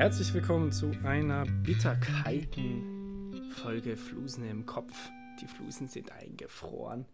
Herzlich 0.00 0.32
willkommen 0.32 0.72
zu 0.72 0.92
einer 1.04 1.44
bitterkalten 1.44 3.50
Folge 3.50 3.98
Flusen 3.98 4.48
im 4.48 4.64
Kopf. 4.64 4.94
Die 5.42 5.46
Flusen 5.46 5.88
sind 5.88 6.10
eingefroren. 6.12 7.04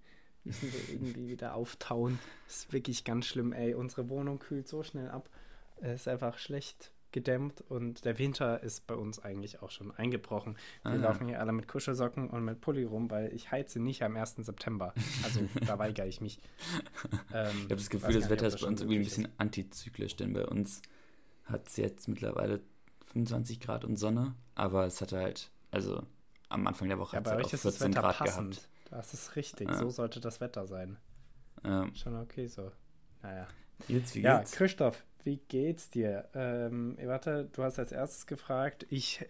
Müssen 0.45 0.73
wir 0.73 0.95
irgendwie 0.95 1.27
wieder 1.27 1.54
auftauen. 1.54 2.21
Ist 2.46 2.72
wirklich 2.72 3.03
ganz 3.03 3.27
schlimm, 3.27 3.53
ey. 3.53 3.75
Unsere 3.75 4.09
Wohnung 4.09 4.39
kühlt 4.39 4.68
so 4.68 4.85
schnell 4.85 5.09
ab. 5.09 5.29
Es 5.80 6.03
ist 6.03 6.09
einfach 6.09 6.39
schlecht 6.39 6.93
gedämmt 7.11 7.61
und 7.68 8.04
der 8.04 8.21
Winter 8.21 8.62
ist 8.62 8.87
bei 8.87 8.95
uns 8.95 9.18
eigentlich 9.18 9.62
auch 9.62 9.73
schon 9.73 9.90
eingebrochen. 9.90 10.57
Wir 10.84 10.93
Ah. 10.93 10.95
laufen 10.95 11.26
hier 11.26 11.40
alle 11.40 11.50
mit 11.50 11.67
Kuschelsocken 11.67 12.31
und 12.31 12.45
mit 12.45 12.61
Pulli 12.61 12.84
rum, 12.84 13.11
weil 13.11 13.34
ich 13.34 13.50
heize 13.50 13.81
nicht 13.81 14.04
am 14.04 14.14
1. 14.17 14.45
September. 14.45 14.95
Also 15.25 15.40
da 15.67 15.76
weigere 15.81 16.07
ich 16.07 16.21
mich. 16.21 16.39
Ähm, 17.34 17.48
Ich 17.57 17.62
habe 17.64 17.75
das 17.76 17.90
Gefühl, 17.90 18.14
das 18.14 18.31
Wetter 18.31 18.46
ist 18.46 18.61
bei 18.61 18.68
uns 18.68 18.81
irgendwie 18.81 18.98
ein 18.98 19.03
bisschen 19.04 19.26
antizyklisch, 19.39 20.14
denn 20.14 20.32
bei 20.34 20.46
uns 20.46 20.82
hat 21.46 21.67
es 21.67 21.76
jetzt 21.79 22.07
mittlerweile 22.09 22.61
25 23.07 23.61
Grad 23.61 23.85
und 23.85 23.96
Sonne, 23.96 24.35
aber 24.55 24.87
es 24.87 25.01
hatte 25.01 25.19
halt, 25.19 25.51
also 25.71 26.03
am 26.49 26.67
Anfang 26.67 26.89
der 26.89 26.99
Woche 26.99 27.17
Ja, 27.17 27.19
hat 27.19 27.27
es 27.27 27.32
halt 27.32 27.43
auch 27.43 27.53
ist 27.53 27.65
das 27.65 27.81
14 27.81 27.81
Wetter 27.81 28.03
Grad 28.03 28.21
passend. 28.21 28.63
gehabt. 28.63 28.69
Das 28.91 29.13
ist 29.15 29.35
richtig. 29.37 29.69
Ja. 29.69 29.75
So 29.75 29.91
sollte 29.91 30.21
das 30.21 30.41
Wetter 30.41 30.67
sein. 30.67 30.99
Ähm, 31.65 31.93
Schon 31.93 32.15
okay 32.17 32.47
so. 32.47 32.70
Naja. 33.23 33.48
jetzt, 33.89 34.15
wie 34.15 34.23
Ja, 34.23 34.39
geht's? 34.39 34.53
Christoph, 34.53 35.05
wie 35.25 35.39
geht's 35.48 35.91
dir? 35.91 36.29
Ähm, 36.34 36.97
warte, 37.05 37.48
du 37.53 37.62
hast 37.62 37.79
als 37.79 37.93
erstes 37.93 38.27
gefragt. 38.27 38.87
Ich, 38.91 39.25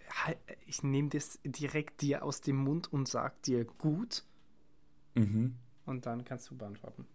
ich 0.67 0.83
nehme 0.83 1.09
das 1.11 1.39
direkt 1.45 2.03
dir 2.03 2.25
aus 2.25 2.41
dem 2.41 2.57
Mund 2.57 2.93
und 2.93 3.09
sag 3.09 3.43
dir 3.43 3.65
gut. 3.65 4.25
Mhm. 5.17 5.57
Und 5.87 6.05
dann 6.05 6.23
kannst 6.27 6.51
du 6.51 6.57
beantworten. 6.59 7.07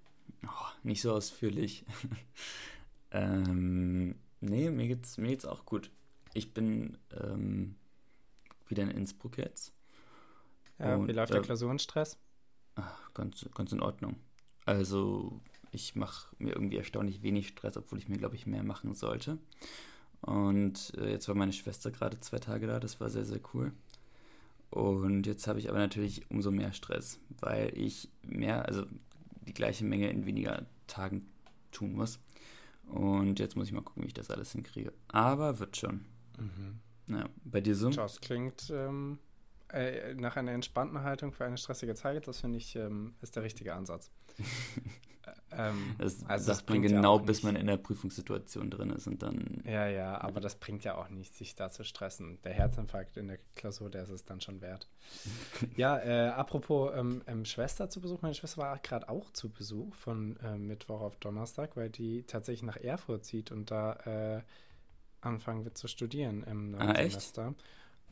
Oh, 0.47 0.49
nicht 0.83 1.01
so 1.01 1.13
ausführlich. 1.13 1.85
ähm, 3.11 4.15
nee, 4.39 4.69
mir 4.69 4.87
geht's, 4.87 5.17
mir 5.17 5.29
geht's 5.29 5.45
auch 5.45 5.65
gut. 5.65 5.91
Ich 6.33 6.53
bin 6.53 6.97
ähm, 7.11 7.75
wieder 8.67 8.83
in 8.83 8.91
Innsbruck 8.91 9.37
jetzt. 9.37 9.73
Ja, 10.79 10.95
Und, 10.95 11.07
wie 11.07 11.13
läuft 11.13 11.31
äh, 11.31 11.35
der 11.35 11.43
Klausurenstress? 11.43 12.17
Ach, 12.75 13.13
ganz, 13.13 13.47
ganz 13.53 13.71
in 13.71 13.81
Ordnung. 13.81 14.15
Also, 14.65 15.41
ich 15.71 15.95
mache 15.95 16.35
mir 16.39 16.53
irgendwie 16.53 16.77
erstaunlich 16.77 17.21
wenig 17.21 17.49
Stress, 17.49 17.77
obwohl 17.77 17.99
ich 17.99 18.07
mir, 18.07 18.17
glaube 18.17 18.35
ich, 18.35 18.45
mehr 18.45 18.63
machen 18.63 18.93
sollte. 18.95 19.37
Und 20.21 20.93
äh, 20.97 21.09
jetzt 21.11 21.27
war 21.27 21.35
meine 21.35 21.53
Schwester 21.53 21.91
gerade 21.91 22.19
zwei 22.19 22.39
Tage 22.39 22.67
da, 22.67 22.79
das 22.79 22.99
war 22.99 23.09
sehr, 23.09 23.25
sehr 23.25 23.39
cool. 23.53 23.73
Und 24.69 25.27
jetzt 25.27 25.47
habe 25.47 25.59
ich 25.59 25.69
aber 25.69 25.79
natürlich 25.79 26.29
umso 26.29 26.51
mehr 26.51 26.71
Stress, 26.71 27.19
weil 27.41 27.77
ich 27.77 28.07
mehr, 28.23 28.65
also 28.65 28.85
die 29.47 29.53
gleiche 29.53 29.83
Menge 29.83 30.09
in 30.09 30.25
weniger 30.25 30.65
Tagen 30.87 31.29
tun 31.71 31.93
muss. 31.93 32.19
Und 32.87 33.39
jetzt 33.39 33.55
muss 33.55 33.67
ich 33.67 33.73
mal 33.73 33.81
gucken, 33.81 34.03
wie 34.03 34.07
ich 34.07 34.13
das 34.13 34.29
alles 34.29 34.51
hinkriege. 34.51 34.93
Aber 35.09 35.59
wird 35.59 35.75
schon. 35.75 36.05
Ja, 37.07 37.27
bei 37.43 37.61
dir 37.61 37.75
so? 37.75 37.89
Das 37.89 38.21
klingt 38.21 38.69
ähm, 38.73 39.19
äh, 39.73 40.13
nach 40.15 40.35
einer 40.37 40.51
entspannten 40.51 41.01
Haltung 41.03 41.31
für 41.33 41.45
eine 41.45 41.57
stressige 41.57 41.95
Zeit. 41.95 42.27
Das 42.27 42.41
finde 42.41 42.57
ich 42.57 42.75
ähm, 42.75 43.15
ist 43.21 43.35
der 43.35 43.43
richtige 43.43 43.73
Ansatz. 43.73 44.11
Äh, 44.37 44.41
ähm, 45.51 45.95
Das 45.97 46.23
also 46.25 46.45
sagt 46.53 46.69
man 46.69 46.79
bringt 46.79 46.91
ja 46.91 46.97
genau, 46.97 47.15
auch 47.15 47.21
bis 47.21 47.37
nicht- 47.37 47.43
man 47.43 47.55
in 47.57 47.67
der 47.67 47.77
Prüfungssituation 47.77 48.69
drin 48.69 48.91
ist 48.91 49.07
und 49.07 49.21
dann 49.23 49.61
Ja, 49.65 49.87
ja, 49.87 50.21
aber 50.21 50.39
das 50.39 50.55
bringt 50.55 50.83
ja 50.85 50.95
auch 50.95 51.09
nicht, 51.09 51.35
sich 51.35 51.55
da 51.55 51.69
zu 51.69 51.83
stressen. 51.83 52.39
Der 52.43 52.53
Herzinfarkt 52.53 53.17
in 53.17 53.27
der 53.27 53.39
Klausur, 53.55 53.89
der 53.89 54.03
ist 54.03 54.09
es 54.09 54.23
dann 54.23 54.39
schon 54.41 54.61
wert. 54.61 54.87
ja, 55.75 55.97
äh, 55.99 56.29
apropos 56.29 56.91
ähm, 56.95 57.21
ähm, 57.27 57.43
Schwester 57.45 57.89
zu 57.89 57.99
Besuch. 58.01 58.21
Meine 58.21 58.35
Schwester 58.35 58.61
war 58.61 58.77
gerade 58.79 59.09
auch 59.09 59.31
zu 59.31 59.49
Besuch 59.49 59.93
von 59.95 60.37
äh, 60.37 60.57
Mittwoch 60.57 61.01
auf 61.01 61.17
Donnerstag, 61.17 61.75
weil 61.75 61.89
die 61.89 62.23
tatsächlich 62.23 62.63
nach 62.63 62.77
Erfurt 62.77 63.25
zieht 63.25 63.51
und 63.51 63.69
da 63.71 63.93
äh, 64.37 64.41
anfangen 65.21 65.63
wird 65.65 65.77
zu 65.77 65.87
studieren 65.87 66.43
im 66.43 66.71
neuen 66.71 66.89
Ah? 66.89 66.95
Semester. 66.95 67.53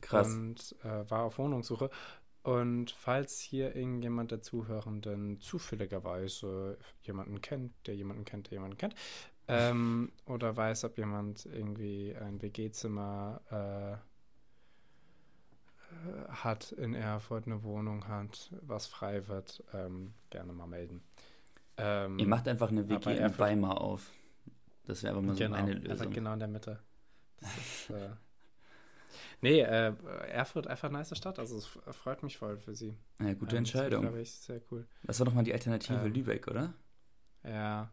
krass. 0.00 0.28
Und 0.28 0.76
äh, 0.82 1.08
war 1.10 1.24
auf 1.24 1.38
Wohnungssuche. 1.38 1.90
Und 2.42 2.90
falls 2.92 3.38
hier 3.38 3.76
irgendjemand 3.76 4.30
der 4.30 4.40
Zuhörenden 4.40 5.40
zufälligerweise 5.40 6.78
jemanden 7.02 7.42
kennt, 7.42 7.72
der 7.86 7.94
jemanden 7.96 8.24
kennt, 8.24 8.46
der 8.50 8.56
jemanden 8.56 8.78
kennt, 8.78 8.94
ähm, 9.46 10.10
oder 10.26 10.56
weiß, 10.56 10.84
ob 10.84 10.96
jemand 10.96 11.44
irgendwie 11.44 12.16
ein 12.16 12.40
WG-Zimmer 12.40 13.42
äh, 13.50 13.92
äh, 13.92 13.96
hat 16.28 16.72
in 16.72 16.94
Erfurt, 16.94 17.46
eine 17.46 17.62
Wohnung 17.62 18.08
hat, 18.08 18.50
was 18.62 18.86
frei 18.86 19.28
wird, 19.28 19.62
ähm, 19.74 20.14
gerne 20.30 20.52
mal 20.54 20.66
melden. 20.66 21.02
Ähm, 21.76 22.18
Ihr 22.18 22.26
macht 22.26 22.48
einfach 22.48 22.70
eine 22.70 22.88
WG 22.88 23.16
in 23.16 23.38
Weimar 23.38 23.80
auf. 23.80 24.10
Das 24.86 25.02
wäre 25.02 25.12
aber 25.14 25.22
mal 25.22 25.34
so 25.34 25.40
genau, 25.44 25.56
eine 25.56 25.72
einfach 25.76 25.88
Lösung. 25.88 26.10
genau 26.12 26.32
in 26.32 26.38
der 26.38 26.48
Mitte. 26.48 26.80
Das 27.40 27.56
ist, 27.56 27.90
äh, 27.90 28.10
nee, 29.40 29.60
äh, 29.60 29.92
Erfurt 30.28 30.66
einfach 30.66 30.88
eine 30.88 30.98
nice 30.98 31.16
Stadt, 31.16 31.38
also 31.38 31.56
es 31.56 31.66
freut 31.96 32.22
mich 32.22 32.36
voll 32.36 32.58
für 32.58 32.74
sie. 32.74 32.94
Ja, 33.18 33.32
gute 33.34 33.56
Ähm, 33.56 33.64
das 33.64 33.72
Entscheidung. 33.72 34.02
glaube 34.02 34.20
ich, 34.20 34.30
sehr 34.32 34.60
cool. 34.70 34.86
Was 35.02 35.18
war 35.20 35.26
nochmal 35.26 35.44
die 35.44 35.52
Alternative 35.52 36.06
Ähm, 36.06 36.12
Lübeck, 36.12 36.48
oder? 36.48 36.72
Ja, 37.44 37.90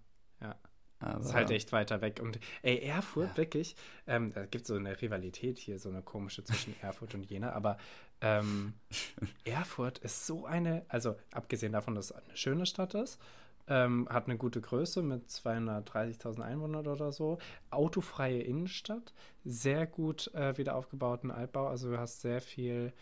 Aber, 1.00 1.20
ist 1.22 1.34
halt 1.34 1.52
echt 1.52 1.72
weiter 1.72 2.02
weg. 2.02 2.20
Und 2.22 2.40
ey, 2.64 2.80
Erfurt, 2.80 3.30
Ja. 3.30 3.38
wirklich, 3.38 3.76
ähm, 4.08 4.34
da 4.34 4.46
gibt 4.46 4.64
es 4.64 4.68
so 4.68 4.76
eine 4.76 5.00
Rivalität 5.00 5.60
hier, 5.60 5.78
so 5.80 5.90
eine 5.90 6.02
komische 6.02 6.44
zwischen 6.44 6.76
Erfurt 6.82 7.14
und 7.14 7.24
Jena, 7.30 7.52
aber 7.54 7.78
ähm, 8.22 8.74
Erfurt 9.46 10.00
ist 10.00 10.26
so 10.26 10.46
eine, 10.46 10.86
also 10.90 11.16
abgesehen 11.32 11.72
davon, 11.72 11.94
dass 11.96 12.06
es 12.06 12.12
eine 12.14 12.36
schöne 12.36 12.66
Stadt 12.66 12.96
ist, 12.96 13.22
ähm, 13.68 14.08
hat 14.10 14.26
eine 14.26 14.38
gute 14.38 14.62
Größe 14.62 15.02
mit 15.02 15.28
230.000 15.30 16.42
Einwohnern 16.42 16.88
oder 16.88 17.12
so, 17.12 17.38
autofreie 17.70 18.42
Innenstadt, 18.42 19.14
sehr 19.44 19.86
gut 19.86 20.34
äh, 20.34 20.58
wieder 20.58 20.76
aufgebauten 20.76 21.32
Altbau, 21.32 21.68
also 21.68 21.90
du 21.92 22.00
hast 22.00 22.22
sehr 22.22 22.42
viel 22.42 22.94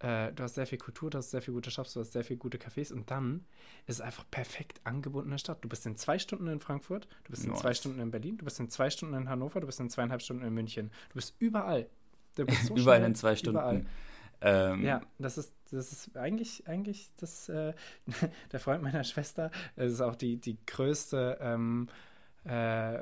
äh, 0.00 0.32
du 0.32 0.44
hast 0.44 0.54
sehr 0.54 0.66
viel 0.66 0.78
Kultur, 0.78 1.10
du 1.10 1.18
hast 1.18 1.30
sehr 1.30 1.42
viel 1.42 1.54
gute 1.54 1.70
Shops, 1.70 1.94
du 1.94 2.00
hast 2.00 2.12
sehr 2.12 2.22
viel 2.22 2.36
gute 2.36 2.58
Cafés 2.58 2.92
und 2.92 3.10
dann 3.10 3.44
ist 3.86 3.96
es 3.96 4.00
einfach 4.00 4.24
perfekt 4.30 4.80
angebundene 4.84 5.38
Stadt. 5.38 5.64
Du 5.64 5.68
bist 5.68 5.86
in 5.86 5.96
zwei 5.96 6.18
Stunden 6.18 6.46
in 6.46 6.60
Frankfurt, 6.60 7.08
du 7.24 7.30
bist 7.30 7.44
in 7.44 7.54
zwei 7.56 7.70
Nice. 7.70 7.78
Stunden 7.78 8.00
in 8.00 8.10
Berlin, 8.10 8.36
du 8.38 8.44
bist 8.44 8.60
in 8.60 8.70
zwei 8.70 8.90
Stunden 8.90 9.14
in 9.14 9.28
Hannover, 9.28 9.60
du 9.60 9.66
bist 9.66 9.80
in 9.80 9.90
zweieinhalb 9.90 10.22
Stunden 10.22 10.44
in 10.44 10.54
München. 10.54 10.90
Du 11.08 11.14
bist 11.14 11.34
überall. 11.40 11.88
Du 12.36 12.46
bist 12.46 12.66
so 12.66 12.76
Überall 12.76 12.98
schnell, 12.98 13.08
in 13.08 13.14
zwei 13.16 13.34
Stunden. 13.34 13.58
Überall. 13.58 13.86
Ähm, 14.40 14.84
Ja, 14.84 15.00
das 15.18 15.38
ist, 15.38 15.52
das 15.70 15.92
ist 15.92 16.16
eigentlich, 16.16 16.66
eigentlich 16.68 17.10
das, 17.16 17.48
äh, 17.48 17.72
der 18.52 18.60
Freund 18.60 18.82
meiner 18.82 19.04
Schwester, 19.04 19.50
es 19.76 19.92
ist 19.94 20.00
auch 20.00 20.14
die, 20.16 20.36
die 20.36 20.58
größte 20.66 21.38
ähm, 21.40 21.88
äh, 22.44 23.00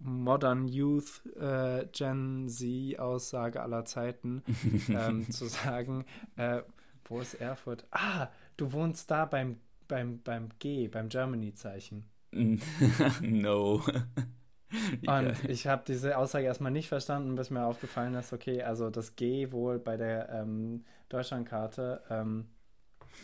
Modern 0.00 0.68
Youth 0.68 1.22
äh, 1.40 1.86
Gen 1.92 2.48
Z-Aussage 2.48 3.62
aller 3.62 3.84
Zeiten, 3.84 4.42
ähm, 4.88 5.30
zu 5.30 5.46
sagen, 5.46 6.04
äh, 6.36 6.62
wo 7.04 7.20
ist 7.20 7.34
Erfurt? 7.34 7.86
Ah, 7.90 8.28
du 8.56 8.72
wohnst 8.72 9.10
da 9.10 9.24
beim, 9.24 9.58
beim, 9.88 10.20
beim 10.22 10.50
G, 10.58 10.88
beim 10.88 11.08
Germany-Zeichen. 11.08 12.04
no. 13.20 13.82
Und 15.06 15.44
ich 15.48 15.66
habe 15.66 15.82
diese 15.86 16.18
Aussage 16.18 16.44
erstmal 16.46 16.72
nicht 16.72 16.88
verstanden, 16.88 17.34
bis 17.34 17.50
mir 17.50 17.64
aufgefallen 17.64 18.14
ist, 18.14 18.32
okay, 18.32 18.62
also 18.62 18.90
das 18.90 19.16
G 19.16 19.50
wohl 19.50 19.78
bei 19.78 19.96
der 19.96 20.28
ähm, 20.30 20.84
Deutschlandkarte 21.08 22.02
ähm, 22.10 22.46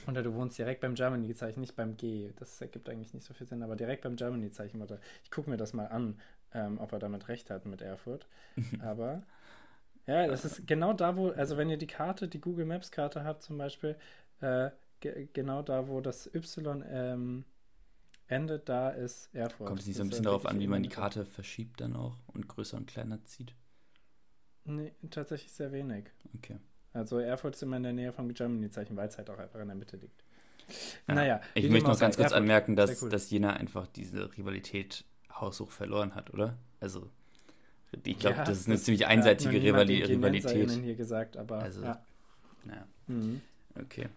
oder 0.06 0.22
du 0.22 0.34
wohnst 0.34 0.58
direkt 0.58 0.80
beim 0.80 0.94
Germany-Zeichen, 0.94 1.60
nicht 1.60 1.76
beim 1.76 1.96
G. 1.96 2.32
Das 2.36 2.60
ergibt 2.60 2.88
eigentlich 2.88 3.14
nicht 3.14 3.24
so 3.24 3.34
viel 3.34 3.46
Sinn, 3.46 3.62
aber 3.62 3.76
direkt 3.76 4.02
beim 4.02 4.16
Germany-Zeichen. 4.16 4.80
Warte, 4.80 5.00
ich 5.22 5.30
gucke 5.30 5.50
mir 5.50 5.56
das 5.56 5.72
mal 5.72 5.86
an, 5.86 6.18
ähm, 6.52 6.78
ob 6.80 6.92
er 6.92 6.98
damit 6.98 7.28
recht 7.28 7.50
hat 7.50 7.66
mit 7.66 7.80
Erfurt. 7.80 8.26
Aber 8.80 9.22
ja, 10.06 10.26
das 10.26 10.44
ist 10.44 10.66
genau 10.66 10.92
da, 10.92 11.16
wo, 11.16 11.30
also 11.30 11.56
wenn 11.56 11.70
ihr 11.70 11.78
die 11.78 11.86
Karte, 11.86 12.28
die 12.28 12.40
Google 12.40 12.66
Maps-Karte 12.66 13.24
habt 13.24 13.42
zum 13.42 13.56
Beispiel, 13.56 13.96
äh, 14.40 14.70
ge 15.00 15.28
genau 15.32 15.62
da, 15.62 15.88
wo 15.88 16.00
das 16.00 16.32
Y 16.34 16.84
ähm, 16.88 17.44
endet, 18.26 18.68
da 18.68 18.90
ist 18.90 19.34
Erfurt. 19.34 19.68
Kommt 19.68 19.80
es 19.80 19.86
nicht 19.86 19.96
so 19.96 20.02
Das 20.02 20.06
ein 20.06 20.10
bisschen 20.10 20.24
ja 20.24 20.30
darauf 20.30 20.46
an, 20.46 20.58
wie 20.60 20.66
man 20.66 20.82
die 20.82 20.88
Karte 20.88 21.24
verschiebt 21.24 21.80
dann 21.80 21.96
auch 21.96 22.16
und 22.28 22.48
größer 22.48 22.76
und 22.76 22.86
kleiner 22.86 23.24
zieht? 23.24 23.54
Nee, 24.64 24.92
tatsächlich 25.10 25.52
sehr 25.52 25.72
wenig. 25.72 26.06
Okay. 26.36 26.58
Also 26.92 27.18
Erfurt 27.18 27.54
ist 27.54 27.62
immer 27.62 27.76
in 27.76 27.82
der 27.82 27.92
Nähe 27.92 28.12
vom 28.12 28.32
Germany-Zeichen, 28.32 28.96
weil 28.96 29.08
es 29.08 29.18
halt 29.18 29.28
auch 29.28 29.38
einfach 29.38 29.60
in 29.60 29.66
der 29.68 29.76
Mitte 29.76 29.96
liegt. 29.96 30.22
Ja. 31.06 31.14
Naja, 31.14 31.40
Ich 31.54 31.68
möchte 31.68 31.88
noch 31.90 31.98
ganz 31.98 32.16
kurz 32.16 32.26
Erfurt, 32.26 32.38
anmerken, 32.38 32.76
dass, 32.76 33.02
cool. 33.02 33.10
dass 33.10 33.28
Jena 33.30 33.52
einfach 33.54 33.86
diese 33.88 34.34
Rivalität 34.36 35.04
haushoch 35.30 35.70
verloren 35.70 36.14
hat, 36.14 36.32
oder? 36.32 36.56
Also, 36.80 37.10
ich 38.04 38.18
glaube, 38.18 38.36
Ja, 38.38 38.44
das 38.44 38.58
ist 38.60 38.68
eine 38.68 38.78
ziemlich 38.78 39.02
hat 39.02 39.10
einseitige 39.10 39.58
niemand 39.58 39.90
Rivali 39.90 40.02
Rivalität. 40.04 40.70
hier 40.70 40.94
gesagt, 40.94 41.36
aber 41.36 41.58
Also, 41.58 41.82
ja. 41.82 42.02
Naja, 42.64 42.86
Mhm. 43.08 43.42
okay. 43.78 44.08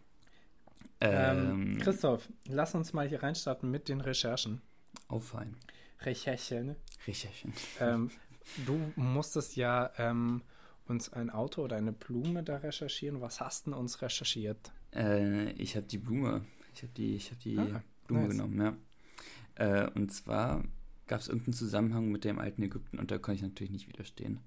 Ähm, 1.00 1.74
Ähm, 1.76 1.78
Christoph, 1.80 2.28
lass 2.48 2.74
uns 2.76 2.94
mal 2.94 3.08
hier 3.08 3.22
reinstarten 3.24 3.70
mit 3.70 3.88
den 3.90 4.02
Recherchen. 4.02 4.62
auffallen. 5.08 5.56
Recherchen. 6.02 6.76
Recherchen. 7.06 7.54
ähm, 7.80 8.10
du 8.66 8.80
musstest 8.96 9.56
ja 9.56 9.92
ähm, 9.98 10.42
uns 10.88 11.12
ein 11.14 11.30
Auto 11.30 11.64
oder 11.64 11.76
eine 11.76 11.92
Blume 11.94 12.44
da 12.44 12.58
recherchieren. 12.58 13.22
Was 13.22 13.40
hast 13.42 13.68
du 13.68 13.72
denn 13.72 13.80
uns 13.80 14.02
recherchiert? 14.02 14.72
Äh, 14.94 15.52
ich 15.54 15.76
habe 15.76 15.86
die 15.86 15.98
Blume. 15.98 16.46
Ich 16.74 16.82
habe 16.84 16.94
die, 16.94 17.16
ich 17.16 17.32
hab 17.32 17.40
die 17.40 17.58
Ah, 17.60 17.84
Blume 18.08 18.24
nice. 18.24 18.32
genommen, 18.32 18.60
ja. 18.62 19.84
Äh, 19.86 19.90
und 19.92 20.12
zwar 20.14 20.64
gab 21.08 21.20
es 21.22 21.28
irgendeinen 21.28 21.54
Zusammenhang 21.54 22.10
mit 22.12 22.24
dem 22.24 22.38
alten 22.40 22.62
Ägypten 22.64 23.00
und 23.00 23.12
da 23.12 23.18
konnte 23.18 23.38
ich 23.38 23.42
natürlich 23.44 23.72
nicht 23.72 23.88
widerstehen. 23.88 24.40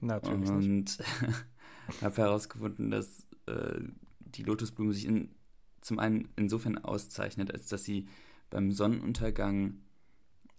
Natürlich 0.00 0.50
und 0.50 0.58
nicht. 0.58 1.00
Und 1.00 2.02
habe 2.02 2.16
herausgefunden, 2.16 2.90
dass 2.90 3.26
äh, 3.46 3.80
die 4.20 4.42
Lotusblume 4.42 4.92
sich 4.92 5.04
in, 5.06 5.30
zum 5.84 5.98
einen 5.98 6.28
insofern 6.36 6.78
auszeichnet, 6.78 7.52
als 7.52 7.68
dass 7.68 7.84
sie 7.84 8.08
beim 8.48 8.72
Sonnenuntergang, 8.72 9.82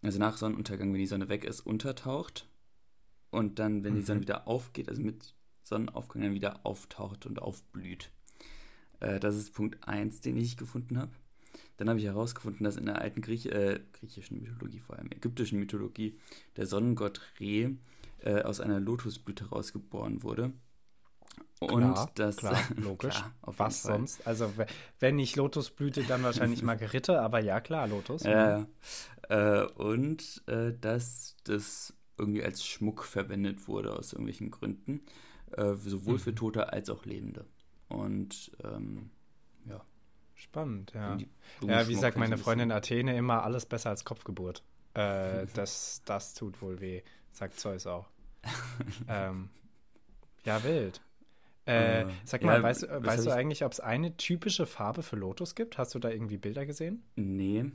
also 0.04 0.19
nach 0.19 0.38
Sonnenuntergang, 0.38 0.94
wenn 0.94 1.00
die 1.00 1.07
Sonne 1.07 1.30
weg 1.30 1.44
ist, 1.44 1.62
untertaucht 1.62 2.48
und 3.31 3.57
dann, 3.57 3.83
wenn 3.83 3.94
mhm. 3.94 3.98
die 3.98 4.04
Sonne 4.04 4.22
wieder 4.22 4.48
aufgeht, 4.48 4.88
also 4.88 5.01
mit 5.01 5.33
Sonnenaufgang 5.63 6.22
dann 6.22 6.33
wieder 6.36 6.63
auftaucht 6.63 7.25
und 7.25 7.42
aufblüht. 7.42 8.12
Äh, 9.00 9.19
das 9.19 9.36
ist 9.36 9.54
Punkt 9.54 9.88
1, 9.88 10.22
den 10.22 10.38
ich 10.38 10.57
gefunden 10.57 11.00
habe. 11.00 11.12
Dann 11.78 11.89
habe 11.89 12.00
ich 12.00 12.06
herausgefunden, 12.06 12.63
dass 12.63 12.78
in 12.78 12.86
der 12.86 13.01
alten 13.01 13.21
Griech 13.21 13.48
äh, 13.48 13.80
griechischen 13.94 14.42
Mythologie, 14.42 14.80
vor 14.80 14.98
allem 14.98 15.12
ägyptischen 15.12 15.57
Mythologie, 15.57 16.19
der 16.56 16.68
Sonnengott 16.68 17.19
Re 17.39 17.75
äh, 18.19 18.42
aus 18.44 18.60
einer 18.60 18.80
Lotusblüte 18.80 19.50
rausgeboren 19.50 20.21
wurde. 20.21 20.54
Und 21.60 21.94
klar, 21.94 22.12
das 22.16 22.38
klar, 22.38 22.57
logisch. 22.75 23.16
klar, 23.16 23.31
Was 23.42 23.84
sonst? 23.84 24.28
Also 24.28 24.52
wenn 25.00 25.16
nicht 25.16 25.36
Lotusblüte, 25.36 26.04
dann 26.04 26.24
wahrscheinlich 26.24 26.62
Margerite, 26.63 27.22
aber 27.22 27.40
ja 27.40 27.62
klar, 27.62 27.88
Lotus. 27.88 28.24
Ja, 28.24 28.66
äh, 29.30 29.63
und 29.63 30.44
äh, 30.48 30.74
dass 30.80 31.38
das 31.44 31.94
irgendwie 32.18 32.44
als 32.44 32.66
Schmuck 32.66 33.04
verwendet 33.04 33.68
wurde 33.68 33.94
aus 33.94 34.13
irgendwelchen 34.13 34.52
Gründen, 34.52 35.02
äh, 35.52 35.74
sowohl 35.75 36.16
mhm. 36.16 36.19
für 36.19 36.36
Tote 36.36 36.72
als 36.74 36.90
auch 36.90 37.06
Lebende. 37.06 37.46
Und 37.88 38.52
ähm, 38.63 39.12
ja. 39.66 39.81
Spannend, 40.34 40.94
ja. 40.94 41.18
Ja, 41.62 41.88
wie 41.88 41.96
sagt 41.96 42.18
meine 42.18 42.38
Freundin 42.38 42.72
Athene 42.72 43.16
immer, 43.16 43.44
alles 43.44 43.66
besser 43.66 43.90
als 43.90 44.04
Kopfgeburt. 44.04 44.63
Äh, 44.94 45.46
das, 45.54 46.02
das 46.06 46.34
tut 46.34 46.62
wohl 46.62 46.81
weh, 46.81 47.02
sagt 47.31 47.60
Zeus 47.60 47.88
auch. 47.88 48.10
ähm, 49.07 49.50
ja, 50.44 50.63
wild. 50.63 51.02
Äh, 51.67 52.01
äh, 52.01 52.06
sag 52.23 52.44
mal, 52.44 52.57
ja, 52.57 52.63
weißt, 52.63 52.88
weißt 52.89 53.25
du 53.25 53.31
eigentlich, 53.31 53.65
ob 53.65 53.71
es 53.71 53.79
eine 53.79 54.15
typische 54.17 54.65
Farbe 54.65 55.01
für 55.01 55.15
Lotus 55.15 55.56
gibt? 55.56 55.77
Hast 55.77 55.95
du 55.95 56.00
da 56.00 56.09
irgendwie 56.09 56.38
Bilder 56.38 56.65
gesehen? 56.65 57.03
Nee. 57.15 57.71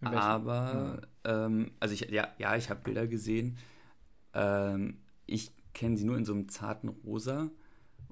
Aber, 0.00 1.02
ja. 1.24 1.46
ähm, 1.46 1.72
also 1.80 1.94
ich, 1.94 2.00
ja, 2.10 2.28
ja, 2.38 2.56
ich 2.56 2.70
habe 2.70 2.80
Bilder 2.82 3.06
gesehen. 3.06 3.58
Ähm, 4.34 4.98
ich 5.26 5.52
kenne 5.74 5.96
sie 5.96 6.04
nur 6.04 6.16
in 6.16 6.24
so 6.24 6.32
einem 6.32 6.48
zarten 6.48 6.88
Rosa 6.88 7.50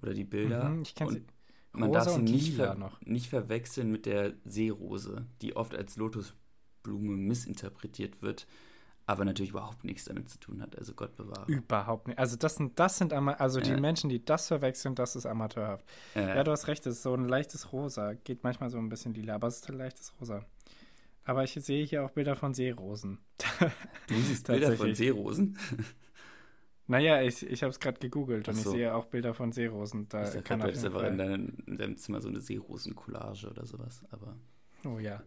oder 0.02 0.12
die 0.12 0.24
Bilder. 0.24 0.68
Mhm, 0.68 0.82
ich 0.82 0.94
kenne 0.94 1.12
sie. 1.12 1.24
Man 1.72 1.90
darf 1.90 2.08
sie 2.08 2.22
nicht, 2.22 2.54
ver 2.54 2.74
noch. 2.74 3.00
nicht 3.00 3.28
verwechseln 3.28 3.90
mit 3.90 4.06
der 4.06 4.34
Seerose, 4.44 5.26
die 5.42 5.56
oft 5.56 5.74
als 5.74 5.96
Lotusblume 5.96 7.16
missinterpretiert 7.16 8.22
wird 8.22 8.46
aber 9.06 9.24
natürlich 9.24 9.50
überhaupt 9.50 9.84
nichts 9.84 10.04
damit 10.04 10.28
zu 10.28 10.38
tun 10.38 10.62
hat. 10.62 10.76
Also 10.78 10.94
Gott 10.94 11.14
bewahre. 11.16 11.44
Überhaupt 11.50 12.08
nicht. 12.08 12.18
Also 12.18 12.36
das 12.36 12.56
sind, 12.56 12.78
das 12.78 12.98
sind 12.98 13.12
also 13.12 13.60
die 13.60 13.76
Menschen, 13.76 14.08
die 14.08 14.24
das 14.24 14.48
verwechseln, 14.48 14.94
das 14.94 15.14
ist 15.14 15.26
amateurhaft. 15.26 15.84
Ja. 16.14 16.36
ja, 16.36 16.44
du 16.44 16.50
hast 16.52 16.68
recht, 16.68 16.86
es 16.86 16.96
ist 16.96 17.02
so 17.02 17.14
ein 17.14 17.28
leichtes 17.28 17.72
Rosa. 17.72 18.14
Geht 18.14 18.44
manchmal 18.44 18.70
so 18.70 18.78
ein 18.78 18.88
bisschen 18.88 19.12
lila, 19.12 19.34
aber 19.34 19.48
es 19.48 19.56
ist 19.56 19.68
ein 19.68 19.76
leichtes 19.76 20.12
Rosa. 20.20 20.44
Aber 21.24 21.44
ich 21.44 21.52
sehe 21.52 21.84
hier 21.84 22.04
auch 22.04 22.10
Bilder 22.10 22.36
von 22.36 22.54
Seerosen. 22.54 23.18
Du 24.06 24.14
siehst 24.14 24.46
Bilder 24.46 24.72
von 24.72 24.94
Seerosen? 24.94 25.58
Naja, 26.86 27.22
ich, 27.22 27.42
ich 27.46 27.62
habe 27.62 27.70
es 27.70 27.80
gerade 27.80 27.98
gegoogelt 27.98 28.46
und 28.46 28.56
so. 28.56 28.70
ich 28.70 28.76
sehe 28.76 28.94
auch 28.94 29.06
Bilder 29.06 29.32
von 29.32 29.52
Seerosen. 29.52 30.06
Da 30.10 30.34
ich 30.34 30.44
kann 30.44 30.60
ist 30.68 30.84
einfach 30.84 31.04
in, 31.04 31.16
deinem, 31.16 31.56
in 31.66 31.78
deinem 31.78 31.96
Zimmer 31.96 32.20
so 32.20 32.28
eine 32.28 32.42
Seerosen-Collage 32.42 33.48
oder 33.48 33.64
sowas, 33.64 34.02
aber. 34.10 34.36
Oh 34.84 34.98
ja. 34.98 35.22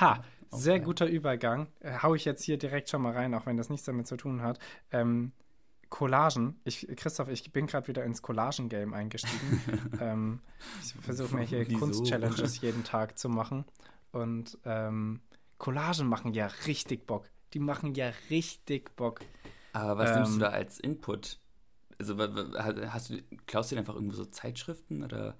Ha, 0.00 0.22
sehr 0.50 0.76
okay. 0.76 0.84
guter 0.84 1.06
Übergang. 1.06 1.68
Äh, 1.80 1.98
hau 2.02 2.14
ich 2.14 2.24
jetzt 2.24 2.42
hier 2.42 2.58
direkt 2.58 2.88
schon 2.88 3.02
mal 3.02 3.12
rein, 3.12 3.34
auch 3.34 3.46
wenn 3.46 3.56
das 3.56 3.68
nichts 3.68 3.86
damit 3.86 4.06
zu 4.06 4.16
tun 4.16 4.42
hat. 4.42 4.58
Ähm, 4.90 5.32
Collagen. 5.88 6.60
Ich, 6.64 6.86
Christoph, 6.96 7.28
ich 7.28 7.52
bin 7.52 7.66
gerade 7.66 7.86
wieder 7.88 8.04
ins 8.04 8.22
Collagen-Game 8.22 8.92
eingestiegen. 8.92 9.62
ähm, 10.00 10.40
ich 10.82 10.94
versuche 10.94 11.34
mir 11.34 11.44
hier 11.44 11.66
Kunst-Challenges 11.78 12.60
jeden 12.60 12.84
Tag 12.84 13.18
zu 13.18 13.28
machen. 13.28 13.64
Und 14.12 14.58
ähm, 14.64 15.20
Collagen 15.58 16.08
machen 16.08 16.32
ja 16.32 16.46
richtig 16.66 17.06
Bock. 17.06 17.28
Die 17.52 17.60
machen 17.60 17.94
ja 17.94 18.12
richtig 18.30 18.94
Bock. 18.96 19.20
Aber 19.72 19.98
was 19.98 20.16
nimmst 20.16 20.32
du 20.32 20.34
ähm, 20.36 20.40
da 20.40 20.48
als 20.48 20.80
Input? 20.80 21.38
Also 21.98 22.18
hast 22.18 23.10
du, 23.10 23.22
klaust 23.46 23.70
du 23.70 23.76
dir 23.76 23.80
einfach 23.80 23.94
irgendwo 23.94 24.16
so 24.16 24.24
Zeitschriften 24.24 25.02
oder 25.02 25.36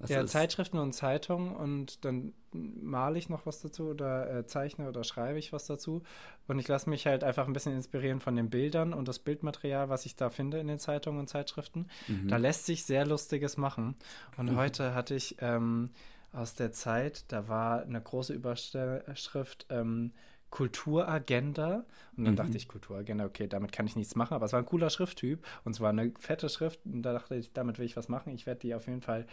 was 0.00 0.10
ja, 0.10 0.22
ist? 0.22 0.30
Zeitschriften 0.30 0.78
und 0.78 0.92
Zeitungen 0.92 1.54
und 1.54 2.04
dann 2.04 2.32
male 2.52 3.18
ich 3.18 3.28
noch 3.28 3.44
was 3.44 3.60
dazu 3.60 3.88
oder 3.88 4.38
äh, 4.38 4.46
zeichne 4.46 4.88
oder 4.88 5.04
schreibe 5.04 5.38
ich 5.38 5.52
was 5.52 5.66
dazu. 5.66 6.02
Und 6.48 6.58
ich 6.58 6.66
lasse 6.66 6.88
mich 6.88 7.06
halt 7.06 7.22
einfach 7.22 7.46
ein 7.46 7.52
bisschen 7.52 7.74
inspirieren 7.74 8.20
von 8.20 8.34
den 8.34 8.48
Bildern 8.48 8.94
und 8.94 9.06
das 9.06 9.18
Bildmaterial, 9.18 9.90
was 9.90 10.06
ich 10.06 10.16
da 10.16 10.30
finde 10.30 10.58
in 10.58 10.68
den 10.68 10.78
Zeitungen 10.78 11.20
und 11.20 11.28
Zeitschriften. 11.28 11.86
Mhm. 12.08 12.28
Da 12.28 12.38
lässt 12.38 12.64
sich 12.64 12.84
sehr 12.84 13.06
Lustiges 13.06 13.58
machen. 13.58 13.94
Und 14.38 14.52
mhm. 14.52 14.56
heute 14.56 14.94
hatte 14.94 15.14
ich 15.14 15.36
ähm, 15.40 15.90
aus 16.32 16.54
der 16.54 16.72
Zeit, 16.72 17.24
da 17.28 17.48
war 17.48 17.82
eine 17.82 18.00
große 18.00 18.32
Überschrift. 18.32 19.66
Ähm, 19.68 20.12
Kulturagenda. 20.50 21.84
Und 22.16 22.24
dann 22.24 22.34
mhm. 22.34 22.36
dachte 22.36 22.56
ich, 22.56 22.66
Kulturagenda, 22.66 23.24
okay, 23.24 23.46
damit 23.46 23.70
kann 23.70 23.86
ich 23.86 23.96
nichts 23.96 24.16
machen. 24.16 24.34
Aber 24.34 24.46
es 24.46 24.52
war 24.52 24.58
ein 24.58 24.66
cooler 24.66 24.90
Schrifttyp 24.90 25.46
und 25.64 25.74
zwar 25.74 25.90
eine 25.90 26.12
fette 26.18 26.48
Schrift. 26.48 26.80
Und 26.84 27.02
da 27.02 27.12
dachte 27.12 27.36
ich, 27.36 27.52
damit 27.52 27.78
will 27.78 27.86
ich 27.86 27.96
was 27.96 28.08
machen. 28.08 28.34
Ich 28.34 28.46
werde 28.46 28.60
die 28.60 28.74
auf 28.74 28.88
jeden 28.88 29.00
Fall 29.00 29.26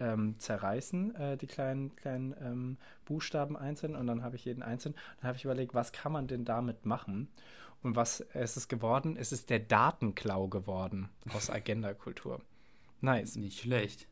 ähm, 0.00 0.38
zerreißen, 0.38 1.14
äh, 1.14 1.36
die 1.36 1.46
kleinen, 1.46 1.94
kleinen 1.96 2.34
ähm, 2.40 2.78
Buchstaben 3.04 3.56
einzeln 3.56 3.96
und 3.96 4.06
dann 4.06 4.22
habe 4.22 4.36
ich 4.36 4.44
jeden 4.44 4.62
einzeln. 4.62 4.94
Dann 5.20 5.28
habe 5.28 5.36
ich 5.36 5.44
überlegt, 5.44 5.74
was 5.74 5.92
kann 5.92 6.12
man 6.12 6.26
denn 6.26 6.44
damit 6.44 6.84
machen? 6.84 7.28
Und 7.82 7.96
was 7.96 8.20
ist 8.20 8.56
es 8.56 8.68
geworden? 8.68 9.16
Es 9.16 9.30
ist 9.30 9.50
der 9.50 9.60
Datenklau 9.60 10.48
geworden 10.48 11.10
aus 11.34 11.50
Agenda-Kultur. 11.50 12.40
Nice. 13.02 13.36
Nicht 13.36 13.60
schlecht. 13.60 14.08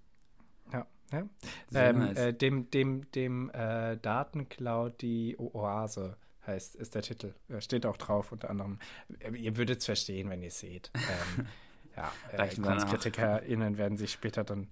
Ja. 0.73 0.87
ja. 1.11 1.27
Ähm, 1.75 1.99
nice. 2.01 2.19
äh, 2.19 2.35
dem 2.35 2.71
dem, 2.71 3.11
dem 3.13 3.51
äh, 3.51 3.97
Datenklau 3.97 4.91
die 4.91 5.37
Oase 5.39 6.19
heißt, 6.47 6.77
ist 6.77 6.95
der 6.95 7.03
Titel. 7.03 7.35
Steht 7.61 7.87
auch 7.87 7.97
drauf 7.97 8.33
unter 8.33 8.51
anderem. 8.51 8.79
Äh, 9.21 9.37
ihr 9.37 9.57
würdet 9.57 9.79
es 9.79 9.87
verstehen, 9.87 10.29
wenn 10.29 10.43
ihr 10.43 10.49
es 10.49 10.61
seht. 10.61 10.91
Ähm, 10.95 11.47
ja, 11.97 12.13
äh, 12.33 12.55
KunstkritikerInnen 12.55 13.79
werden 13.79 13.97
sich 13.97 14.13
später 14.13 14.45
dann 14.45 14.69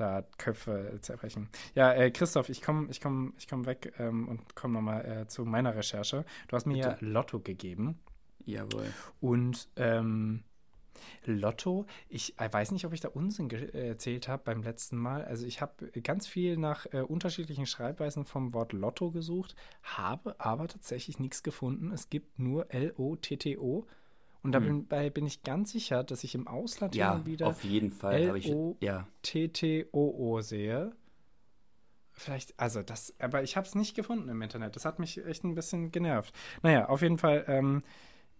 da 0.00 0.22
Köpfe 0.38 0.98
zerbrechen. 1.00 1.48
Ja, 1.74 1.92
äh, 1.92 2.10
Christoph, 2.10 2.48
ich 2.48 2.62
komme 2.62 2.88
ich 2.90 3.00
komm, 3.00 3.34
ich 3.38 3.48
komm 3.48 3.66
weg 3.66 3.92
ähm, 3.98 4.28
und 4.28 4.54
komme 4.54 4.74
nochmal 4.74 5.04
äh, 5.04 5.26
zu 5.26 5.44
meiner 5.44 5.74
Recherche. 5.74 6.24
Du 6.48 6.56
hast 6.56 6.66
mir 6.66 6.76
ja 6.76 6.96
Lotto 7.00 7.40
gegeben. 7.40 7.98
Jawohl. 8.44 8.86
Und 9.20 9.68
ähm, 9.76 10.42
Lotto, 11.24 11.86
ich 12.08 12.38
äh, 12.38 12.52
weiß 12.52 12.72
nicht, 12.72 12.84
ob 12.86 12.92
ich 12.92 13.00
da 13.00 13.08
Unsinn 13.08 13.50
erzählt 13.50 14.28
habe 14.28 14.42
beim 14.44 14.62
letzten 14.62 14.96
Mal. 14.96 15.24
Also 15.24 15.46
ich 15.46 15.60
habe 15.60 15.90
ganz 16.02 16.26
viel 16.26 16.56
nach 16.56 16.86
äh, 16.92 17.00
unterschiedlichen 17.00 17.66
Schreibweisen 17.66 18.24
vom 18.24 18.54
Wort 18.54 18.72
Lotto 18.72 19.10
gesucht, 19.10 19.54
habe 19.82 20.38
aber 20.38 20.68
tatsächlich 20.68 21.18
nichts 21.18 21.42
gefunden. 21.42 21.92
Es 21.92 22.08
gibt 22.08 22.38
nur 22.38 22.72
L-O-T-T-O. 22.72 23.86
Und 24.42 24.52
dabei 24.52 25.06
hm. 25.06 25.12
bin 25.12 25.26
ich 25.26 25.42
ganz 25.42 25.72
sicher, 25.72 26.04
dass 26.04 26.22
ich 26.24 26.34
im 26.34 26.46
Ausland 26.46 26.94
ja, 26.94 27.14
immer 27.14 27.26
wieder 27.26 27.48
auf 27.48 27.64
jeden 27.64 27.90
Fall 27.90 28.14
L-O-T-T-O-O 28.14 28.80
sehe. 30.40 30.92
Vielleicht, 32.12 32.58
also 32.58 32.82
das, 32.82 33.14
aber 33.20 33.42
ich 33.42 33.56
habe 33.56 33.66
es 33.66 33.74
nicht 33.74 33.94
gefunden 33.94 34.28
im 34.28 34.42
Internet. 34.42 34.76
Das 34.76 34.84
hat 34.84 34.98
mich 34.98 35.24
echt 35.24 35.44
ein 35.44 35.54
bisschen 35.54 35.90
genervt. 35.92 36.34
Naja, 36.62 36.88
auf 36.88 37.02
jeden 37.02 37.18
Fall 37.18 37.44
ähm, 37.48 37.82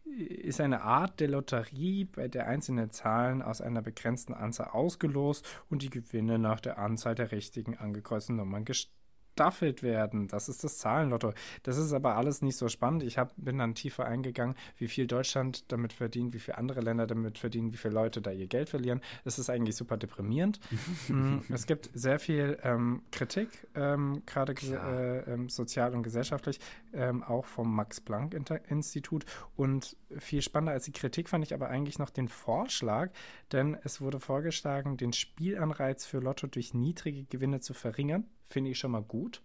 ist 0.05 0.61
eine 0.61 0.83
Art 0.83 1.21
der 1.21 1.29
Lotterie, 1.29 2.05
bei 2.05 2.29
der 2.29 2.47
einzelne 2.47 2.89
Zahlen 2.89 3.43
aus 3.43 3.61
einer 3.61 3.83
begrenzten 3.83 4.35
Anzahl 4.35 4.69
ausgelost 4.69 5.47
und 5.69 5.83
die 5.83 5.91
Gewinne 5.91 6.39
nach 6.39 6.61
der 6.61 6.79
Anzahl 6.79 7.15
der 7.15 7.31
richtigen 7.33 7.77
angekreuzten 7.77 8.37
Nummern 8.37 8.65
gestaffelt 8.65 8.98
gestaffelt 9.39 9.85
werden. 9.85 10.27
Das 10.27 10.49
ist 10.49 10.65
das 10.65 10.79
Zahlenlotto. 10.79 11.33
Das 11.63 11.77
ist 11.77 11.93
aber 11.93 12.17
alles 12.17 12.43
nicht 12.43 12.57
so 12.57 12.69
spannend. 12.69 13.05
Ich 13.05 13.19
hab, 13.19 13.33
bin 13.37 13.59
dann 13.59 13.77
tiefer 13.77 14.05
eingegangen, 14.05 14.57
wie 14.79 14.89
viel 14.89 15.07
Deutschland 15.07 15.71
damit 15.71 15.93
verdient, 15.93 16.35
wie 16.35 16.41
viele 16.41 16.59
andere 16.59 16.81
Länder 16.81 17.07
damit 17.07 17.39
verdienen, 17.39 17.73
wie 17.73 17.77
viele 17.77 17.95
Leute 17.95 18.21
da 18.21 18.33
ihr 18.33 18.49
Geld 18.49 18.69
verlieren. 18.69 19.01
Es 19.25 19.39
ist 19.39 19.49
eigentlich 19.49 19.77
super 19.77 19.97
deprimierend. 19.97 20.61
Mm, 21.09 21.39
es 21.53 21.67
gibt 21.67 21.91
sehr 21.95 22.19
viel 22.19 22.59
ähm, 22.63 23.03
Kritik, 23.13 23.49
ähm, 23.75 24.23
gerade 24.27 24.53
äh, 24.53 25.33
ähm, 25.33 25.49
sozial 25.49 25.95
und 25.95 26.03
gesellschaftlich, 26.03 26.61
ähm, 26.93 27.23
auch 27.23 27.45
vom 27.47 27.75
Max-Planck-Institut. 27.75 29.25
Und 29.57 29.97
viel 30.19 30.43
spannender 30.43 30.73
als 30.73 30.85
die 30.85 30.93
Kritik 30.93 31.29
fand 31.29 31.45
ich 31.45 31.55
aber 31.55 31.69
eigentlich 31.69 31.99
noch 31.99 32.11
den 32.11 32.29
Vorschlag, 32.29 33.11
denn 33.53 33.77
es 33.85 34.01
wurde 34.01 34.21
vorgeschlagen, 34.21 34.97
den 34.97 35.13
Spielanreiz 35.13 36.05
für 36.05 36.19
Lotto 36.19 36.47
durch 36.47 36.75
niedrige 36.75 37.25
Gewinne 37.25 37.61
zu 37.61 37.75
verringern 37.75 38.25
finde 38.49 38.71
ich 38.71 38.79
schon 38.79 38.91
mal 38.91 39.03
gut. 39.03 39.43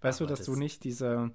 Weißt 0.00 0.20
Aber 0.20 0.26
du, 0.26 0.30
dass 0.32 0.40
das 0.40 0.46
du 0.46 0.56
nicht 0.56 0.84
diese 0.84 1.32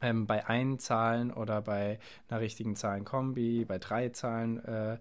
ähm, 0.00 0.26
bei 0.26 0.46
einen 0.46 0.78
Zahlen 0.78 1.32
oder 1.32 1.62
bei 1.62 1.98
einer 2.28 2.40
richtigen 2.40 2.76
Zahlenkombi, 2.76 3.64
bei 3.64 3.78
drei 3.78 4.08
Zahlen, 4.10 4.62
äh, 4.64 4.98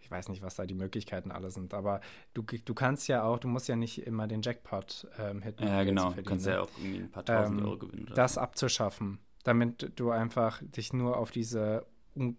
ich 0.00 0.10
weiß 0.10 0.28
nicht, 0.28 0.42
was 0.42 0.56
da 0.56 0.64
die 0.64 0.74
Möglichkeiten 0.74 1.30
alle 1.30 1.50
sind, 1.50 1.74
aber 1.74 2.00
du, 2.32 2.42
du 2.42 2.74
kannst 2.74 3.08
ja 3.08 3.24
auch, 3.24 3.38
du 3.38 3.48
musst 3.48 3.68
ja 3.68 3.76
nicht 3.76 4.06
immer 4.06 4.26
den 4.26 4.42
Jackpot 4.42 5.06
ähm, 5.18 5.42
hitten. 5.42 5.66
Ja, 5.66 5.84
genau, 5.84 6.12
du 6.12 6.22
kannst 6.22 6.46
ja 6.46 6.54
ne? 6.54 6.62
auch 6.62 6.70
irgendwie 6.78 7.00
ein 7.00 7.10
paar 7.10 7.24
tausend 7.24 7.60
ähm, 7.60 7.66
Euro 7.66 7.78
gewinnen. 7.78 8.10
Das 8.14 8.38
abzuschaffen, 8.38 9.18
damit 9.44 9.92
du 9.96 10.10
einfach 10.10 10.62
dich 10.62 10.92
nur 10.92 11.18
auf 11.18 11.30
diese 11.30 11.86
un, 12.16 12.36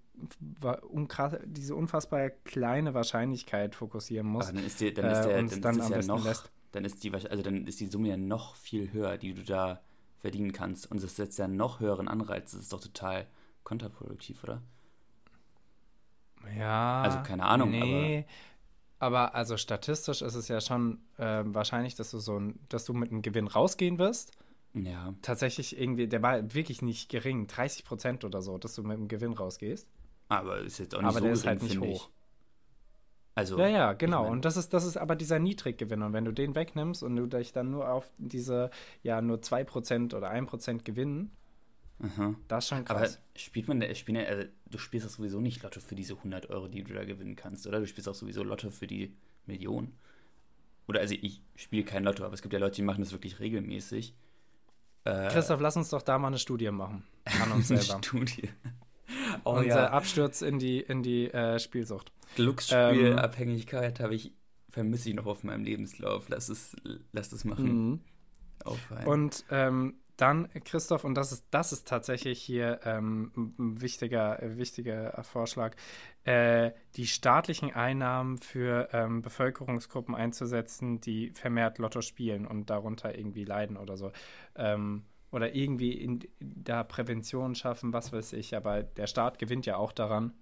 unkrass, 0.90 1.38
diese 1.46 1.76
unfassbar 1.76 2.30
kleine 2.30 2.94
Wahrscheinlichkeit 2.94 3.76
fokussieren 3.76 4.28
musst. 4.28 4.50
Aber 4.50 4.58
dann 4.58 4.66
ist, 4.66 4.82
die, 4.82 4.94
dann 4.94 5.12
ist, 5.12 5.26
äh, 5.26 5.28
der, 5.30 5.40
und 5.40 5.46
es 5.46 5.62
dann 5.62 5.62
dann 5.62 5.76
ist 5.78 5.86
am 5.86 5.92
ja 5.92 5.98
besten 5.98 6.12
noch, 6.12 6.26
lässt. 6.26 6.52
Dann 6.72 6.86
ist 6.86 7.04
die, 7.04 7.14
also 7.14 7.42
dann 7.42 7.66
ist 7.68 7.80
die 7.80 7.88
Summe 7.88 8.10
ja 8.10 8.18
noch 8.18 8.56
viel 8.56 8.92
höher, 8.92 9.18
die 9.18 9.34
du 9.34 9.44
da 9.44 9.82
verdienen 10.20 10.52
kannst. 10.52 10.90
Und 10.92 11.02
das 11.02 11.16
setzt 11.16 11.40
ja 11.40 11.48
noch 11.48 11.80
höheren 11.80 12.08
Anreiz. 12.08 12.52
Das 12.52 12.62
ist 12.62 12.74
doch 12.74 12.82
total 12.82 13.28
kontraproduktiv, 13.64 14.44
oder? 14.44 14.62
Ja. 16.58 17.02
Also 17.02 17.20
keine 17.24 17.46
Ahnung, 17.46 17.72
nee. 17.72 18.26
Aber 19.00 19.34
also 19.34 19.56
statistisch 19.58 20.22
ist 20.22 20.36
es 20.36 20.48
ja 20.50 20.60
schon 20.60 21.00
äh, 21.18 21.44
wahrscheinlich, 21.46 21.96
dass 21.96 22.12
du 22.12 22.20
so 22.20 22.38
ein, 22.40 22.60
dass 22.68 22.86
du 22.86 22.94
mit 22.94 23.12
einem 23.12 23.22
Gewinn 23.22 23.48
rausgehen 23.48 23.98
wirst. 23.98 24.34
Ja. 24.74 25.14
Tatsächlich 25.22 25.80
irgendwie, 25.80 26.08
der 26.08 26.22
war 26.22 26.54
wirklich 26.54 26.82
nicht 26.82 27.10
gering, 27.10 27.48
30 27.48 27.86
Prozent 27.86 28.24
oder 28.26 28.42
so, 28.42 28.58
dass 28.58 28.76
du 28.76 28.84
mit 28.84 28.98
einem 28.98 29.08
Gewinn 29.08 29.34
rausgehst. 29.34 29.90
Aber 30.28 30.60
ist 30.60 30.78
jetzt 30.80 30.96
auch 30.96 31.02
nicht 31.02 31.10
Aber 31.10 31.20
so 31.20 31.26
der 31.26 31.34
ist 31.34 31.44
gering, 31.44 31.60
halt 31.60 31.64
nicht 31.64 31.80
hoch. 31.80 32.10
ich. 32.10 32.19
Also, 33.40 33.58
Ja, 33.60 33.68
ja, 33.68 33.94
genau. 33.94 34.22
ich 34.22 34.24
mein- 34.26 34.32
und 34.34 34.46
das 34.46 34.58
ist, 34.58 34.74
das 34.74 34.86
ist 34.86 34.98
aber 34.98 35.16
dieser 35.16 35.40
Niedriggewinn. 35.40 36.02
Und 36.04 36.14
wenn 36.14 36.26
du 36.26 36.32
den 36.32 36.56
wegnimmst 36.56 37.04
und 37.04 37.16
du 37.16 37.26
dich 37.26 37.52
dann 37.52 37.72
nur 37.72 37.90
auf 37.90 38.12
diese, 38.18 38.70
ja, 39.04 39.22
nur 39.22 39.42
2% 39.42 40.14
oder 40.14 40.30
1% 40.32 40.84
gewinnen, 40.86 41.32
aha. 42.02 42.36
das 42.48 42.66
ist 42.66 42.70
schon 42.70 42.88
Aber 42.88 43.00
krass. 43.02 43.22
spielt 43.36 43.68
man, 43.68 43.80
da- 43.80 43.94
spielen 43.96 44.22
ja, 44.22 44.28
also, 44.28 44.48
du 44.70 44.78
spielst 44.78 45.06
doch 45.06 45.12
sowieso 45.12 45.40
nicht 45.42 45.64
Lotto 45.64 45.80
für 45.80 45.96
diese 45.96 46.16
100 46.16 46.50
Euro, 46.50 46.68
die 46.68 46.84
du 46.84 46.94
da 46.94 47.04
gewinnen 47.04 47.36
kannst, 47.36 47.66
oder? 47.68 47.80
Du 47.80 47.88
spielst 47.88 48.08
auch 48.10 48.16
sowieso 48.16 48.44
Lotto 48.44 48.70
für 48.72 48.88
die 48.88 49.16
Million. 49.46 49.94
Oder 50.88 51.02
also 51.02 51.14
ich 51.20 51.42
spiele 51.56 51.84
kein 51.84 52.04
Lotto, 52.04 52.24
aber 52.24 52.34
es 52.34 52.42
gibt 52.42 52.54
ja 52.54 52.60
Leute, 52.60 52.76
die 52.78 52.82
machen 52.82 53.02
das 53.04 53.12
wirklich 53.12 53.40
regelmäßig. 53.40 54.16
Äh, 55.06 55.28
Christoph, 55.30 55.62
lass 55.62 55.78
uns 55.78 55.90
doch 55.90 56.02
da 56.02 56.18
mal 56.18 56.28
eine 56.28 56.40
Studie 56.40 56.72
machen. 56.72 57.04
An 57.44 57.52
uns 57.52 57.70
eine 57.72 57.80
selber. 57.82 58.04
Studie. 58.04 58.50
Oh 59.44 59.54
Unser 59.54 59.66
ja, 59.68 59.90
Absturz 59.90 60.44
in 60.44 60.60
die, 60.60 60.82
in 60.82 61.02
die 61.02 61.32
äh, 61.32 61.58
Spielsucht. 61.58 62.12
Glücksspielabhängigkeit 62.36 64.00
habe 64.00 64.16
ich, 64.16 64.34
vermisse 64.70 65.10
ich 65.10 65.16
noch 65.16 65.26
auf 65.26 65.44
meinem 65.44 65.64
Lebenslauf. 65.64 66.30
Lass 66.30 66.50
es, 66.50 66.76
lass 67.12 67.32
es 67.32 67.46
machen. 67.46 67.90
Mhm. 67.90 68.00
Und 69.06 69.46
ähm, 69.50 69.96
dann, 70.20 70.50
Christoph, 70.66 71.06
und 71.06 71.16
das 71.16 71.32
ist, 71.32 71.46
das 71.50 71.72
ist 71.72 71.88
tatsächlich 71.88 72.42
hier 72.42 72.82
ähm, 72.84 73.32
ein 73.58 73.82
wichtiger, 73.82 74.44
äh, 74.44 74.58
wichtiger 74.58 75.24
Vorschlag, 75.24 75.76
äh, 76.26 76.72
die 76.96 77.08
staatlichen 77.08 77.74
Einnahmen 77.74 78.38
für 78.38 78.90
ähm, 78.92 79.22
Bevölkerungsgruppen 79.22 80.16
einzusetzen, 80.16 81.00
die 81.00 81.32
vermehrt 81.32 81.78
Lotto 81.78 82.02
spielen 82.02 82.46
und 82.46 82.70
darunter 82.70 83.18
irgendwie 83.18 83.46
leiden 83.46 83.78
oder 83.78 83.96
so. 83.96 84.12
Ähm, 84.56 85.06
oder 85.32 85.56
irgendwie 85.56 85.94
in, 85.94 86.20
da 86.40 86.84
Prävention 86.84 87.56
schaffen, 87.56 87.94
was 87.94 88.12
weiß 88.12 88.34
ich. 88.34 88.58
Aber 88.58 88.84
der 88.84 89.08
Staat 89.08 89.40
gewinnt 89.40 89.66
ja 89.66 89.78
auch 89.78 89.94
daran, 89.94 90.34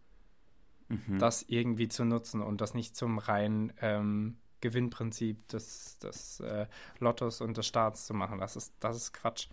Mhm. 0.89 1.19
das 1.19 1.43
irgendwie 1.43 1.87
zu 1.87 2.05
nutzen 2.05 2.41
und 2.41 2.61
das 2.61 2.73
nicht 2.73 2.95
zum 2.95 3.17
reinen 3.17 3.73
ähm, 3.81 4.37
Gewinnprinzip 4.61 5.47
des, 5.49 5.99
des 5.99 6.39
äh, 6.39 6.67
Lottos 6.99 7.41
und 7.41 7.57
des 7.57 7.67
Staats 7.67 8.05
zu 8.05 8.13
machen. 8.13 8.39
Das 8.39 8.55
ist, 8.55 8.73
das 8.79 8.95
ist 8.95 9.13
Quatsch. 9.13 9.49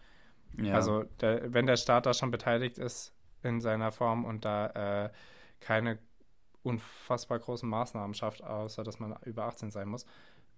ja. 0.56 0.74
Also 0.74 1.04
der, 1.20 1.52
wenn 1.52 1.66
der 1.66 1.76
Staat 1.76 2.06
da 2.06 2.14
schon 2.14 2.30
beteiligt 2.30 2.78
ist 2.78 3.12
in 3.42 3.60
seiner 3.60 3.92
Form 3.92 4.24
und 4.24 4.44
da 4.44 5.04
äh, 5.06 5.10
keine 5.60 5.98
unfassbar 6.62 7.38
großen 7.38 7.68
Maßnahmen 7.68 8.14
schafft, 8.14 8.42
außer 8.42 8.84
dass 8.84 8.98
man 8.98 9.14
über 9.24 9.44
18 9.44 9.70
sein 9.70 9.88
muss, 9.88 10.06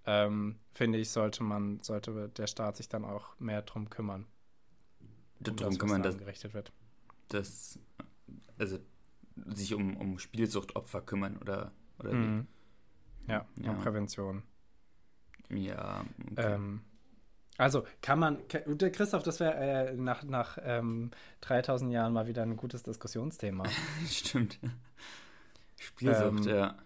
ähm, 0.07 0.61
finde 0.73 0.99
ich, 0.99 1.11
sollte 1.11 1.43
man, 1.43 1.81
sollte 1.83 2.29
der 2.29 2.47
Staat 2.47 2.77
sich 2.77 2.89
dann 2.89 3.05
auch 3.05 3.39
mehr 3.41 3.63
drum 3.63 3.91
kümmern. 3.91 4.27
um 5.47 5.57
darum 5.57 5.57
das, 5.57 5.79
kann 5.79 5.91
was 5.91 5.91
man 5.91 6.03
da 6.03 6.11
das, 6.11 6.15
angerichtet 6.15 6.55
wird. 6.55 6.73
das, 7.29 7.79
also 8.59 8.79
sich 9.47 9.75
um, 9.75 9.97
um 9.97 10.19
Spielsuchtopfer 10.19 11.03
kümmern 11.03 11.37
oder, 11.39 11.73
oder 11.99 12.13
Mhm. 12.13 12.47
Ja, 13.29 13.47
Ja. 13.57 13.71
und 13.71 13.81
Prävention. 13.83 14.43
Ja, 15.51 16.05
okay. 16.33 16.55
Ähm, 16.55 16.81
also 17.59 17.85
kann 18.03 18.19
man, 18.19 18.39
der 18.67 18.91
Christoph, 18.91 19.23
das 19.23 19.41
wäre 19.41 19.55
äh, 19.91 19.95
nach, 19.95 20.25
nach 20.25 20.59
ähm, 20.63 21.11
3000 21.41 21.91
Jahren 21.93 22.13
mal 22.13 22.27
wieder 22.27 22.43
ein 22.43 22.57
gutes 22.57 22.83
Diskussionsthema. 22.83 23.65
Stimmt. 24.09 24.59
Spielsucht, 25.79 26.47
Ähm, 26.47 26.55
ja. 26.55 26.77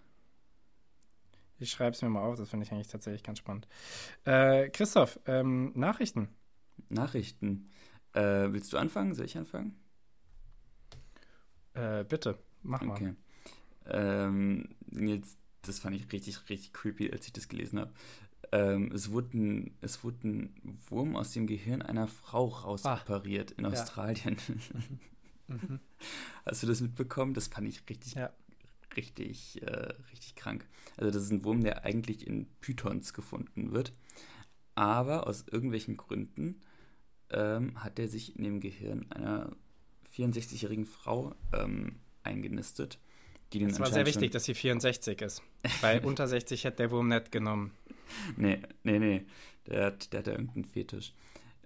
Ich 1.59 1.69
schreibe 1.71 1.91
es 1.95 2.01
mir 2.01 2.09
mal 2.09 2.21
auf, 2.23 2.37
das 2.37 2.49
finde 2.49 2.65
ich 2.65 2.71
eigentlich 2.71 2.87
tatsächlich 2.87 3.23
ganz 3.23 3.37
spannend. 3.39 3.67
Äh, 4.25 4.69
Christoph, 4.69 5.19
ähm, 5.27 5.71
Nachrichten. 5.75 6.29
Nachrichten. 6.89 7.69
Äh, 8.13 8.51
willst 8.51 8.73
du 8.73 8.77
anfangen? 8.77 9.13
Soll 9.13 9.25
ich 9.25 9.37
anfangen? 9.37 9.75
Äh, 11.73 12.03
bitte, 12.03 12.37
mach 12.63 12.81
mal. 12.81 12.93
Okay. 12.95 13.13
Ähm, 13.85 14.69
jetzt, 14.91 15.37
das 15.63 15.79
fand 15.79 15.95
ich 15.95 16.11
richtig, 16.11 16.49
richtig 16.49 16.73
creepy, 16.73 17.11
als 17.11 17.25
ich 17.27 17.33
das 17.33 17.47
gelesen 17.47 17.79
habe. 17.79 17.91
Ähm, 18.51 18.91
es, 18.91 19.11
wurde 19.11 19.37
ein, 19.37 19.77
es 19.81 20.03
wurde 20.03 20.27
ein 20.27 20.77
Wurm 20.89 21.15
aus 21.15 21.31
dem 21.31 21.47
Gehirn 21.47 21.81
einer 21.81 22.07
Frau 22.07 22.45
rausoperiert 22.47 23.51
in 23.51 23.65
Ah. 23.65 23.69
ja. 23.69 23.73
Australien. 23.81 24.37
Mhm. 25.47 25.79
Hast 26.45 26.63
du 26.63 26.67
das 26.67 26.81
mitbekommen? 26.81 27.33
Das 27.33 27.47
fand 27.47 27.67
ich 27.67 27.87
richtig, 27.89 28.15
Ja. 28.15 28.31
richtig, 28.97 29.61
äh, 29.61 29.93
richtig 30.11 30.35
krank. 30.35 30.67
Also 30.97 31.11
das 31.11 31.23
ist 31.23 31.31
ein 31.31 31.45
Wurm, 31.45 31.63
der 31.63 31.85
eigentlich 31.85 32.27
in 32.27 32.47
Pythons 32.59 33.13
gefunden 33.13 33.71
wird. 33.71 33.93
Aber 34.75 35.27
aus 35.27 35.45
irgendwelchen 35.49 35.95
Gründen 35.97 36.61
ähm, 37.29 37.81
hat 37.83 37.99
er 37.99 38.07
sich 38.09 38.35
in 38.37 38.43
dem 38.43 38.59
Gehirn 38.59 39.09
einer 39.11 39.55
64-jährigen 40.23 40.85
Frau 40.85 41.35
ähm, 41.53 41.99
eingenistet. 42.23 42.99
Die 43.53 43.59
den 43.59 43.69
Es 43.69 43.79
war 43.79 43.91
sehr 43.91 44.05
wichtig, 44.05 44.31
dass 44.31 44.45
sie 44.45 44.53
64 44.53 45.21
ist. 45.21 45.43
Weil 45.81 45.99
unter 46.05 46.27
60 46.27 46.63
hätte 46.63 46.77
der 46.77 46.91
Wurm 46.91 47.09
nicht 47.09 47.31
genommen. 47.31 47.71
Nee, 48.37 48.61
nee, 48.83 48.99
nee. 48.99 49.25
Der 49.67 49.85
hat, 49.87 50.13
der 50.13 50.19
hat 50.19 50.27
da 50.27 50.31
irgendeinen 50.31 50.65
Fetisch. 50.65 51.13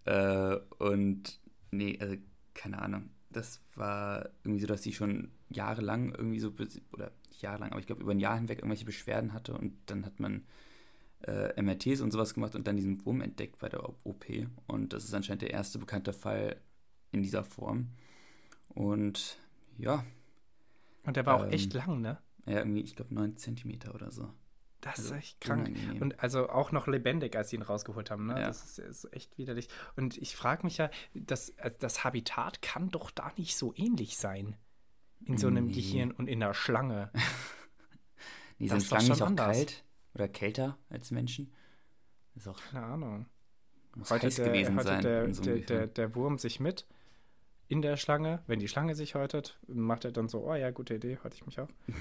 Äh, 0.06 0.58
und 0.80 1.40
nee, 1.72 1.98
also 2.00 2.16
keine 2.54 2.82
Ahnung. 2.82 3.10
Das 3.30 3.62
war 3.76 4.30
irgendwie 4.44 4.62
so, 4.62 4.68
dass 4.68 4.84
sie 4.84 4.94
schon 4.94 5.32
jahrelang 5.50 6.14
irgendwie 6.16 6.40
so, 6.40 6.54
oder 6.94 7.12
jahrelang, 7.40 7.72
aber 7.72 7.80
ich 7.80 7.86
glaube 7.86 8.02
über 8.02 8.12
ein 8.12 8.20
Jahr 8.20 8.36
hinweg 8.38 8.60
irgendwelche 8.60 8.86
Beschwerden 8.86 9.34
hatte 9.34 9.54
und 9.54 9.74
dann 9.88 10.06
hat 10.06 10.20
man 10.20 10.46
äh, 11.28 11.62
MRTs 11.62 12.02
und 12.02 12.12
sowas 12.12 12.34
gemacht 12.34 12.56
und 12.56 12.68
dann 12.68 12.78
diesen 12.78 13.04
Wurm 13.06 13.22
entdeckt 13.22 13.60
bei 13.60 13.70
der 13.70 13.84
OP. 14.06 14.26
Und 14.68 14.94
das 14.94 15.04
ist 15.04 15.14
anscheinend 15.14 15.42
der 15.42 15.52
erste 15.52 15.80
bekannte 15.80 16.14
Fall 16.14 16.62
in 17.12 17.24
dieser 17.24 17.44
Form. 17.44 17.90
Und 18.70 19.38
ja, 19.78 20.04
Und 21.04 21.16
der 21.18 21.26
war 21.26 21.36
auch 21.36 21.44
Ähm, 21.46 21.52
echt 21.52 21.74
lang, 21.74 22.02
ne? 22.02 22.18
ja 22.46 22.60
irgendwie, 22.60 22.82
ich 22.82 22.96
glaube, 22.96 23.14
9 23.14 23.38
Zentimeter 23.38 23.94
oder 23.96 24.12
so. 24.12 24.32
Das 24.82 25.00
ist 25.00 25.06
Also, 25.06 25.16
echt 25.16 25.42
krank. 25.42 25.68
unangenehm. 25.68 26.02
Und 26.02 26.20
also 26.22 26.50
auch 26.50 26.72
noch 26.72 26.86
lebendig, 26.88 27.36
als 27.36 27.50
sie 27.50 27.56
ihn 27.56 27.62
rausgeholt 27.64 28.12
haben. 28.12 28.28
Ne? 28.28 28.34
Ja. 28.40 28.48
Das 28.48 28.64
ist, 28.64 28.80
ist 28.80 29.14
echt 29.14 29.38
widerlich. 29.38 29.68
Und 29.96 30.18
ich 30.18 30.36
frage 30.36 30.64
mich 30.64 30.78
ja, 30.78 30.90
das, 31.14 31.50
äh, 31.58 31.72
das 31.80 32.04
Habitat 32.04 32.62
kann 32.62 32.90
doch 32.92 33.10
da 33.12 33.32
nicht 33.38 33.56
so 33.58 33.74
ähnlich 33.76 34.18
sein. 34.18 34.56
In 35.26 35.38
so 35.40 35.48
einem 35.48 35.66
Nee. 35.68 35.74
Gehirn 35.74 36.12
und 36.12 36.28
in 36.28 36.40
der 36.40 36.54
Schlange. 36.54 37.12
Die 38.60 38.68
sind 38.68 38.78
ist 38.78 38.88
Schlangen 38.88 39.10
nicht 39.10 39.22
auch 39.22 39.28
anders. 39.28 39.58
kalt 39.58 39.84
oder 40.14 40.28
kälter 40.28 40.78
als 40.90 41.12
Menschen? 41.12 41.52
Ist 42.36 42.48
auch 42.48 42.60
Keine 42.72 42.86
Ahnung. 42.86 43.26
muss 43.96 44.12
Heute, 44.12 44.28
heiß 44.28 44.36
der, 44.36 44.46
gewesen 44.50 44.80
sein. 44.82 45.02
der, 45.02 45.34
so 45.34 45.42
der, 45.42 45.58
der, 45.60 45.88
der 45.88 46.16
Wurm 46.16 46.38
sich 46.38 46.60
mit 46.60 46.86
in 47.68 47.82
der 47.82 47.98
Schlange. 47.98 48.42
Wenn 48.48 48.60
die 48.60 48.68
Schlange 48.68 48.96
sich 48.96 49.16
häutet, 49.16 49.58
macht 49.68 50.06
er 50.06 50.12
dann 50.12 50.28
so, 50.28 50.48
oh 50.48 50.54
ja, 50.56 50.72
gute 50.72 50.96
Idee, 50.96 51.18
häute 51.24 51.36
ich 51.36 51.46
mich 51.46 51.60
auch. 51.60 51.70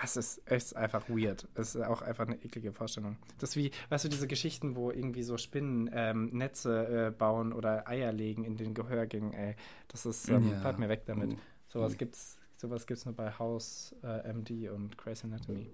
Das 0.00 0.16
ist, 0.16 0.38
ist 0.48 0.76
einfach 0.76 1.08
weird. 1.08 1.48
Es 1.56 1.74
ist 1.74 1.82
auch 1.82 2.02
einfach 2.02 2.24
eine 2.24 2.36
eklige 2.44 2.72
Vorstellung. 2.72 3.16
Das 3.38 3.50
ist 3.50 3.56
wie, 3.56 3.72
weißt 3.88 4.04
du, 4.04 4.08
diese 4.08 4.28
Geschichten, 4.28 4.76
wo 4.76 4.92
irgendwie 4.92 5.24
so 5.24 5.36
Spinnen 5.38 5.90
ähm, 5.92 6.26
Netze 6.26 7.06
äh, 7.08 7.10
bauen 7.10 7.52
oder 7.52 7.88
Eier 7.88 8.12
legen 8.12 8.44
in 8.44 8.56
den 8.56 8.74
Gehörgängen, 8.74 9.32
ey. 9.32 9.56
Das 9.88 10.06
ist, 10.06 10.28
ähm, 10.28 10.52
Ja. 10.62 10.72
mir 10.78 10.88
weg 10.88 11.02
damit. 11.06 11.32
Oh. 11.32 11.38
Sowas 11.66 11.94
Mhm. 11.94 11.98
gibt's, 11.98 12.38
sowas 12.54 12.86
gibt's 12.86 13.06
nur 13.06 13.16
bei 13.16 13.32
House 13.40 13.92
äh, 14.04 14.32
MD 14.32 14.68
und 14.68 14.96
Grey's 14.96 15.24
Anatomy. 15.24 15.68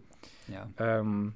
Ja. 0.48 0.70
Ähm, 0.78 1.34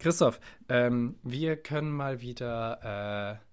Christoph, 0.00 0.40
ähm, 0.68 1.14
wir 1.22 1.56
können 1.56 1.92
mal 1.92 2.20
wieder 2.20 3.38
äh, 3.40 3.45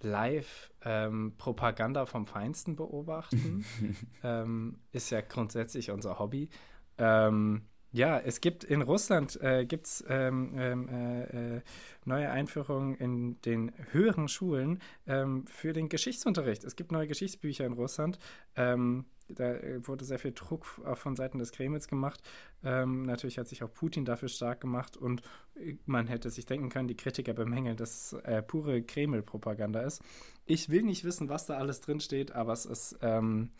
live 0.00 0.72
ähm, 0.84 1.34
Propaganda 1.38 2.06
vom 2.06 2.26
Feinsten 2.26 2.76
beobachten. 2.76 3.64
ähm, 4.22 4.80
ist 4.92 5.10
ja 5.10 5.20
grundsätzlich 5.20 5.90
unser 5.90 6.18
Hobby. 6.18 6.50
Ähm, 6.98 7.68
ja, 7.90 8.18
es 8.18 8.40
gibt 8.40 8.64
in 8.64 8.82
Russland 8.82 9.40
äh, 9.40 9.64
gibt's, 9.64 10.04
ähm, 10.08 10.52
ähm, 10.56 10.88
äh, 10.88 11.56
äh, 11.56 11.60
neue 12.04 12.30
Einführungen 12.30 12.94
in 12.96 13.40
den 13.42 13.72
höheren 13.92 14.28
Schulen 14.28 14.80
ähm, 15.06 15.46
für 15.46 15.72
den 15.72 15.88
Geschichtsunterricht. 15.88 16.64
Es 16.64 16.76
gibt 16.76 16.92
neue 16.92 17.06
Geschichtsbücher 17.06 17.64
in 17.64 17.72
Russland. 17.72 18.18
Ähm, 18.56 19.06
da 19.28 19.52
äh, 19.52 19.86
wurde 19.86 20.04
sehr 20.04 20.18
viel 20.18 20.32
Druck 20.32 20.66
von 20.66 21.16
Seiten 21.16 21.38
des 21.38 21.52
Kremls 21.52 21.88
gemacht. 21.88 22.22
Ähm, 22.62 23.02
natürlich 23.02 23.38
hat 23.38 23.48
sich 23.48 23.62
auch 23.62 23.72
Putin 23.72 24.04
dafür 24.04 24.28
stark 24.28 24.60
gemacht 24.60 24.96
und 24.96 25.22
äh, 25.54 25.76
man 25.86 26.06
hätte 26.08 26.30
sich 26.30 26.44
denken 26.46 26.68
können, 26.68 26.88
die 26.88 26.96
Kritiker 26.96 27.32
bemängeln, 27.32 27.76
dass 27.76 28.12
es 28.12 28.12
äh, 28.24 28.42
pure 28.42 28.82
Kreml-Propaganda 28.82 29.80
ist. 29.80 30.02
Ich 30.44 30.68
will 30.68 30.82
nicht 30.82 31.04
wissen, 31.04 31.28
was 31.28 31.46
da 31.46 31.56
alles 31.56 31.80
drin 31.80 32.00
steht, 32.00 32.32
aber 32.32 32.52
es 32.52 32.66
ist 32.66 32.98
ähm, 33.00 33.50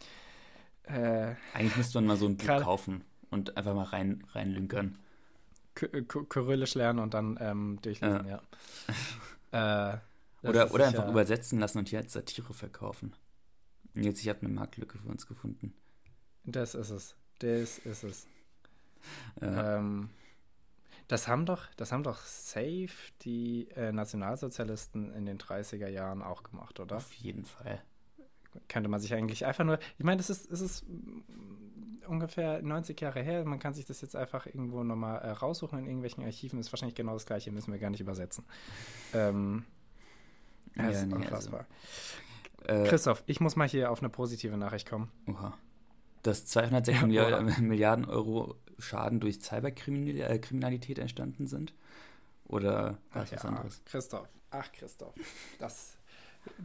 Äh, 0.85 1.35
Eigentlich 1.53 1.77
müsste 1.77 1.99
man 1.99 2.07
mal 2.07 2.17
so 2.17 2.27
ein 2.27 2.39
Buch 2.39 2.47
kaufen 2.47 3.05
und 3.31 3.57
einfach 3.57 3.75
mal 3.75 3.85
rein, 3.85 4.25
reinlünkern. 4.33 4.99
Kyrillisch 5.75 6.75
lernen 6.75 6.99
und 6.99 7.15
dann 7.15 7.39
ähm, 7.41 7.79
durchlesen, 7.83 8.27
ja. 8.27 8.43
ja. 9.53 9.93
äh, 10.43 10.49
oder 10.49 10.73
oder 10.73 10.87
einfach 10.89 11.09
übersetzen 11.09 11.59
lassen 11.59 11.79
und 11.79 11.89
hier 11.89 12.01
als 12.01 12.13
Satire 12.13 12.53
verkaufen. 12.53 13.15
Und 13.95 14.03
jetzt, 14.03 14.21
ich 14.21 14.29
habe 14.29 14.41
eine 14.41 14.51
Marktlücke 14.51 14.99
für 14.99 15.09
uns 15.09 15.27
gefunden. 15.27 15.75
Das 16.45 16.75
ist 16.75 16.91
es. 16.91 17.17
Das 17.39 17.79
ist 17.79 18.03
es. 18.05 18.27
Ja. 19.41 19.79
Ähm, 19.79 20.11
das 21.09 21.27
haben 21.27 21.47
doch, 21.47 21.67
das 21.77 21.91
haben 21.91 22.03
doch 22.03 22.21
safe 22.21 22.91
die 23.23 23.69
äh, 23.75 23.93
Nationalsozialisten 23.93 25.13
in 25.15 25.25
den 25.25 25.39
30er 25.39 25.89
Jahren 25.89 26.23
auch 26.23 26.43
gemacht, 26.43 26.81
oder? 26.81 26.97
Auf 26.97 27.13
jeden 27.15 27.45
Fall. 27.45 27.83
Könnte 28.69 28.89
man 28.89 29.01
sich 29.01 29.15
eigentlich 29.15 29.47
einfach 29.47 29.65
nur. 29.65 29.79
Ich 29.99 30.05
meine, 30.05 30.19
das 30.19 30.31
ist, 30.31 30.51
es 30.51 30.61
ist 30.61 30.85
ungefähr 32.09 32.63
90 32.63 33.01
Jahre 33.01 33.23
her. 33.23 33.45
Man 33.45 33.59
kann 33.59 33.75
sich 33.75 33.87
das 33.87 34.01
jetzt 34.01 34.17
einfach 34.17 34.47
irgendwo 34.47 34.83
nochmal 34.83 35.21
äh, 35.21 35.31
raussuchen 35.31 35.79
in 35.79 35.87
irgendwelchen 35.87 36.25
Archiven. 36.25 36.59
Ist 36.59 36.73
wahrscheinlich 36.73 36.97
genau 36.97 37.15
das 37.15 37.27
gleiche, 37.27 37.51
müssen 37.53 37.73
wir 37.73 37.79
gar 37.79 37.91
nicht 37.91 38.01
übersetzen. 38.01 38.45
Ähm, 39.15 39.65
das 40.75 40.85
ja, 40.85 40.91
ist 40.91 41.07
nee, 41.07 41.15
unfassbar. 41.15 41.67
Also, 42.67 42.85
äh, 42.85 42.89
Christoph, 42.89 43.23
ich 43.27 43.41
muss 43.41 43.57
mal 43.57 43.69
hier 43.69 43.91
auf 43.91 44.01
eine 44.01 44.09
positive 44.09 44.57
Nachricht 44.57 44.89
kommen. 44.89 45.11
Oha. 45.27 45.57
Dass 46.23 46.47
206 46.47 47.01
ja, 47.11 47.41
Milliarden, 47.61 48.05
Euro 48.05 48.57
Schaden 48.79 49.21
durch 49.21 49.41
Cyberkriminalität 49.41 50.99
entstanden 50.99 51.47
sind? 51.47 51.75
Oder 52.47 52.99
was 53.13 53.31
ja, 53.31 53.39
anderes? 53.39 53.83
Christoph, 53.85 54.29
ach 54.51 54.73
Christoph, 54.73 55.15
das, 55.59 55.97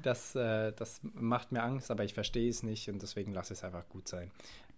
das, 0.01 0.35
äh, 0.35 0.71
das 0.73 1.01
macht 1.13 1.51
mir 1.51 1.61
Angst, 1.61 1.91
aber 1.91 2.03
ich 2.03 2.13
verstehe 2.13 2.49
es 2.49 2.63
nicht 2.63 2.89
und 2.89 3.01
deswegen 3.01 3.33
lasse 3.33 3.53
ich 3.53 3.59
es 3.59 3.65
einfach 3.65 3.87
gut 3.89 4.07
sein. 4.07 4.31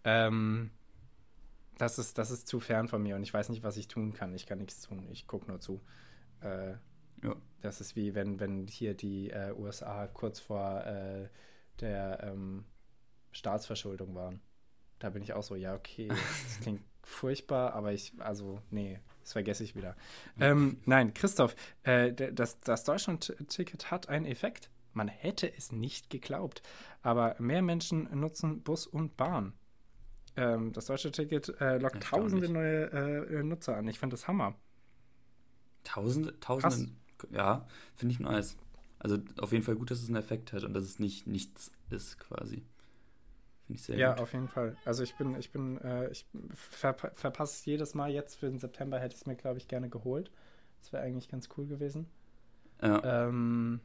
Ähm, 0.06 0.72
das, 1.78 2.00
ist, 2.00 2.18
das 2.18 2.32
ist 2.32 2.48
zu 2.48 2.60
fern 2.60 2.88
von 2.88 3.04
mir 3.04 3.16
und 3.16 3.24
ich 3.24 3.34
weiß 3.34 3.50
nicht, 3.50 3.64
was 3.64 3.78
ich 3.78 3.88
tun 3.88 4.14
kann. 4.14 4.34
Ich 4.34 4.46
kann 4.46 4.60
nichts 4.60 4.82
tun, 4.82 5.08
ich 5.12 5.28
gucke 5.28 5.48
nur 5.48 5.60
zu. 5.60 5.82
Äh, 6.42 6.74
ja. 7.24 7.36
Das 7.62 7.82
ist 7.82 7.96
wie 7.96 8.14
wenn, 8.14 8.40
wenn 8.40 8.68
hier 8.68 8.94
die 8.94 9.32
äh, 9.32 9.54
USA 9.58 10.08
kurz 10.08 10.40
vor 10.40 10.86
äh, 10.86 11.28
der 11.80 12.24
ähm, 12.24 12.66
Staatsverschuldung 13.32 14.16
waren. 14.16 14.40
Da 15.00 15.10
bin 15.10 15.24
ich 15.24 15.34
auch 15.34 15.44
so, 15.44 15.56
ja, 15.56 15.74
okay, 15.76 16.08
das 16.44 16.60
klingt 16.62 16.82
furchtbar, 17.04 17.74
aber 17.74 17.94
ich, 17.94 18.14
also, 18.20 18.62
nee, 18.70 19.00
das 19.22 19.34
vergesse 19.34 19.64
ich 19.64 19.76
wieder. 19.76 19.96
Ähm, 20.40 20.80
nein, 20.86 21.14
Christoph, 21.14 21.56
äh, 21.84 22.14
das, 22.14 22.60
das 22.60 22.84
Deutschland-Ticket 22.84 23.92
hat 23.92 24.10
einen 24.10 24.26
Effekt. 24.26 24.70
Man 24.94 25.08
hätte 25.08 25.52
es 25.52 25.72
nicht 25.72 26.10
geglaubt. 26.10 26.62
Aber 27.02 27.36
mehr 27.40 27.62
Menschen 27.62 28.08
nutzen 28.18 28.62
Bus 28.62 28.88
und 28.88 29.18
Bahn. 29.18 29.54
Ähm, 30.38 30.74
das 30.74 30.86
deutsche 30.86 31.12
Ticket 31.12 31.60
äh, 31.62 31.78
lockt 31.78 32.04
tausende 32.04 32.50
neue 32.50 32.92
äh, 32.92 33.44
Nutzer 33.44 33.78
an. 33.78 33.88
Ich 33.88 34.00
finde 34.00 34.16
das 34.16 34.28
Hammer. 34.28 34.56
Tausende, 35.84 36.40
tausende, 36.40 36.92
Krass. 37.18 37.32
ja, 37.32 37.68
finde 37.96 38.14
ich 38.14 38.20
nice. 38.20 38.58
Also 39.00 39.20
auf 39.38 39.52
jeden 39.52 39.64
Fall 39.64 39.76
gut, 39.76 39.92
dass 39.92 40.02
es 40.02 40.08
einen 40.08 40.18
Effekt 40.18 40.52
hat 40.52 40.64
und 40.64 40.74
dass 40.74 40.84
es 40.84 41.00
nicht 41.00 41.28
nichts 41.28 41.72
ist 41.90 42.18
quasi. 42.20 42.66
Finde 43.66 43.80
ich 43.80 43.84
sehr 43.84 43.98
ja, 43.98 44.12
gut. 44.12 44.22
auf 44.22 44.34
jeden 44.34 44.48
Fall. 44.48 44.78
Also 44.86 45.04
ich 45.04 45.16
bin, 45.16 45.36
ich 45.36 45.52
bin, 45.52 45.80
äh, 45.82 46.10
ich 46.10 46.26
ver 46.54 46.94
verpasse 46.94 47.70
jedes 47.70 47.94
Mal 47.94 48.12
jetzt 48.12 48.36
für 48.36 48.48
den 48.48 48.60
September 48.60 49.00
hätte 49.00 49.16
ich 49.16 49.22
es 49.22 49.26
mir, 49.26 49.36
glaube 49.36 49.58
ich, 49.58 49.68
gerne 49.68 49.90
geholt. 49.90 50.32
Das 50.80 50.92
wäre 50.92 51.04
eigentlich 51.04 51.30
ganz 51.30 51.50
cool 51.58 51.66
gewesen. 51.66 52.08
Ja. 52.82 53.28
Ähm, 53.28 53.80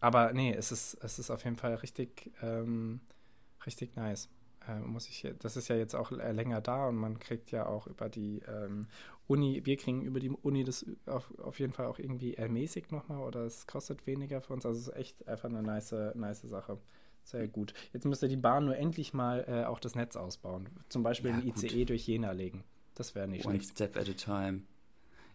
aber 0.00 0.32
nee, 0.32 0.52
es 0.52 0.72
ist, 0.72 0.94
es 1.02 1.18
ist 1.18 1.30
auf 1.30 1.44
jeden 1.44 1.56
Fall 1.56 1.74
richtig, 1.74 2.32
ähm, 2.42 3.00
richtig 3.64 3.94
nice. 3.94 4.28
Äh, 4.68 4.78
muss 4.80 5.08
ich, 5.08 5.26
das 5.38 5.56
ist 5.56 5.68
ja 5.68 5.76
jetzt 5.76 5.94
auch 5.94 6.10
länger 6.10 6.60
da 6.60 6.88
und 6.88 6.96
man 6.96 7.18
kriegt 7.18 7.50
ja 7.50 7.66
auch 7.66 7.86
über 7.86 8.08
die 8.08 8.40
ähm, 8.46 8.86
Uni, 9.26 9.62
wir 9.64 9.76
kriegen 9.76 10.02
über 10.02 10.20
die 10.20 10.30
Uni 10.30 10.64
das 10.64 10.84
auf, 11.06 11.32
auf 11.38 11.58
jeden 11.58 11.72
Fall 11.72 11.86
auch 11.86 11.98
irgendwie 11.98 12.34
ermäßigt 12.34 12.92
nochmal 12.92 13.20
oder 13.20 13.44
es 13.44 13.66
kostet 13.66 14.06
weniger 14.06 14.40
für 14.40 14.52
uns. 14.52 14.66
Also 14.66 14.78
es 14.78 14.88
ist 14.88 14.96
echt 14.96 15.28
einfach 15.28 15.48
eine 15.48 15.62
nice, 15.62 15.94
nice 16.14 16.42
Sache. 16.42 16.78
Sehr 17.24 17.46
gut. 17.46 17.72
Jetzt 17.92 18.04
müsste 18.04 18.28
die 18.28 18.36
Bahn 18.36 18.64
nur 18.64 18.76
endlich 18.76 19.14
mal 19.14 19.44
äh, 19.46 19.64
auch 19.64 19.78
das 19.78 19.94
Netz 19.94 20.16
ausbauen. 20.16 20.68
Zum 20.88 21.02
Beispiel 21.02 21.30
ja, 21.30 21.36
ein 21.36 21.46
ICE 21.46 21.78
gut. 21.78 21.90
durch 21.90 22.06
Jena 22.06 22.32
legen. 22.32 22.64
Das 22.94 23.14
wäre 23.14 23.28
nicht 23.28 23.46
One 23.46 23.56
schlecht. 23.56 23.70
step 23.70 23.96
at 23.96 24.08
a 24.08 24.12
time. 24.12 24.62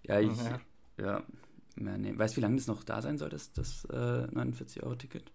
Ja, 0.03 0.19
ich, 0.19 0.37
ja. 0.37 0.59
ja 0.97 1.23
nee. 1.75 2.17
Weißt 2.17 2.35
du, 2.35 2.37
wie 2.37 2.41
lange 2.41 2.57
das 2.57 2.67
noch 2.67 2.83
da 2.83 3.01
sein 3.01 3.17
soll, 3.17 3.29
das, 3.29 3.51
das 3.53 3.85
äh, 3.85 3.95
49-Euro-Ticket? 3.95 5.31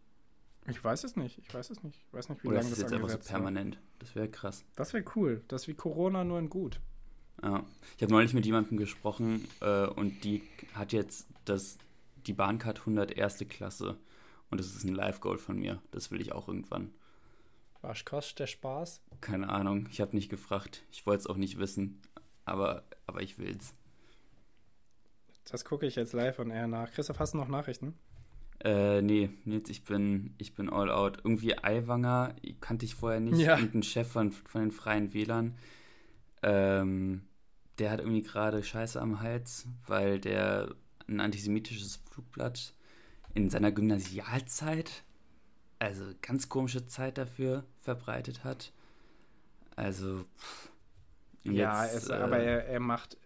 Ich 0.68 0.82
weiß 0.82 1.04
es 1.04 1.16
nicht. 1.16 1.38
Ich 1.38 1.52
weiß 1.52 1.70
es 1.70 1.82
nicht. 1.82 1.98
Ich 2.06 2.12
weiß 2.12 2.28
nicht, 2.28 2.42
wie 2.42 2.48
Oder 2.48 2.58
lange 2.58 2.70
das 2.70 2.78
ist 2.78 2.82
jetzt 2.82 2.92
einfach 2.92 3.08
so 3.08 3.18
permanent. 3.18 3.76
War. 3.76 3.82
Das 3.98 4.14
wäre 4.14 4.28
krass. 4.28 4.64
Das 4.76 4.92
wäre 4.92 5.04
cool. 5.16 5.42
Das 5.48 5.62
ist 5.62 5.68
wie 5.68 5.74
Corona 5.74 6.24
nur 6.24 6.38
in 6.38 6.48
gut. 6.48 6.80
Ja. 7.42 7.64
Ich 7.96 8.02
habe 8.02 8.12
neulich 8.12 8.34
mit 8.34 8.46
jemandem 8.46 8.76
gesprochen 8.76 9.48
äh, 9.60 9.86
und 9.86 10.22
die 10.22 10.42
hat 10.74 10.92
jetzt 10.92 11.26
das, 11.44 11.78
die 12.26 12.32
Bahncard 12.32 12.80
100 12.80 13.10
erste 13.12 13.46
Klasse 13.46 13.98
und 14.50 14.58
das 14.58 14.68
ist 14.68 14.84
ein 14.84 14.94
Live-Goal 14.94 15.38
von 15.38 15.58
mir. 15.58 15.82
Das 15.90 16.10
will 16.10 16.20
ich 16.20 16.32
auch 16.32 16.46
irgendwann. 16.46 16.92
Was 17.80 18.04
kostet 18.04 18.38
der 18.38 18.46
Spaß? 18.46 19.02
Keine 19.20 19.48
Ahnung. 19.48 19.88
Ich 19.90 20.00
habe 20.00 20.14
nicht 20.14 20.28
gefragt. 20.28 20.84
Ich 20.92 21.04
wollte 21.04 21.20
es 21.20 21.26
auch 21.26 21.36
nicht 21.36 21.58
wissen. 21.58 22.00
Aber, 22.44 22.84
aber 23.06 23.22
ich 23.22 23.38
will's. 23.38 23.74
Das 25.50 25.64
gucke 25.64 25.86
ich 25.86 25.96
jetzt 25.96 26.12
live 26.12 26.38
und 26.38 26.50
eher 26.50 26.68
nach. 26.68 26.92
Christoph, 26.92 27.18
hast 27.18 27.34
du 27.34 27.38
noch 27.38 27.48
Nachrichten? 27.48 27.98
Äh, 28.64 29.02
nee, 29.02 29.30
Nils, 29.44 29.68
ich 29.70 29.84
bin, 29.84 30.34
ich 30.38 30.54
bin 30.54 30.70
all 30.70 30.90
out. 30.90 31.18
Irgendwie 31.24 31.58
Aiwanger, 31.58 32.36
kannte 32.60 32.84
ich 32.84 32.94
vorher 32.94 33.20
nicht. 33.20 33.38
Ja. 33.38 33.56
Irgendein 33.56 33.82
Chef 33.82 34.10
von, 34.10 34.30
von 34.30 34.60
den 34.60 34.70
Freien 34.70 35.12
Wählern. 35.12 35.56
Ähm, 36.42 37.22
der 37.78 37.90
hat 37.90 38.00
irgendwie 38.00 38.22
gerade 38.22 38.62
Scheiße 38.62 39.00
am 39.00 39.20
Hals, 39.20 39.66
weil 39.86 40.20
der 40.20 40.74
ein 41.08 41.20
antisemitisches 41.20 42.00
Flugblatt 42.10 42.74
in 43.34 43.50
seiner 43.50 43.72
Gymnasialzeit, 43.72 45.02
also 45.80 46.04
ganz 46.20 46.48
komische 46.48 46.86
Zeit 46.86 47.18
dafür 47.18 47.64
verbreitet 47.80 48.44
hat. 48.44 48.72
Also. 49.74 50.24
Ja, 51.42 51.84
jetzt, 51.84 51.94
es, 51.96 52.08
äh, 52.10 52.14
aber 52.14 52.38
er, 52.38 52.66
er 52.66 52.78
macht, 52.78 53.16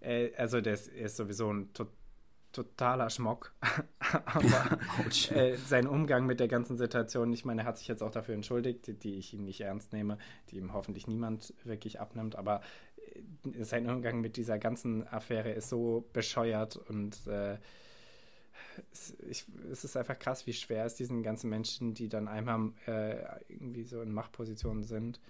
er, 0.00 0.38
also 0.38 0.60
der 0.60 0.74
ist, 0.74 0.88
er 0.88 1.06
ist 1.06 1.16
sowieso 1.16 1.52
ein 1.52 1.72
to 1.72 1.88
totaler 2.52 3.10
Schmock. 3.10 3.52
aber 4.26 4.78
äh, 5.30 5.56
sein 5.56 5.86
Umgang 5.86 6.26
mit 6.26 6.40
der 6.40 6.48
ganzen 6.48 6.76
Situation, 6.76 7.32
ich 7.32 7.44
meine, 7.44 7.62
er 7.62 7.66
hat 7.66 7.78
sich 7.78 7.88
jetzt 7.88 8.02
auch 8.02 8.10
dafür 8.10 8.34
entschuldigt, 8.34 8.86
die, 8.86 8.94
die 8.94 9.14
ich 9.16 9.34
ihm 9.34 9.44
nicht 9.44 9.60
ernst 9.60 9.92
nehme, 9.92 10.18
die 10.50 10.56
ihm 10.56 10.72
hoffentlich 10.72 11.06
niemand 11.06 11.54
wirklich 11.64 12.00
abnimmt, 12.00 12.36
aber 12.36 12.60
äh, 13.14 13.64
sein 13.64 13.88
Umgang 13.88 14.20
mit 14.20 14.36
dieser 14.36 14.58
ganzen 14.58 15.06
Affäre 15.08 15.50
ist 15.52 15.68
so 15.68 16.08
bescheuert 16.12 16.76
und 16.76 17.26
äh, 17.26 17.58
es, 18.92 19.16
ich, 19.28 19.44
es 19.70 19.84
ist 19.84 19.96
einfach 19.96 20.18
krass, 20.18 20.46
wie 20.46 20.52
schwer 20.52 20.84
es 20.84 20.94
diesen 20.94 21.22
ganzen 21.22 21.50
Menschen, 21.50 21.94
die 21.94 22.08
dann 22.08 22.28
einmal 22.28 22.72
äh, 22.86 23.16
irgendwie 23.48 23.84
so 23.84 24.00
in 24.00 24.12
Machtpositionen 24.12 24.82
sind, 24.82 25.20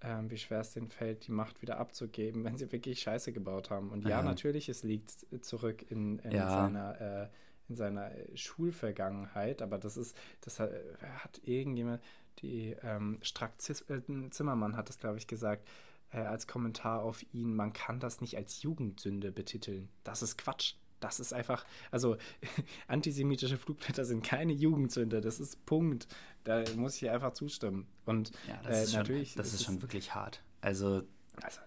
äh, 0.00 0.16
wie 0.28 0.36
schwer 0.36 0.60
es 0.60 0.72
denen 0.72 0.88
fällt, 0.88 1.26
die 1.26 1.32
Macht 1.32 1.62
wieder 1.62 1.78
abzugeben, 1.78 2.44
wenn 2.44 2.56
sie 2.56 2.70
wirklich 2.70 3.00
Scheiße 3.00 3.32
gebaut 3.32 3.70
haben. 3.70 3.90
Und 3.90 4.04
ja, 4.04 4.10
ja 4.10 4.22
natürlich, 4.22 4.68
es 4.68 4.82
liegt 4.82 5.10
zurück 5.44 5.90
in, 5.90 6.18
in 6.20 6.32
ja. 6.32 6.50
seiner 6.50 7.00
äh, 7.00 7.28
in 7.68 7.76
seiner 7.76 8.10
Schulvergangenheit, 8.34 9.62
aber 9.62 9.78
das 9.78 9.96
ist, 9.96 10.16
das 10.42 10.60
hat, 10.60 10.70
hat 11.18 11.40
irgendjemand, 11.44 12.02
die 12.40 12.76
ähm, 12.82 13.18
Strack 13.22 13.52
äh, 13.68 14.30
Zimmermann 14.30 14.76
hat 14.76 14.88
das, 14.88 14.98
glaube 14.98 15.18
ich, 15.18 15.26
gesagt, 15.26 15.66
äh, 16.10 16.18
als 16.18 16.46
Kommentar 16.46 17.02
auf 17.02 17.24
ihn, 17.32 17.54
man 17.54 17.72
kann 17.72 18.00
das 18.00 18.20
nicht 18.20 18.36
als 18.36 18.62
Jugendsünde 18.62 19.32
betiteln. 19.32 19.88
Das 20.02 20.22
ist 20.22 20.36
Quatsch 20.36 20.74
das 21.04 21.20
ist 21.20 21.34
einfach, 21.34 21.66
also 21.90 22.16
antisemitische 22.88 23.58
Flugblätter 23.58 24.06
sind 24.06 24.24
keine 24.24 24.54
Jugendsünde, 24.54 25.20
das 25.20 25.38
ist 25.38 25.64
Punkt. 25.66 26.08
Da 26.44 26.64
muss 26.76 27.00
ich 27.00 27.10
einfach 27.10 27.34
zustimmen. 27.34 27.86
Und 28.06 28.30
ja, 28.48 28.58
das 28.62 28.76
äh, 28.76 28.82
ist 28.84 28.94
natürlich. 28.94 29.32
Schon, 29.32 29.42
das 29.42 29.52
ist 29.52 29.64
schon 29.64 29.82
wirklich 29.82 30.14
hart. 30.14 30.42
Also. 30.60 31.02
Also, 31.42 31.60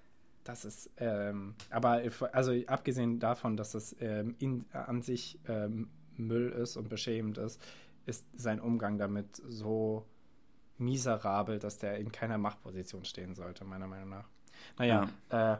das 0.48 0.66
ist, 0.66 0.90
ähm, 0.98 1.56
aber 1.70 2.02
also 2.32 2.54
abgesehen 2.68 3.20
davon, 3.20 3.58
dass 3.58 3.72
das 3.74 3.96
ähm, 4.00 4.36
in, 4.40 4.66
an 4.72 5.02
sich 5.02 5.40
ähm, 5.48 5.90
Müll 6.16 6.50
ist 6.50 6.78
und 6.78 6.90
beschämend 6.90 7.38
ist, 7.38 7.62
ist 8.06 8.26
sein 8.36 8.60
Umgang 8.60 8.98
damit 8.98 9.42
so 9.48 10.06
miserabel, 10.78 11.60
dass 11.60 11.80
der 11.80 11.98
in 11.98 12.12
keiner 12.12 12.38
Machtposition 12.38 13.04
stehen 13.04 13.36
sollte, 13.36 13.66
meiner 13.66 13.88
Meinung 13.88 14.10
nach. 14.10 14.30
Naja, 14.78 15.10
ja. 15.32 15.54
äh, 15.54 15.58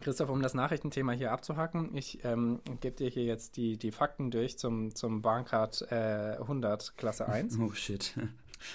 Christoph, 0.00 0.30
um 0.30 0.42
das 0.42 0.54
Nachrichtenthema 0.54 1.12
hier 1.12 1.32
abzuhacken, 1.32 1.94
ich 1.94 2.24
ähm, 2.24 2.60
gebe 2.80 2.96
dir 2.96 3.08
hier 3.08 3.24
jetzt 3.24 3.56
die, 3.56 3.76
die 3.76 3.90
Fakten 3.90 4.30
durch 4.30 4.58
zum, 4.58 4.94
zum 4.94 5.22
Bahncard 5.22 5.82
äh, 5.90 6.36
100 6.38 6.96
Klasse 6.96 7.28
1. 7.28 7.58
Oh 7.60 7.72
shit. 7.72 8.14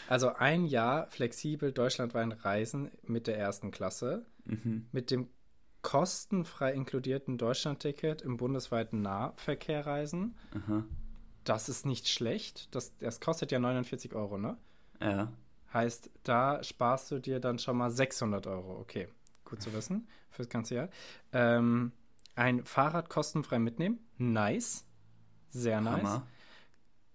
Also 0.07 0.33
ein 0.33 0.65
Jahr 0.65 1.07
flexibel 1.07 1.71
deutschlandweit 1.71 2.45
reisen 2.45 2.91
mit 3.03 3.27
der 3.27 3.37
ersten 3.37 3.71
Klasse, 3.71 4.25
mhm. 4.45 4.87
mit 4.91 5.11
dem 5.11 5.29
kostenfrei 5.81 6.73
inkludierten 6.73 7.37
Deutschlandticket 7.37 8.21
im 8.21 8.37
bundesweiten 8.37 9.01
Nahverkehr 9.01 9.85
reisen. 9.85 10.35
Aha. 10.55 10.85
Das 11.43 11.69
ist 11.69 11.85
nicht 11.85 12.07
schlecht. 12.07 12.73
Das, 12.73 12.97
das 12.97 13.19
kostet 13.19 13.51
ja 13.51 13.59
49 13.59 14.13
Euro, 14.13 14.37
ne? 14.37 14.57
Ja. 15.01 15.31
Heißt, 15.73 16.09
da 16.23 16.63
sparst 16.63 17.11
du 17.11 17.19
dir 17.19 17.39
dann 17.39 17.59
schon 17.59 17.77
mal 17.77 17.91
600 17.91 18.47
Euro. 18.47 18.79
Okay, 18.79 19.09
gut 19.43 19.61
zu 19.61 19.73
wissen 19.73 20.07
fürs 20.29 20.47
ganze 20.47 20.75
Jahr. 20.75 20.89
Ähm, 21.33 21.91
ein 22.35 22.63
Fahrrad 22.63 23.09
kostenfrei 23.09 23.59
mitnehmen. 23.59 23.99
Nice. 24.17 24.85
Sehr 25.49 25.81
nice. 25.81 26.03
Hammer. 26.03 26.27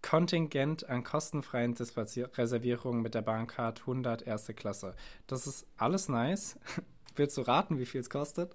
Kontingent 0.02 0.88
an 0.88 1.02
kostenfreien 1.02 1.74
Reservierungen 1.74 3.02
mit 3.02 3.14
der 3.14 3.22
Bahncard 3.22 3.80
100 3.80 4.22
erste 4.22 4.54
Klasse. 4.54 4.94
Das 5.26 5.46
ist 5.46 5.66
alles 5.76 6.08
nice. 6.08 6.58
Willst 7.18 7.36
du 7.36 7.42
raten, 7.42 7.78
wie 7.80 7.86
viel 7.86 8.00
es 8.00 8.10
kostet? 8.10 8.54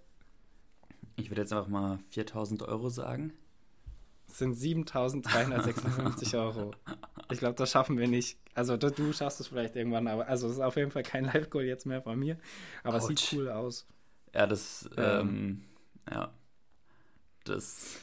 Ich 1.17 1.29
würde 1.29 1.41
jetzt 1.41 1.51
einfach 1.51 1.67
mal 1.67 1.99
4000 2.11 2.63
Euro 2.63 2.87
sagen. 2.89 3.33
Das 4.27 4.37
sind 4.37 4.53
7356 4.55 6.35
Euro. 6.37 6.71
Ich 7.29 7.39
glaube, 7.39 7.55
das 7.55 7.69
schaffen 7.69 7.97
wir 7.97 8.07
nicht. 8.07 8.37
Also, 8.55 8.77
du, 8.77 9.11
schaffst 9.11 9.41
es 9.41 9.47
vielleicht 9.47 9.75
irgendwann, 9.75 10.07
aber 10.07 10.27
also, 10.29 10.47
es 10.47 10.53
ist 10.53 10.59
auf 10.61 10.77
jeden 10.77 10.91
Fall 10.91 11.03
kein 11.03 11.25
Live-Goal 11.33 11.65
jetzt 11.65 11.85
mehr 11.85 12.01
von 12.01 12.17
mir. 12.17 12.37
Aber 12.83 12.95
Ouch. 12.95 13.01
es 13.01 13.07
sieht 13.07 13.33
cool 13.33 13.49
aus. 13.49 13.85
Ja, 14.33 14.47
das, 14.47 14.89
ähm, 14.95 15.03
ähm 15.27 15.63
ja. 16.09 16.33
Das, 17.43 17.97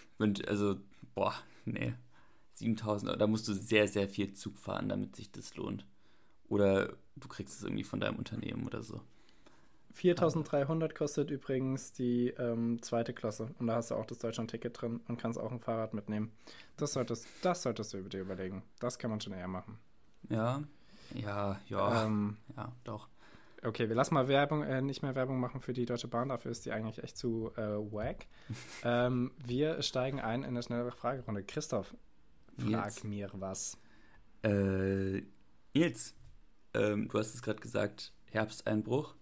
also, 0.46 0.76
boah, 1.14 1.34
nee. 1.64 1.94
7000 2.52 3.08
Euro, 3.08 3.18
da 3.18 3.26
musst 3.26 3.48
du 3.48 3.54
sehr, 3.54 3.88
sehr 3.88 4.10
viel 4.10 4.34
Zug 4.34 4.58
fahren, 4.58 4.90
damit 4.90 5.16
sich 5.16 5.32
das 5.32 5.56
lohnt. 5.56 5.86
Oder 6.48 6.92
du 7.16 7.28
kriegst 7.28 7.56
es 7.56 7.64
irgendwie 7.64 7.84
von 7.84 7.98
deinem 7.98 8.16
Unternehmen 8.16 8.66
oder 8.66 8.82
so. 8.82 9.00
4300 9.92 10.94
kostet 10.94 11.30
übrigens 11.30 11.92
die 11.92 12.28
ähm, 12.28 12.80
zweite 12.82 13.12
Klasse. 13.12 13.48
Und 13.58 13.66
da 13.66 13.76
hast 13.76 13.90
du 13.90 13.96
auch 13.96 14.06
das 14.06 14.18
Deutschland-Ticket 14.18 14.80
drin 14.80 15.00
und 15.08 15.18
kannst 15.18 15.38
auch 15.38 15.50
ein 15.50 15.60
Fahrrad 15.60 15.94
mitnehmen. 15.94 16.32
Das 16.76 16.92
solltest, 16.92 17.26
das 17.42 17.62
solltest 17.62 17.92
du 17.92 17.98
über 17.98 18.08
dir 18.08 18.20
überlegen. 18.20 18.62
Das 18.78 18.98
kann 18.98 19.10
man 19.10 19.20
schon 19.20 19.32
eher 19.32 19.48
machen. 19.48 19.78
Ja, 20.28 20.62
ja, 21.14 21.60
ja. 21.66 22.04
Ähm, 22.04 22.36
ja, 22.56 22.72
doch. 22.84 23.08
Okay, 23.62 23.88
wir 23.88 23.96
lassen 23.96 24.14
mal 24.14 24.28
Werbung, 24.28 24.62
äh, 24.62 24.80
nicht 24.80 25.02
mehr 25.02 25.14
Werbung 25.14 25.38
machen 25.38 25.60
für 25.60 25.74
die 25.74 25.84
Deutsche 25.84 26.08
Bahn, 26.08 26.30
dafür 26.30 26.50
ist 26.50 26.64
die 26.64 26.72
eigentlich 26.72 27.02
echt 27.02 27.18
zu 27.18 27.52
äh, 27.56 27.60
wack. 27.60 28.26
ähm, 28.84 29.32
wir 29.44 29.82
steigen 29.82 30.20
ein 30.20 30.42
in 30.42 30.50
eine 30.50 30.62
schnellere 30.62 30.92
Fragerunde. 30.92 31.44
Christoph, 31.44 31.94
frag 32.56 32.86
Nils. 32.86 33.04
mir 33.04 33.30
was. 33.34 33.76
Äh, 34.42 35.22
Nils, 35.74 36.14
ähm, 36.72 37.08
du 37.08 37.18
hast 37.18 37.34
es 37.34 37.42
gerade 37.42 37.60
gesagt, 37.60 38.14
Herbsteinbruch. 38.30 39.14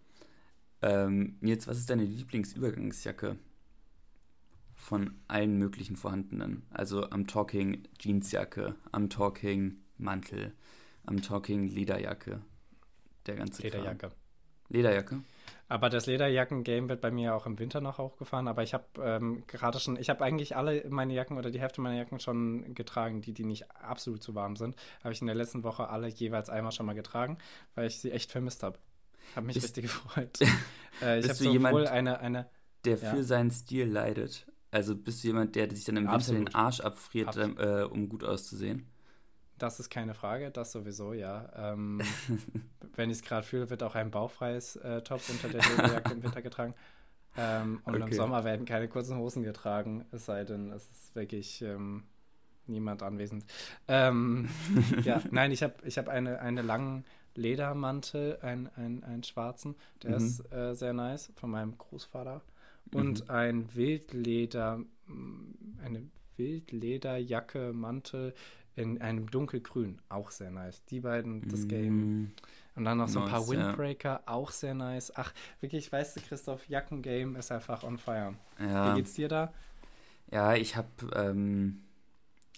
Ähm, 0.82 1.36
Nils, 1.40 1.66
was 1.66 1.78
ist 1.78 1.90
deine 1.90 2.04
Lieblingsübergangsjacke 2.04 3.36
von 4.74 5.18
allen 5.26 5.58
möglichen 5.58 5.96
vorhandenen? 5.96 6.62
Also 6.70 7.10
am 7.10 7.26
Talking 7.26 7.84
Jeansjacke, 7.98 8.76
am 8.92 9.10
Talking 9.10 9.78
Mantel, 9.96 10.52
am 11.04 11.20
Talking 11.20 11.66
Lederjacke. 11.66 12.40
Der 13.26 13.36
ganze 13.36 13.62
Lederjacke. 13.62 13.98
Kram. 13.98 14.12
Lederjacke. 14.68 15.22
Aber 15.70 15.90
das 15.90 16.06
Lederjacken-Game 16.06 16.88
wird 16.88 17.02
bei 17.02 17.10
mir 17.10 17.34
auch 17.34 17.44
im 17.44 17.58
Winter 17.58 17.80
noch 17.80 17.98
hochgefahren. 17.98 18.48
Aber 18.48 18.62
ich 18.62 18.72
habe 18.72 18.84
ähm, 19.02 19.44
gerade 19.46 19.78
schon, 19.80 19.98
ich 19.98 20.08
habe 20.08 20.24
eigentlich 20.24 20.56
alle 20.56 20.84
meine 20.88 21.12
Jacken 21.12 21.36
oder 21.36 21.50
die 21.50 21.60
Hälfte 21.60 21.80
meiner 21.80 21.96
Jacken 21.96 22.20
schon 22.20 22.74
getragen, 22.74 23.20
die, 23.20 23.32
die 23.32 23.44
nicht 23.44 23.70
absolut 23.76 24.22
zu 24.22 24.34
warm 24.34 24.56
sind. 24.56 24.76
Habe 25.02 25.12
ich 25.12 25.20
in 25.20 25.26
der 25.26 25.36
letzten 25.36 25.64
Woche 25.64 25.88
alle 25.88 26.08
jeweils 26.08 26.48
einmal 26.48 26.72
schon 26.72 26.86
mal 26.86 26.94
getragen, 26.94 27.36
weil 27.74 27.86
ich 27.86 27.98
sie 27.98 28.12
echt 28.12 28.32
vermisst 28.32 28.62
habe. 28.62 28.78
Habe 29.36 29.46
mich 29.46 29.56
richtig 29.56 29.82
gefreut. 29.82 30.40
äh, 31.02 31.20
ich 31.20 31.24
habe 31.24 31.34
sowohl 31.34 31.52
jemand, 31.52 31.86
eine, 31.88 32.20
eine. 32.20 32.50
Der 32.84 32.96
ja. 32.96 33.10
für 33.10 33.24
seinen 33.24 33.50
Stil 33.50 33.86
leidet. 33.86 34.46
Also 34.70 34.94
bist 34.94 35.22
du 35.22 35.28
jemand, 35.28 35.56
der 35.56 35.70
sich 35.70 35.84
dann 35.84 35.96
im. 35.96 36.10
Winter 36.10 36.32
den 36.32 36.54
Arsch 36.54 36.80
abfriert, 36.80 37.36
äh, 37.36 37.86
um 37.90 38.08
gut 38.08 38.24
auszusehen? 38.24 38.86
Das 39.56 39.80
ist 39.80 39.90
keine 39.90 40.14
Frage, 40.14 40.50
das 40.50 40.72
sowieso, 40.72 41.12
ja. 41.12 41.50
Ähm, 41.72 42.00
wenn 42.94 43.10
ich 43.10 43.18
es 43.18 43.22
gerade 43.22 43.46
fühle, 43.46 43.70
wird 43.70 43.82
auch 43.82 43.94
ein 43.94 44.10
bauchfreies 44.10 44.76
äh, 44.76 45.02
Top 45.02 45.20
unter 45.28 45.48
der 45.48 45.62
Lederjacke 45.62 46.12
im 46.12 46.22
Winter 46.22 46.42
getragen. 46.42 46.74
Ähm, 47.36 47.80
und 47.84 47.94
okay. 47.94 48.04
im 48.04 48.12
Sommer 48.12 48.44
werden 48.44 48.66
keine 48.66 48.88
kurzen 48.88 49.16
Hosen 49.16 49.42
getragen, 49.42 50.04
es 50.10 50.26
sei 50.26 50.44
denn, 50.44 50.72
es 50.72 50.88
ist 50.90 51.14
wirklich 51.14 51.62
ähm, 51.62 52.04
niemand 52.66 53.02
anwesend. 53.02 53.44
Ähm, 53.86 54.48
ja, 55.04 55.22
nein, 55.30 55.52
ich 55.52 55.62
habe 55.62 55.74
ich 55.84 55.98
hab 55.98 56.08
eine, 56.08 56.40
eine 56.40 56.62
langen 56.62 57.04
Ledermantel, 57.38 58.38
einen, 58.42 58.68
einen, 58.76 59.04
einen 59.04 59.22
schwarzen, 59.22 59.76
der 60.02 60.18
mhm. 60.18 60.26
ist 60.26 60.52
äh, 60.52 60.74
sehr 60.74 60.92
nice, 60.92 61.32
von 61.36 61.50
meinem 61.50 61.78
Großvater. 61.78 62.42
Und 62.92 63.24
mhm. 63.24 63.30
ein 63.30 63.74
Wildleder, 63.74 64.78
mm, 65.06 65.80
eine 65.84 66.02
Wildlederjacke, 66.36 67.72
Mantel 67.72 68.34
in 68.76 69.00
einem 69.00 69.30
dunkelgrün, 69.30 70.00
auch 70.08 70.30
sehr 70.30 70.50
nice. 70.50 70.84
Die 70.86 71.00
beiden, 71.00 71.48
das 71.48 71.64
mm. 71.64 71.68
Game. 71.68 72.32
Und 72.76 72.84
dann 72.84 72.98
noch 72.98 73.08
so 73.08 73.20
ein 73.20 73.28
paar 73.28 73.48
Windbreaker, 73.48 74.22
ja. 74.24 74.32
auch 74.32 74.52
sehr 74.52 74.74
nice. 74.74 75.12
Ach, 75.16 75.32
wirklich, 75.60 75.90
weißt 75.90 76.16
du, 76.16 76.20
Christoph, 76.20 76.68
Jackengame 76.68 77.36
ist 77.38 77.50
einfach 77.50 77.82
on 77.82 77.98
fire. 77.98 78.34
Ja. 78.60 78.92
Wie 78.92 78.98
geht's 78.98 79.14
dir 79.14 79.28
da? 79.28 79.52
Ja, 80.30 80.54
ich 80.54 80.76
habe, 80.76 80.88
ähm, 81.14 81.82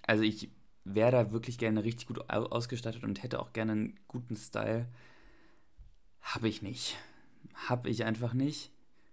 also 0.06 0.22
ich 0.22 0.50
wäre 0.84 1.12
da 1.12 1.32
wirklich 1.32 1.58
gerne 1.58 1.84
richtig 1.84 2.08
gut 2.08 2.30
ausgestattet 2.30 3.04
und 3.04 3.22
hätte 3.22 3.40
auch 3.40 3.52
gerne 3.52 3.72
einen 3.72 4.00
guten 4.08 4.36
Style. 4.36 4.86
Habe 6.20 6.48
ich 6.48 6.62
nicht. 6.62 6.96
Habe 7.54 7.88
ich 7.88 8.04
einfach 8.04 8.32
nicht. 8.34 8.70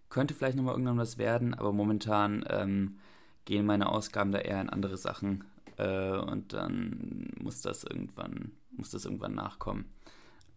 Könnte 0.10 0.34
vielleicht 0.34 0.56
nochmal 0.56 0.73
irgendwann 0.73 0.97
was 0.97 1.17
werden, 1.17 1.53
aber 1.53 1.73
momentan 1.73 2.45
ähm, 2.49 2.99
gehen 3.45 3.65
meine 3.65 3.89
Ausgaben 3.89 4.32
da 4.32 4.39
eher 4.39 4.62
in 4.62 4.69
andere 4.69 4.97
Sachen. 4.97 5.43
Äh, 5.77 6.17
und 6.17 6.53
dann 6.53 7.30
muss 7.39 7.62
das 7.62 7.84
irgendwann, 7.84 8.51
muss 8.71 8.91
das 8.91 9.06
irgendwann 9.06 9.36
nachkommen. 9.36 9.86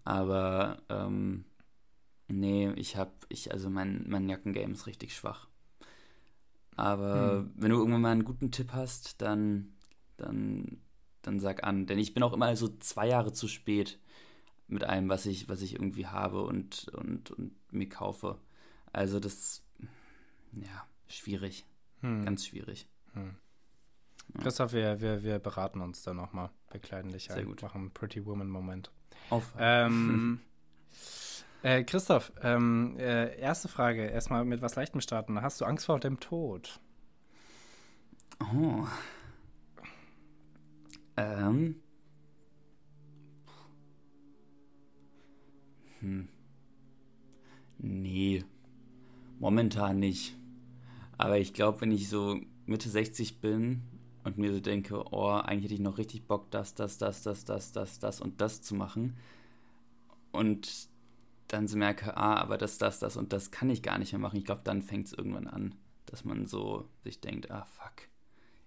Aber 0.04 0.78
ähm, 0.88 1.44
nee, 2.28 2.70
ich 2.72 2.96
habe, 2.96 3.12
ich, 3.28 3.52
also 3.52 3.70
mein, 3.70 4.04
mein 4.08 4.28
Jackengame 4.28 4.72
ist 4.72 4.86
richtig 4.86 5.14
schwach. 5.14 5.48
Aber 6.76 7.40
hm. 7.40 7.52
wenn 7.56 7.70
du 7.70 7.76
irgendwann 7.76 8.00
mal 8.00 8.12
einen 8.12 8.24
guten 8.24 8.50
Tipp 8.50 8.72
hast, 8.72 9.20
dann, 9.20 9.74
dann, 10.16 10.80
dann 11.22 11.40
sag 11.40 11.64
an. 11.64 11.86
Denn 11.86 11.98
ich 11.98 12.14
bin 12.14 12.22
auch 12.22 12.32
immer 12.32 12.54
so 12.56 12.68
zwei 12.78 13.08
Jahre 13.08 13.32
zu 13.32 13.48
spät 13.48 13.98
mit 14.68 14.84
allem, 14.84 15.08
was 15.08 15.26
ich, 15.26 15.48
was 15.48 15.62
ich 15.62 15.74
irgendwie 15.74 16.06
habe 16.06 16.42
und, 16.42 16.88
und, 16.88 17.30
und 17.32 17.52
mir 17.72 17.88
kaufe. 17.88 18.38
Also 18.92 19.20
das, 19.20 19.62
ja, 20.52 20.86
schwierig. 21.08 21.64
Hm. 22.00 22.24
Ganz 22.24 22.46
schwierig. 22.46 22.86
Hm. 23.14 23.36
Christoph, 24.38 24.72
wir, 24.72 25.00
wir, 25.00 25.22
wir 25.22 25.38
beraten 25.38 25.80
uns 25.80 26.02
da 26.02 26.14
nochmal. 26.14 26.50
Wir 26.70 26.80
kleiden 26.80 27.12
dich 27.12 27.24
Sehr 27.24 27.36
ein, 27.36 27.46
gut. 27.46 27.62
machen 27.62 27.80
einen 27.80 27.90
Pretty 27.90 28.24
Woman-Moment. 28.24 28.92
Auf. 29.28 29.52
Ähm, 29.58 30.40
äh, 31.62 31.82
Christoph, 31.82 32.32
ähm, 32.42 32.96
äh, 32.98 33.36
erste 33.38 33.68
Frage. 33.68 34.06
Erstmal 34.06 34.44
mit 34.44 34.62
was 34.62 34.76
Leichtem 34.76 35.00
starten. 35.00 35.42
Hast 35.42 35.60
du 35.60 35.64
Angst 35.64 35.86
vor 35.86 35.98
dem 35.98 36.20
Tod? 36.20 36.80
Oh. 38.40 38.86
Ähm. 41.16 41.76
Hm. 46.00 46.28
Nee. 47.78 48.44
Momentan 49.38 49.98
nicht. 49.98 50.36
Aber 51.16 51.38
ich 51.38 51.52
glaube, 51.52 51.80
wenn 51.82 51.92
ich 51.92 52.08
so 52.08 52.40
Mitte 52.66 52.88
60 52.88 53.40
bin 53.40 53.82
und 54.24 54.38
mir 54.38 54.52
so 54.52 54.60
denke, 54.60 55.04
oh, 55.12 55.30
eigentlich 55.30 55.64
hätte 55.64 55.74
ich 55.74 55.80
noch 55.80 55.98
richtig 55.98 56.26
Bock, 56.26 56.50
das, 56.50 56.74
das, 56.74 56.98
das, 56.98 57.22
das, 57.22 57.44
das, 57.44 57.72
das, 57.72 57.98
das 57.98 58.20
und 58.20 58.40
das 58.40 58.62
zu 58.62 58.74
machen. 58.74 59.16
Und 60.32 60.88
dann 61.48 61.66
so 61.66 61.76
merke, 61.76 62.16
ah, 62.16 62.36
aber 62.36 62.58
das, 62.58 62.78
das, 62.78 63.00
das 63.00 63.16
und 63.16 63.32
das 63.32 63.50
kann 63.50 63.70
ich 63.70 63.82
gar 63.82 63.98
nicht 63.98 64.12
mehr 64.12 64.20
machen. 64.20 64.38
Ich 64.38 64.44
glaube, 64.44 64.62
dann 64.64 64.82
fängt 64.82 65.06
es 65.06 65.12
irgendwann 65.12 65.46
an, 65.46 65.74
dass 66.06 66.24
man 66.24 66.46
so 66.46 66.88
sich 67.02 67.20
denkt, 67.20 67.50
ah, 67.50 67.64
fuck, 67.64 68.08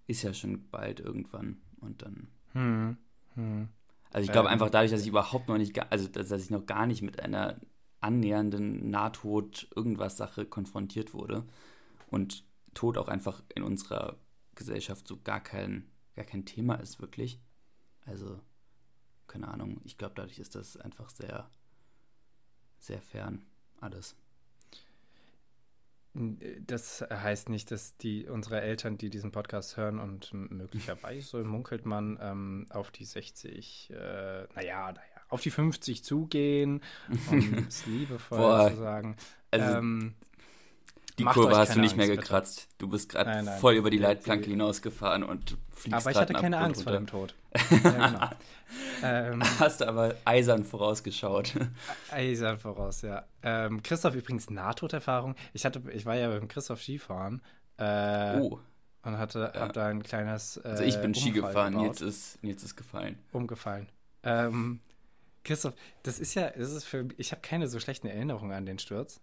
ist 0.08 0.24
ja 0.24 0.34
schon 0.34 0.70
bald 0.70 1.00
irgendwann. 1.00 1.62
Und 1.84 2.02
dann. 2.02 2.28
Hm. 2.54 2.98
Hm. 3.36 3.70
Also 4.12 4.26
ich 4.26 4.32
glaube 4.32 4.48
ähm, 4.48 4.54
einfach 4.54 4.70
dadurch, 4.70 4.92
dass 4.92 5.02
ich 5.02 5.08
überhaupt 5.08 5.48
noch 5.48 5.58
nicht, 5.58 5.78
also 5.92 6.08
dass 6.08 6.32
ich 6.32 6.50
noch 6.50 6.66
gar 6.66 6.86
nicht 6.86 7.02
mit 7.02 7.20
einer 7.20 7.60
annähernden 8.00 8.90
Nahtod-Irgendwas-Sache 8.90 10.46
konfrontiert 10.46 11.14
wurde 11.14 11.46
und 12.12 12.46
Tod 12.74 12.98
auch 12.98 13.08
einfach 13.08 13.42
in 13.56 13.64
unserer 13.64 14.18
Gesellschaft 14.56 15.08
so 15.08 15.20
gar 15.20 15.40
kein, 15.40 15.90
gar 16.16 16.26
kein 16.26 16.46
Thema 16.46 16.76
ist, 16.76 17.02
wirklich. 17.02 17.40
Also, 18.06 18.40
keine 19.28 19.48
Ahnung, 19.48 19.82
ich 19.84 19.98
glaube, 19.98 20.16
dadurch 20.16 20.40
ist 20.40 20.56
das 20.56 20.78
einfach 20.78 21.10
sehr, 21.10 21.50
sehr 22.78 23.02
fern, 23.02 23.46
alles. 23.80 24.16
Das 26.14 27.02
heißt 27.02 27.50
nicht, 27.50 27.72
dass 27.72 27.98
die 27.98 28.28
unsere 28.28 28.62
Eltern, 28.62 28.98
die 28.98 29.10
diesen 29.10 29.32
Podcast 29.32 29.78
hören 29.78 30.00
und 30.00 30.32
möglicherweise 30.34 31.44
munkelt 31.44 31.88
man 31.88 32.20
ähm, 32.22 32.68
auf 32.70 32.92
die 32.92 33.06
60, 33.06 33.92
äh, 33.92 34.44
naja, 34.54 34.92
naja, 34.92 35.02
auf 35.30 35.42
die 35.42 35.50
50 35.50 36.04
zugehen, 36.04 36.82
um 37.32 37.54
es 37.68 37.88
liebevoll 37.88 38.38
Boah, 38.38 38.70
zu 38.70 38.78
sagen. 38.78 39.16
Also, 39.50 39.78
ähm, 39.78 40.14
die 41.20 41.24
Macht 41.24 41.36
Kurve 41.36 41.56
hast 41.58 41.76
du 41.76 41.80
nicht 41.80 41.96
mehr 41.96 42.06
Angst, 42.06 42.16
bitte. 42.18 42.22
gekratzt. 42.24 42.68
Du 42.78 42.88
bist 42.88 43.10
gerade 43.10 43.52
voll 43.60 43.76
über 43.76 43.90
die 43.90 43.98
Leitplanke 44.00 44.50
hinausgefahren 44.50 45.24
und 45.24 45.58
fliegst 45.72 46.02
Aber 46.02 46.12
ich 46.12 46.18
hatte 46.18 46.34
keine 46.34 46.58
Angst 46.58 46.84
vor 46.84 46.92
dem 46.92 47.06
runter. 47.06 47.12
Tod. 47.12 47.36
Ja, 47.84 48.08
genau. 48.08 48.30
ähm, 49.04 49.44
Hast 49.60 49.82
du 49.82 49.88
aber 49.88 50.16
eisern 50.26 50.64
vorausgeschaut. 50.64 51.54
Eisern 52.12 52.58
voraus, 52.58 53.04
ja. 53.04 53.26
Ähm, 53.44 53.84
Christoph 53.84 54.16
übrigens 54.16 54.50
Nahtoderfahrung. 54.50 55.36
Ich 55.54 55.66
hatte, 55.66 55.82
ich 55.94 56.06
war 56.08 56.16
ja 56.16 56.30
beim 56.30 56.48
Christoph 56.48 56.82
Skifahren 56.82 57.42
äh, 57.78 58.40
oh, 58.40 58.60
und 59.04 59.18
hatte, 59.20 59.52
Ja. 59.54 59.62
hab 59.62 59.74
da 59.74 59.86
ein 59.88 60.02
kleines. 60.02 60.58
Äh, 60.58 60.68
also 60.70 60.84
ich 60.84 61.00
bin 61.00 61.14
Ski 61.14 61.30
Unfall 61.30 61.50
gefahren, 61.50 61.74
gebaut. 61.74 61.88
jetzt 61.88 62.02
ist, 62.02 62.40
jetzt 62.42 62.64
ist 62.64 62.76
gefallen. 62.76 63.20
umgefallen. 63.32 63.88
Ähm, 64.24 64.80
Christoph, 65.44 65.74
das 66.04 66.20
ist 66.20 66.34
ja, 66.34 66.50
das 66.50 66.72
ist 66.72 66.86
für, 66.86 67.08
ich 67.18 67.32
habe 67.32 67.42
keine 67.42 67.68
so 67.68 67.80
schlechten 67.80 68.08
Erinnerungen 68.08 68.54
an 68.54 68.66
den 68.66 68.80
Sturz. 68.80 69.20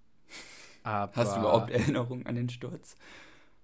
Aber 0.82 1.14
Hast 1.16 1.36
du 1.36 1.40
überhaupt 1.40 1.70
Erinnerungen 1.70 2.26
an 2.26 2.34
den 2.34 2.48
Sturz? 2.48 2.96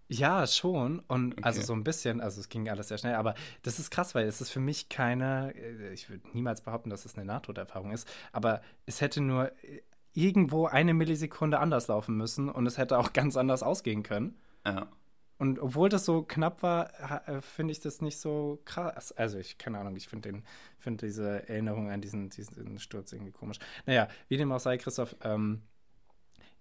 Ja, 0.09 0.47
schon. 0.47 1.01
Und 1.09 1.45
also 1.45 1.59
Okay. 1.59 1.67
so 1.67 1.73
ein 1.73 1.83
bisschen, 1.83 2.21
also 2.21 2.41
es 2.41 2.49
ging 2.49 2.69
alles 2.69 2.89
sehr 2.89 2.99
schnell, 2.99 3.15
aber 3.17 3.35
das 3.63 3.79
ist 3.81 3.91
krass, 3.91 4.15
weil 4.15 4.27
es 4.27 4.41
ist 4.41 4.51
für 4.51 4.61
mich 4.61 4.89
keine, 4.89 5.53
äh, 5.57 5.93
ich 5.93 6.09
würde 6.09 6.29
niemals 6.33 6.61
behaupten, 6.61 6.91
dass 6.91 7.05
es 7.05 7.17
eine 7.17 7.25
Nahtoderfahrung 7.25 7.91
ist, 7.91 8.09
aber 8.33 8.61
es 8.87 9.01
hätte 9.01 9.21
nur 9.21 9.51
äh, 9.65 9.83
irgendwo 10.15 10.67
eine 10.67 10.95
Millisekunde 10.95 11.59
anders 11.59 11.89
laufen 11.89 12.17
müssen 12.17 12.49
und 12.49 12.67
es 12.67 12.79
hätte 12.79 12.99
auch 12.99 13.13
ganz 13.13 13.37
anders 13.37 13.63
ausgehen 13.65 14.03
können. 14.05 14.37
Ja. 14.65 14.87
Und 15.39 15.59
obwohl 15.59 15.89
das 15.91 16.07
so 16.07 16.23
knapp 16.23 16.63
war, 16.63 17.29
äh, 17.29 17.43
finde 17.43 17.73
ich 17.73 17.81
das 17.81 18.01
nicht 18.01 18.19
so 18.19 18.61
krass. 18.65 19.13
Also 19.13 19.39
ich, 19.39 19.59
keine 19.59 19.79
Ahnung, 19.79 19.95
ich 19.97 20.09
finde 20.09 20.31
den, 20.33 20.45
finde 20.79 21.05
diese 21.07 21.47
Erinnerung 21.49 21.91
an 21.91 22.01
diesen, 22.01 22.31
diesen 22.31 22.79
Sturz 22.79 23.13
irgendwie 23.13 23.33
komisch. 23.33 23.59
Naja, 23.85 24.09
wie 24.29 24.37
dem 24.39 24.51
auch 24.53 24.61
sei, 24.61 24.79
Christoph, 24.79 25.15
ähm, 25.23 25.61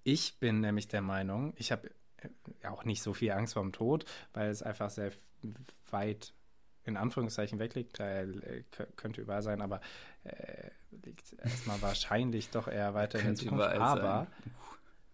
ich 0.06 0.40
bin 0.40 0.62
nämlich 0.62 0.88
der 0.88 1.02
Meinung, 1.02 1.54
ich 1.58 1.74
habe 1.74 1.90
äh, 2.18 2.68
auch 2.68 2.86
nicht 2.86 3.02
so 3.02 3.14
viel 3.14 3.32
Angst 3.32 3.56
vor 3.56 3.64
dem 3.64 3.74
Tod, 3.74 4.06
weil 4.34 4.50
es 4.50 4.62
einfach 4.62 4.90
sehr 4.90 5.12
weit 5.90 6.34
in 6.84 6.96
Anführungszeichen 6.96 7.58
weg 7.58 7.74
liegt. 7.74 8.00
Äh, 8.00 8.64
könnte 8.96 9.22
überall 9.22 9.42
sein, 9.42 9.62
aber 9.62 9.82
äh, 10.24 10.70
liegt 11.04 11.34
erstmal 11.44 11.82
wahrscheinlich 11.82 12.52
doch 12.52 12.68
eher 12.68 12.94
weiter 12.94 13.20
in 13.20 13.26
der 13.26 13.36
Zukunft. 13.36 13.66
Aber 13.66 14.28
sein. 14.44 14.54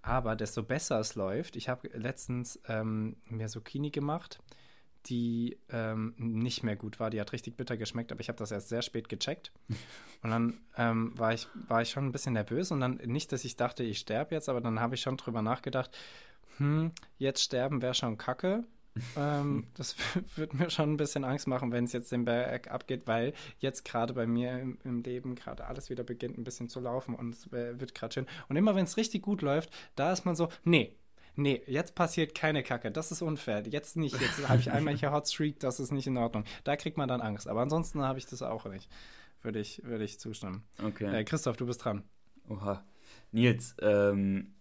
aber 0.02 0.36
desto 0.36 0.62
besser 0.62 1.00
es 1.00 1.16
läuft, 1.16 1.56
ich 1.56 1.70
habe 1.70 1.88
letztens 1.94 2.60
ähm, 2.68 3.16
mir 3.26 3.48
Zucchini 3.48 3.92
gemacht, 3.92 4.40
die 5.08 5.58
ähm, 5.70 6.14
nicht 6.18 6.64
mehr 6.64 6.76
gut 6.76 7.00
war. 7.00 7.10
Die 7.10 7.20
hat 7.20 7.34
richtig 7.34 7.58
bitter 7.58 7.78
geschmeckt, 7.78 8.12
aber 8.12 8.22
ich 8.22 8.30
habe 8.30 8.38
das 8.38 8.52
erst 8.52 8.70
sehr 8.70 8.82
spät 8.82 9.10
gecheckt. 9.10 9.52
Und 10.24 10.30
dann 10.30 10.60
ähm, 10.78 11.18
war, 11.18 11.34
ich, 11.34 11.48
war 11.68 11.82
ich 11.82 11.90
schon 11.90 12.06
ein 12.06 12.12
bisschen 12.12 12.34
nervös 12.34 12.70
und 12.70 12.80
dann 12.80 12.98
nicht, 12.98 13.32
dass 13.32 13.44
ich 13.44 13.56
dachte, 13.56 13.84
ich 13.84 13.98
sterbe 13.98 14.36
jetzt, 14.36 14.50
aber 14.50 14.62
dann 14.62 14.80
habe 14.80 14.94
ich 14.94 15.02
schon 15.02 15.18
drüber 15.18 15.42
nachgedacht, 15.42 15.98
hm, 16.58 16.92
jetzt 17.18 17.42
sterben 17.42 17.82
wäre 17.82 17.96
schon 17.96 18.20
kacke. 18.20 18.64
ähm, 19.18 19.66
das 19.74 19.96
wird 20.36 20.54
mir 20.54 20.70
schon 20.70 20.94
ein 20.94 20.98
bisschen 20.98 21.24
Angst 21.24 21.48
machen, 21.48 21.72
wenn 21.72 21.86
es 21.86 21.94
jetzt 21.94 22.12
den 22.12 22.24
Berg 22.24 22.70
abgeht, 22.70 23.08
weil 23.08 23.34
jetzt 23.58 23.84
gerade 23.84 24.14
bei 24.14 24.28
mir 24.28 24.60
im, 24.60 24.78
im 24.84 25.02
Leben 25.02 25.34
gerade 25.34 25.66
alles 25.66 25.90
wieder 25.90 26.04
beginnt 26.04 26.38
ein 26.38 26.44
bisschen 26.44 26.70
zu 26.70 26.80
laufen 26.80 27.16
und 27.16 27.34
es 27.34 27.52
wird 27.52 27.96
gerade 27.96 28.14
schön. 28.14 28.28
Und 28.48 28.58
immer 28.58 28.76
wenn 28.76 28.84
es 28.86 28.98
richtig 28.98 29.24
gut 29.24 29.42
läuft, 29.42 29.72
da 29.96 30.14
ist 30.14 30.24
man 30.24 30.36
so, 30.36 30.50
nee, 30.64 30.96
nee, 31.36 31.62
jetzt 31.68 31.96
passiert 31.96 32.36
keine 32.36 32.64
Kacke, 32.64 32.92
das 32.92 33.12
ist 33.12 33.22
unfair, 33.22 33.64
jetzt 33.68 33.98
nicht, 33.98 34.20
jetzt 34.20 34.48
habe 34.48 34.60
ich 34.60 34.72
einmal 34.72 34.96
hier 34.96 35.12
Hot 35.12 35.28
Streak, 35.28 35.60
das 35.60 35.80
ist 35.80 35.92
nicht 35.92 36.08
in 36.08 36.18
Ordnung. 36.18 36.44
Da 36.64 36.76
kriegt 36.76 36.98
man 36.98 37.08
dann 37.08 37.22
Angst, 37.22 37.48
aber 37.48 37.62
ansonsten 37.62 38.02
habe 38.02 38.20
ich 38.20 38.26
das 38.26 38.42
auch 38.42 38.66
nicht. 38.66 38.90
Würde 39.42 39.60
ich, 39.60 39.84
würde 39.84 40.04
ich 40.04 40.20
zustimmen. 40.20 40.64
Okay. 40.84 41.14
Äh, 41.14 41.24
Christoph, 41.24 41.58
du 41.58 41.66
bist 41.66 41.84
dran. 41.84 42.04
Oha. 42.48 42.86
Nils, 43.32 43.76
ähm, 43.82 44.54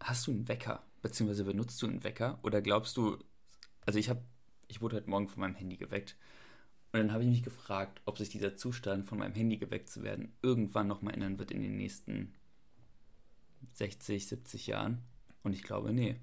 hast 0.00 0.26
du 0.26 0.32
einen 0.32 0.48
Wecker? 0.48 0.82
Beziehungsweise 1.02 1.44
benutzt 1.44 1.80
du 1.82 1.86
einen 1.86 2.02
Wecker? 2.02 2.38
Oder 2.42 2.62
glaubst 2.62 2.96
du, 2.96 3.18
also 3.86 3.98
ich 3.98 4.08
habe, 4.08 4.22
ich 4.68 4.80
wurde 4.80 4.96
heute 4.96 5.10
Morgen 5.10 5.28
von 5.28 5.40
meinem 5.40 5.54
Handy 5.54 5.76
geweckt. 5.76 6.16
Und 6.92 7.00
dann 7.00 7.12
habe 7.12 7.22
ich 7.22 7.30
mich 7.30 7.42
gefragt, 7.42 8.02
ob 8.04 8.18
sich 8.18 8.28
dieser 8.28 8.56
Zustand, 8.56 9.06
von 9.06 9.18
meinem 9.18 9.34
Handy 9.34 9.56
geweckt 9.56 9.88
zu 9.88 10.02
werden, 10.02 10.34
irgendwann 10.42 10.88
nochmal 10.88 11.14
ändern 11.14 11.38
wird 11.38 11.50
in 11.50 11.62
den 11.62 11.76
nächsten 11.76 12.34
60, 13.74 14.26
70 14.26 14.66
Jahren. 14.66 15.02
Und 15.42 15.52
ich 15.52 15.62
glaube, 15.62 15.92
nee. 15.92 16.16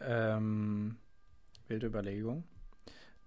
Ähm, 0.00 0.96
wilde 1.66 1.86
Überlegung. 1.86 2.44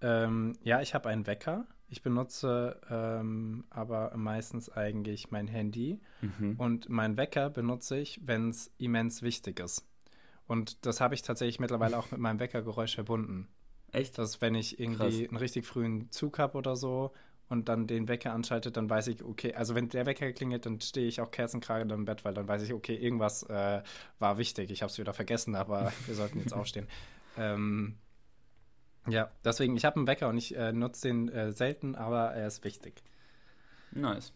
Ähm, 0.00 0.58
ja, 0.62 0.80
ich 0.80 0.94
habe 0.94 1.08
einen 1.08 1.26
Wecker. 1.26 1.66
Ich 1.88 2.02
benutze 2.02 2.80
ähm, 2.90 3.64
aber 3.70 4.16
meistens 4.16 4.70
eigentlich 4.70 5.30
mein 5.30 5.46
Handy. 5.46 6.00
Mhm. 6.20 6.54
Und 6.58 6.88
meinen 6.88 7.16
Wecker 7.16 7.50
benutze 7.50 7.98
ich, 7.98 8.20
wenn 8.26 8.50
es 8.50 8.72
immens 8.78 9.22
wichtig 9.22 9.60
ist. 9.60 9.86
Und 10.46 10.84
das 10.86 11.00
habe 11.00 11.14
ich 11.14 11.22
tatsächlich 11.22 11.60
mittlerweile 11.60 11.98
auch 11.98 12.10
mit 12.10 12.20
meinem 12.20 12.40
Weckergeräusch 12.40 12.94
verbunden. 12.94 13.48
Echt? 13.92 14.18
Dass 14.18 14.40
wenn 14.40 14.54
ich 14.54 14.80
irgendwie 14.80 15.20
Krass. 15.20 15.28
einen 15.28 15.36
richtig 15.36 15.66
frühen 15.66 16.10
Zug 16.10 16.38
habe 16.38 16.58
oder 16.58 16.76
so 16.76 17.12
und 17.52 17.68
dann 17.68 17.86
den 17.86 18.08
Wecker 18.08 18.32
anschalte, 18.32 18.72
dann 18.72 18.88
weiß 18.88 19.08
ich, 19.08 19.22
okay, 19.22 19.52
also 19.54 19.74
wenn 19.74 19.90
der 19.90 20.06
Wecker 20.06 20.32
klingelt, 20.32 20.64
dann 20.64 20.80
stehe 20.80 21.06
ich 21.06 21.20
auch 21.20 21.30
kerzenkragend 21.30 21.92
im 21.92 22.06
Bett, 22.06 22.24
weil 22.24 22.32
dann 22.32 22.48
weiß 22.48 22.62
ich, 22.62 22.72
okay, 22.72 22.96
irgendwas 22.96 23.42
äh, 23.42 23.82
war 24.18 24.38
wichtig. 24.38 24.70
Ich 24.70 24.80
habe 24.80 24.90
es 24.90 24.98
wieder 24.98 25.12
vergessen, 25.12 25.54
aber 25.54 25.92
wir 26.06 26.14
sollten 26.14 26.40
jetzt 26.40 26.54
aufstehen. 26.54 26.88
Ähm, 27.36 27.98
ja, 29.06 29.30
deswegen, 29.44 29.76
ich 29.76 29.84
habe 29.84 29.96
einen 29.96 30.06
Wecker 30.06 30.30
und 30.30 30.38
ich 30.38 30.56
äh, 30.56 30.72
nutze 30.72 31.08
den 31.08 31.28
äh, 31.28 31.52
selten, 31.52 31.94
aber 31.94 32.32
er 32.32 32.46
ist 32.46 32.64
wichtig. 32.64 33.02
Nice. 33.90 34.32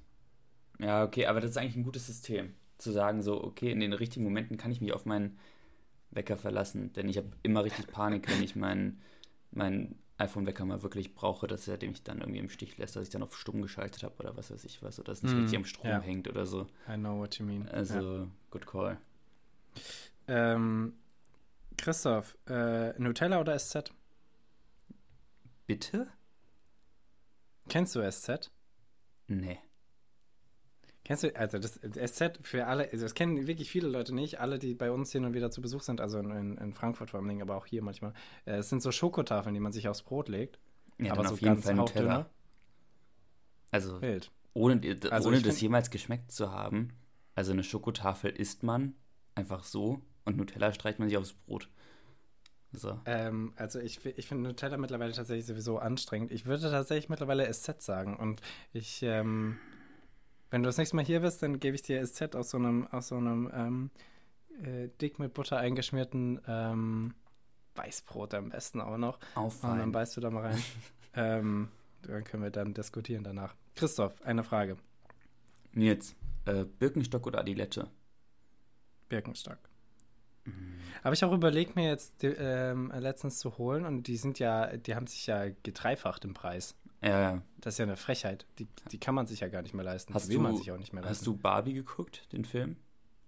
Ja, 0.78 1.02
okay, 1.02 1.24
aber 1.24 1.40
das 1.40 1.52
ist 1.52 1.56
eigentlich 1.56 1.76
ein 1.76 1.84
gutes 1.84 2.06
System. 2.06 2.52
Zu 2.76 2.92
sagen, 2.92 3.22
so, 3.22 3.42
okay, 3.42 3.70
in 3.70 3.80
den 3.80 3.94
richtigen 3.94 4.26
Momenten 4.26 4.58
kann 4.58 4.70
ich 4.70 4.82
mich 4.82 4.92
auf 4.92 5.06
meinen 5.06 5.38
Wecker 6.10 6.36
verlassen. 6.36 6.92
Denn 6.92 7.08
ich 7.08 7.16
habe 7.16 7.30
immer 7.42 7.64
richtig 7.64 7.86
Panik, 7.86 8.28
wenn 8.28 8.42
ich 8.42 8.56
meinen 8.56 9.00
meinen 9.52 9.98
iPhone-Wecker 10.18 10.64
mal 10.64 10.82
wirklich 10.82 11.14
brauche, 11.14 11.46
dass 11.46 11.68
er 11.68 11.78
mich 11.86 12.02
dann 12.02 12.20
irgendwie 12.20 12.38
im 12.38 12.48
Stich 12.48 12.78
lässt, 12.78 12.96
dass 12.96 13.02
ich 13.04 13.10
dann 13.10 13.22
auf 13.22 13.36
stumm 13.36 13.60
geschaltet 13.62 14.02
habe 14.02 14.14
oder 14.18 14.36
was 14.36 14.50
weiß 14.50 14.64
ich 14.64 14.82
was, 14.82 14.98
oder 14.98 15.12
dass 15.12 15.18
es 15.18 15.24
nicht 15.24 15.34
Mhm, 15.34 15.40
richtig 15.40 15.56
am 15.58 15.64
Strom 15.64 15.90
ja. 15.90 16.00
hängt 16.00 16.28
oder 16.28 16.46
so. 16.46 16.62
I 16.88 16.94
know 16.94 17.18
what 17.18 17.38
you 17.38 17.44
mean. 17.44 17.68
Also, 17.68 18.28
good 18.50 18.66
call. 18.66 18.98
ähm, 20.28 20.94
Christoph, 21.76 22.36
äh, 22.48 22.98
Nutella 22.98 23.40
oder 23.40 23.58
SZ? 23.58 23.92
Bitte? 25.66 26.08
Kennst 27.68 27.94
du 27.94 28.00
SZ? 28.10 28.50
Nee. 29.28 29.58
Kennst 31.06 31.22
du, 31.22 31.36
also 31.36 31.60
das, 31.60 31.78
das 31.80 32.14
SZ 32.16 32.40
für 32.42 32.66
alle, 32.66 32.90
also 32.90 33.04
das 33.04 33.14
kennen 33.14 33.46
wirklich 33.46 33.70
viele 33.70 33.86
Leute 33.86 34.12
nicht, 34.12 34.40
alle, 34.40 34.58
die 34.58 34.74
bei 34.74 34.90
uns 34.90 35.12
hin 35.12 35.24
und 35.24 35.34
wieder 35.34 35.52
zu 35.52 35.62
Besuch 35.62 35.82
sind, 35.82 36.00
also 36.00 36.18
in, 36.18 36.58
in 36.58 36.72
Frankfurt 36.74 37.10
vor 37.10 37.20
allem, 37.20 37.40
aber 37.40 37.56
auch 37.56 37.64
hier 37.66 37.80
manchmal. 37.80 38.12
Äh, 38.44 38.56
Es 38.56 38.70
sind 38.70 38.82
so 38.82 38.90
Schokotafeln, 38.90 39.54
die 39.54 39.60
man 39.60 39.70
sich 39.70 39.86
aufs 39.86 40.02
Brot 40.02 40.28
legt. 40.28 40.58
Ja, 40.98 41.12
aber 41.12 41.28
so 41.28 41.34
auf 41.34 41.40
jeden 41.40 41.62
Fall 41.62 41.74
Nutella. 41.74 42.28
Also, 43.70 44.02
Wild. 44.02 44.32
ohne, 44.52 44.80
Also 45.10 45.28
ohne 45.28 45.36
das 45.38 45.46
find- 45.50 45.62
jemals 45.62 45.90
geschmeckt 45.90 46.32
zu 46.32 46.50
haben, 46.50 46.88
also 47.36 47.52
eine 47.52 47.62
Schokotafel 47.62 48.30
isst 48.32 48.64
man 48.64 48.96
einfach 49.36 49.62
so 49.62 50.00
und 50.24 50.36
Nutella 50.36 50.72
streicht 50.72 50.98
man 50.98 51.06
sich 51.08 51.16
aufs 51.18 51.34
Brot. 51.34 51.68
So. 52.72 52.98
Ähm, 53.04 53.52
also 53.54 53.78
ich, 53.78 54.04
ich 54.04 54.26
finde 54.26 54.48
Nutella 54.48 54.76
mittlerweile 54.76 55.12
tatsächlich 55.12 55.46
sowieso 55.46 55.78
anstrengend. 55.78 56.32
Ich 56.32 56.46
würde 56.46 56.68
tatsächlich 56.68 57.08
mittlerweile 57.08 57.46
SZ 57.52 57.80
sagen. 57.80 58.16
Und 58.16 58.40
ich, 58.72 59.02
ähm, 59.04 59.58
wenn 60.50 60.62
du 60.62 60.68
das 60.68 60.78
nächste 60.78 60.96
Mal 60.96 61.04
hier 61.04 61.20
bist, 61.20 61.42
dann 61.42 61.60
gebe 61.60 61.74
ich 61.74 61.82
dir 61.82 62.04
SZ 62.04 62.34
aus 62.34 62.50
so 62.50 62.58
einem, 62.58 62.86
aus 62.88 63.08
so 63.08 63.16
einem 63.16 63.50
ähm, 63.54 63.90
äh, 64.62 64.88
dick 65.00 65.18
mit 65.18 65.34
Butter 65.34 65.58
eingeschmierten 65.58 66.40
ähm, 66.46 67.14
Weißbrot 67.74 68.34
am 68.34 68.50
besten 68.50 68.80
auch 68.80 68.96
noch. 68.96 69.18
Auf 69.34 69.62
Und 69.62 69.78
dann 69.78 69.92
beißt 69.92 70.16
du 70.16 70.20
da 70.20 70.30
mal 70.30 70.46
rein. 70.46 70.62
ähm, 71.14 71.68
dann 72.02 72.24
können 72.24 72.42
wir 72.42 72.50
dann 72.50 72.74
diskutieren 72.74 73.24
danach. 73.24 73.54
Christoph, 73.74 74.20
eine 74.22 74.44
Frage. 74.44 74.76
Nils, 75.72 76.14
äh, 76.46 76.64
Birkenstock 76.64 77.26
oder 77.26 77.40
Adilette? 77.40 77.90
Birkenstock. 79.08 79.58
Habe 81.02 81.14
ich 81.14 81.24
auch 81.24 81.32
überlegt, 81.32 81.76
mir 81.76 81.88
jetzt 81.88 82.22
die, 82.22 82.28
ähm, 82.28 82.92
letztens 82.96 83.38
zu 83.38 83.58
holen 83.58 83.84
und 83.84 84.06
die 84.06 84.16
sind 84.16 84.38
ja, 84.38 84.76
die 84.76 84.94
haben 84.94 85.06
sich 85.06 85.26
ja 85.26 85.48
gedreifacht 85.62 86.24
im 86.24 86.34
Preis. 86.34 86.76
Ja, 87.06 87.20
ja. 87.20 87.42
Das 87.58 87.74
ist 87.74 87.78
ja 87.78 87.84
eine 87.84 87.96
Frechheit. 87.96 88.46
Die, 88.58 88.66
die 88.90 88.98
kann 88.98 89.14
man 89.14 89.26
sich 89.26 89.40
ja 89.40 89.48
gar 89.48 89.62
nicht 89.62 89.74
mehr 89.74 89.84
leisten. 89.84 90.12
Hast 90.14 90.24
die 90.26 90.30
will 90.30 90.36
du, 90.38 90.42
man 90.42 90.56
sich 90.56 90.70
auch 90.72 90.76
nicht 90.78 90.92
mehr 90.92 91.02
leisten. 91.02 91.16
hast 91.18 91.26
du 91.26 91.36
Barbie 91.36 91.72
geguckt, 91.74 92.32
den 92.32 92.44
Film? 92.44 92.76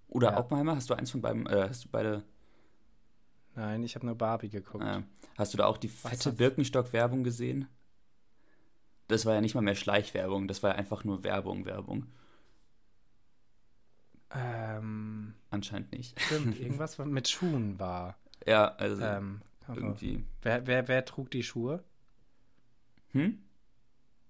Oder 0.08 0.32
Ja. 0.32 0.38
Oppenheimer? 0.38 0.74
Hast 0.76 0.90
du 0.90 0.94
eins 0.94 1.10
von 1.10 1.20
beiden, 1.20 1.46
äh, 1.46 1.66
hast 1.68 1.84
du 1.84 1.88
beide, 1.90 2.24
Nein, 3.54 3.82
ich 3.82 3.94
habe 3.94 4.06
nur 4.06 4.14
Barbie 4.14 4.48
geguckt. 4.48 4.84
äh, 4.84 5.02
hast 5.36 5.52
du 5.54 5.58
da 5.58 5.66
auch 5.66 5.76
die 5.78 5.88
fette 5.88 6.32
Birkenstock-Werbung 6.32 7.24
gesehen? 7.24 7.68
Das 9.08 9.24
war 9.26 9.34
ja 9.34 9.40
nicht 9.40 9.54
mal 9.54 9.60
mehr 9.62 9.74
Schleichwerbung, 9.74 10.48
das 10.48 10.62
war 10.62 10.70
ja 10.70 10.76
einfach 10.76 11.04
nur 11.04 11.24
Werbung, 11.24 11.64
Werbung. 11.64 12.06
Ähm, 14.30 15.34
Anscheinend 15.50 15.92
nicht. 15.92 16.20
stimmt, 16.20 16.58
irgendwas 16.60 16.98
was 16.98 17.06
mit 17.06 17.28
Schuhen 17.28 17.78
war. 17.78 18.18
Ja, 18.46 18.74
also 18.76 19.02
Ähm, 19.02 19.40
also, 19.66 19.80
irgendwie. 19.80 20.24
wer, 20.42 20.66
wer, 20.66 20.88
wer 20.88 21.04
trug 21.04 21.30
die 21.30 21.42
Schuhe? 21.42 21.82
Hm? 23.12 23.38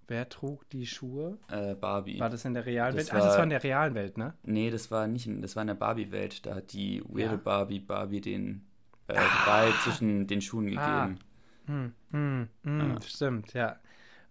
Wer 0.09 0.29
trug 0.29 0.69
die 0.71 0.87
Schuhe? 0.87 1.39
Äh, 1.51 1.75
Barbie. 1.75 2.19
War 2.19 2.31
das 2.31 2.45
in 2.47 2.55
der 2.55 2.65
realen 2.67 2.97
Das 2.97 3.13
Welt? 3.13 3.23
ah, 3.23 3.27
das 3.27 3.37
war- 3.37 3.45
in 3.45 3.51
der 3.51 3.63
realen 3.63 3.95
Welt, 3.95 4.17
ne? 4.17 4.35
Nee, 4.43 4.71
das 4.71 4.91
war 4.91 5.07
nicht 5.07 5.27
in, 5.27 5.43
das 5.43 5.55
war 5.55 5.63
in 5.63 5.67
der 5.69 5.75
Barbie-Welt. 5.75 6.47
Da 6.47 6.55
hat 6.57 6.73
die 6.73 7.03
weirde 7.07 7.35
Ja. 7.35 7.37
Barbie 7.37 7.79
Barbie 7.81 8.21
den 8.23 8.65
äh, 9.07 9.15
die 9.15 9.47
Wahl 9.47 9.73
zwischen 9.85 10.27
den 10.27 10.41
Schuhen 10.43 10.77
Ah. 10.79 11.07
gegeben. 11.07 11.19
Hm, 11.67 11.93
hm, 12.11 12.49
hm, 12.65 12.97
Ah. 12.97 13.01
Stimmt, 13.03 13.53
ja. 13.55 13.77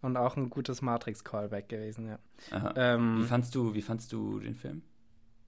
Und 0.01 0.17
auch 0.17 0.35
ein 0.37 0.49
gutes 0.49 0.81
Matrix-Callback 0.83 1.69
gewesen, 1.69 2.07
ja. 2.07 2.19
Ähm, 2.75 3.19
wie 3.21 3.23
fandst 3.25 3.53
du, 3.55 3.73
wie 3.73 3.81
fandst 3.81 4.11
du 4.13 4.39
den 4.39 4.55
Film? 4.55 4.81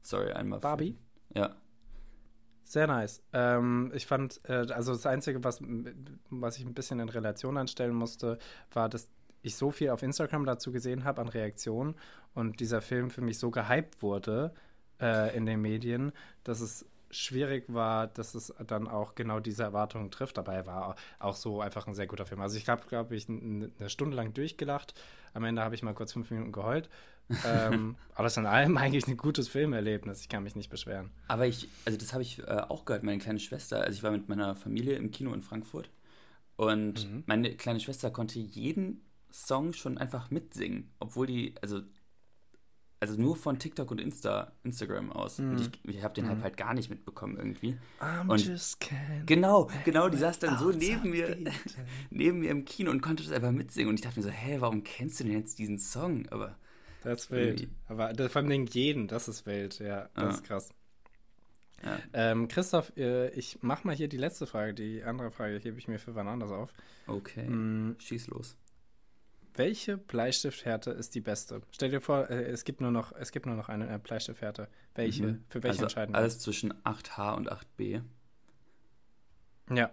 Sorry, 0.02 0.32
einmal. 0.32 0.60
für- 0.60 0.64
Barbie? 0.64 0.98
Ja. 1.36 1.56
Sehr 2.64 2.86
nice. 2.88 3.24
Ähm, 3.34 3.92
ich 3.96 4.06
fand, 4.06 4.42
äh, 4.48 4.68
also 4.72 4.94
das 4.94 5.06
Einzige, 5.08 5.44
was, 5.44 5.60
was 6.30 6.58
ich 6.58 6.66
ein 6.66 6.74
bisschen 6.76 7.00
in 7.00 7.10
Relation 7.10 7.58
anstellen 7.58 7.96
musste, 7.96 8.38
war, 8.72 8.90
dass 8.90 9.10
ich 9.42 9.56
so 9.56 9.72
viel 9.72 9.90
auf 9.90 10.04
Instagram 10.04 10.46
dazu 10.46 10.72
gesehen 10.72 11.04
habe 11.04 11.22
an 11.22 11.30
Reaktionen 11.30 11.96
und 12.34 12.60
dieser 12.60 12.82
Film 12.82 13.10
für 13.10 13.22
mich 13.22 13.38
so 13.40 13.52
gehypt 13.52 14.02
wurde 14.02 14.54
äh, 15.02 15.36
in 15.36 15.46
den 15.46 15.62
Medien, 15.62 16.12
dass 16.44 16.60
es 16.62 16.86
schwierig 17.12 17.66
war, 17.68 18.06
dass 18.08 18.36
es 18.36 18.54
dann 18.68 18.88
auch 18.88 19.16
genau 19.16 19.40
diese 19.40 19.64
Erwartungen 19.64 20.12
trifft. 20.12 20.38
Dabei 20.38 20.68
war 20.68 20.96
auch 21.18 21.36
so 21.36 21.60
einfach 21.60 21.88
ein 21.88 21.96
sehr 21.96 22.06
guter 22.06 22.26
Film. 22.28 22.40
Also 22.42 22.58
ich 22.58 22.70
habe, 22.70 22.86
glaube 22.88 23.16
ich, 23.16 23.28
eine 23.28 23.72
Stunde 23.88 24.16
lang 24.16 24.34
durchgelacht. 24.36 24.94
Am 25.34 25.44
Ende 25.44 25.64
habe 25.64 25.74
ich 25.74 25.82
mal 25.82 25.96
kurz 25.96 26.14
fünf 26.14 26.30
Minuten 26.30 26.52
geheult. 26.52 26.88
ähm, 27.46 27.96
alles 28.14 28.38
in 28.38 28.46
allem 28.46 28.78
eigentlich 28.78 29.08
ein 29.08 29.18
gutes 29.18 29.48
Filmerlebnis. 29.48 30.22
Ich 30.22 30.30
kann 30.30 30.44
mich 30.44 30.56
nicht 30.56 30.70
beschweren. 30.70 31.10
Aber 31.28 31.48
ich, 31.48 31.68
also 31.86 31.98
das 31.98 32.14
habe 32.14 32.22
ich 32.22 32.40
äh, 32.40 32.44
auch 32.68 32.86
gehört, 32.86 33.02
meine 33.04 33.18
kleine 33.18 33.40
Schwester. 33.40 33.82
Also 33.82 33.94
ich 33.94 34.04
war 34.04 34.12
mit 34.12 34.30
meiner 34.30 34.56
Familie 34.56 34.96
im 34.96 35.10
Kino 35.10 35.34
in 35.34 35.42
Frankfurt 35.42 35.90
und 36.58 37.10
Mhm. 37.10 37.24
meine 37.26 37.56
kleine 37.56 37.80
Schwester 37.80 38.12
konnte 38.12 38.38
jeden 38.38 39.02
Song 39.32 39.74
schon 39.74 39.98
einfach 39.98 40.30
mitsingen, 40.32 40.92
obwohl 41.00 41.28
die, 41.28 41.56
also, 41.62 41.82
also 43.02 43.16
nur 43.20 43.36
von 43.38 43.60
TikTok 43.60 43.92
und 43.92 44.02
Insta, 44.02 44.52
Instagram 44.64 45.12
aus. 45.12 45.40
Und 45.40 45.52
Mhm. 45.54 45.58
ich, 45.86 45.96
ich 45.96 46.04
habe 46.04 46.14
den 46.14 46.28
Hype 46.28 46.42
halt 46.44 46.58
gar 46.58 46.74
nicht 46.74 46.90
mitbekommen 46.90 47.38
irgendwie. 47.38 47.78
I'm 48.02 48.30
Und- 48.30 48.46
just. 48.46 48.78
Genau, 49.26 49.70
genau, 49.86 50.10
die 50.10 50.18
saß 50.18 50.40
dann 50.40 50.58
so 50.58 50.72
neben 50.72 51.10
mir, 51.12 51.38
neben 52.10 52.40
mir 52.40 52.52
im 52.52 52.66
Kino 52.66 52.92
und 52.92 53.02
konnte 53.02 53.24
das 53.24 53.32
einfach 53.32 53.52
mitsingen. 53.52 53.90
Und 53.90 53.96
ich 53.96 54.02
dachte 54.02 54.20
mir 54.20 54.24
so, 54.26 54.30
hä, 54.32 54.58
warum 54.60 54.84
kennst 54.84 55.20
du 55.20 55.24
denn 55.24 55.34
jetzt 55.34 55.60
diesen 55.60 55.78
Song? 55.78 56.28
Aber 56.30 56.58
Das 57.04 57.22
ist 57.22 57.32
wild. 57.32 57.70
Aber 57.88 58.12
das, 58.12 58.32
vor 58.34 58.42
allem 58.42 58.66
jeden, 58.66 59.08
das 59.08 59.30
ist 59.30 59.46
wild, 59.46 59.80
ja. 59.80 60.10
Das 60.16 60.24
Ja. 60.24 60.30
ist 60.32 60.44
krass. 60.44 60.70
ja. 61.82 61.98
Ähm, 62.12 62.50
Christoph, 62.50 62.92
äh, 62.98 63.30
ich 63.30 63.60
mach 63.62 63.86
mal 63.86 63.96
hier 63.96 64.10
die 64.10 64.18
letzte 64.18 64.46
Frage. 64.46 64.74
Die 64.74 65.04
andere 65.04 65.32
Frage 65.32 65.58
hebe 65.60 65.78
ich 65.78 65.88
mir 65.88 66.00
für 66.00 66.16
wann 66.16 66.28
anders 66.28 66.52
auf. 66.52 66.74
okay, 67.08 67.46
Hm, 67.48 67.96
schieß 68.00 68.28
los. 68.28 68.58
Welche 69.60 69.98
Bleistifthärte 69.98 70.92
ist 70.92 71.14
die 71.16 71.22
beste? 71.22 71.62
Stell 71.72 71.92
dir 71.92 72.00
vor, 72.00 72.30
äh, 72.30 72.46
es 72.46 72.64
gibt 72.64 72.80
nur 72.82 72.92
noch, 72.92 73.12
es 73.12 73.32
gibt 73.32 73.46
nur 73.46 73.56
noch 73.56 73.68
eine 73.70 73.94
äh, 73.94 74.00
Bleistifthärte. 74.00 74.70
Welche? 74.96 75.28
Mhm. 75.28 75.44
Für 75.50 75.62
welche 75.62 75.74
also 75.74 75.84
entscheiden 75.84 76.14
wir? 76.16 76.18
Alles 76.18 76.40
zwischen 76.40 76.74
8H 76.86 77.36
und 77.36 77.52
8B. 77.52 78.02
Ja. 79.76 79.92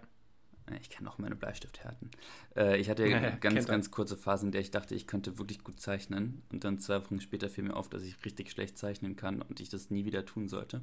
Äh, 0.71 0.77
Ich 0.79 0.89
kenne 0.89 1.09
auch 1.09 1.17
meine 1.17 1.35
Bleistifthärten. 1.35 2.11
Äh, 2.55 2.77
ich 2.77 2.89
hatte 2.89 3.03
ja 3.03 3.09
Ja, 3.11 3.17
eine 3.17 3.39
ganz, 3.39 3.67
ganz 3.67 3.91
kurze 3.91 4.15
Phase, 4.15 4.45
in 4.45 4.53
der 4.53 4.61
ich 4.61 4.71
dachte, 4.71 4.95
ich 4.95 5.05
könnte 5.05 5.37
wirklich 5.37 5.63
gut 5.63 5.81
zeichnen. 5.81 6.43
Und 6.49 6.63
dann 6.63 6.79
zwei 6.79 7.03
Wochen 7.03 7.19
später 7.19 7.49
fiel 7.49 7.65
mir 7.65 7.75
auf, 7.75 7.89
dass 7.89 8.03
ich 8.03 8.23
richtig 8.23 8.49
schlecht 8.49 8.77
zeichnen 8.77 9.17
kann 9.17 9.41
und 9.41 9.59
ich 9.59 9.67
das 9.67 9.89
nie 9.89 10.05
wieder 10.05 10.25
tun 10.25 10.47
sollte. 10.47 10.81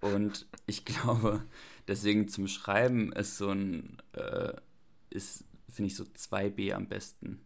Und 0.00 0.46
ich 0.66 0.84
glaube, 0.84 1.44
deswegen 1.88 2.28
zum 2.28 2.46
Schreiben 2.46 3.12
ist 3.12 3.36
so 3.36 3.50
ein, 3.50 3.96
äh, 4.12 4.52
ist, 5.10 5.44
finde 5.68 5.88
ich 5.88 5.96
so 5.96 6.04
2B 6.04 6.72
am 6.72 6.88
besten. 6.88 7.40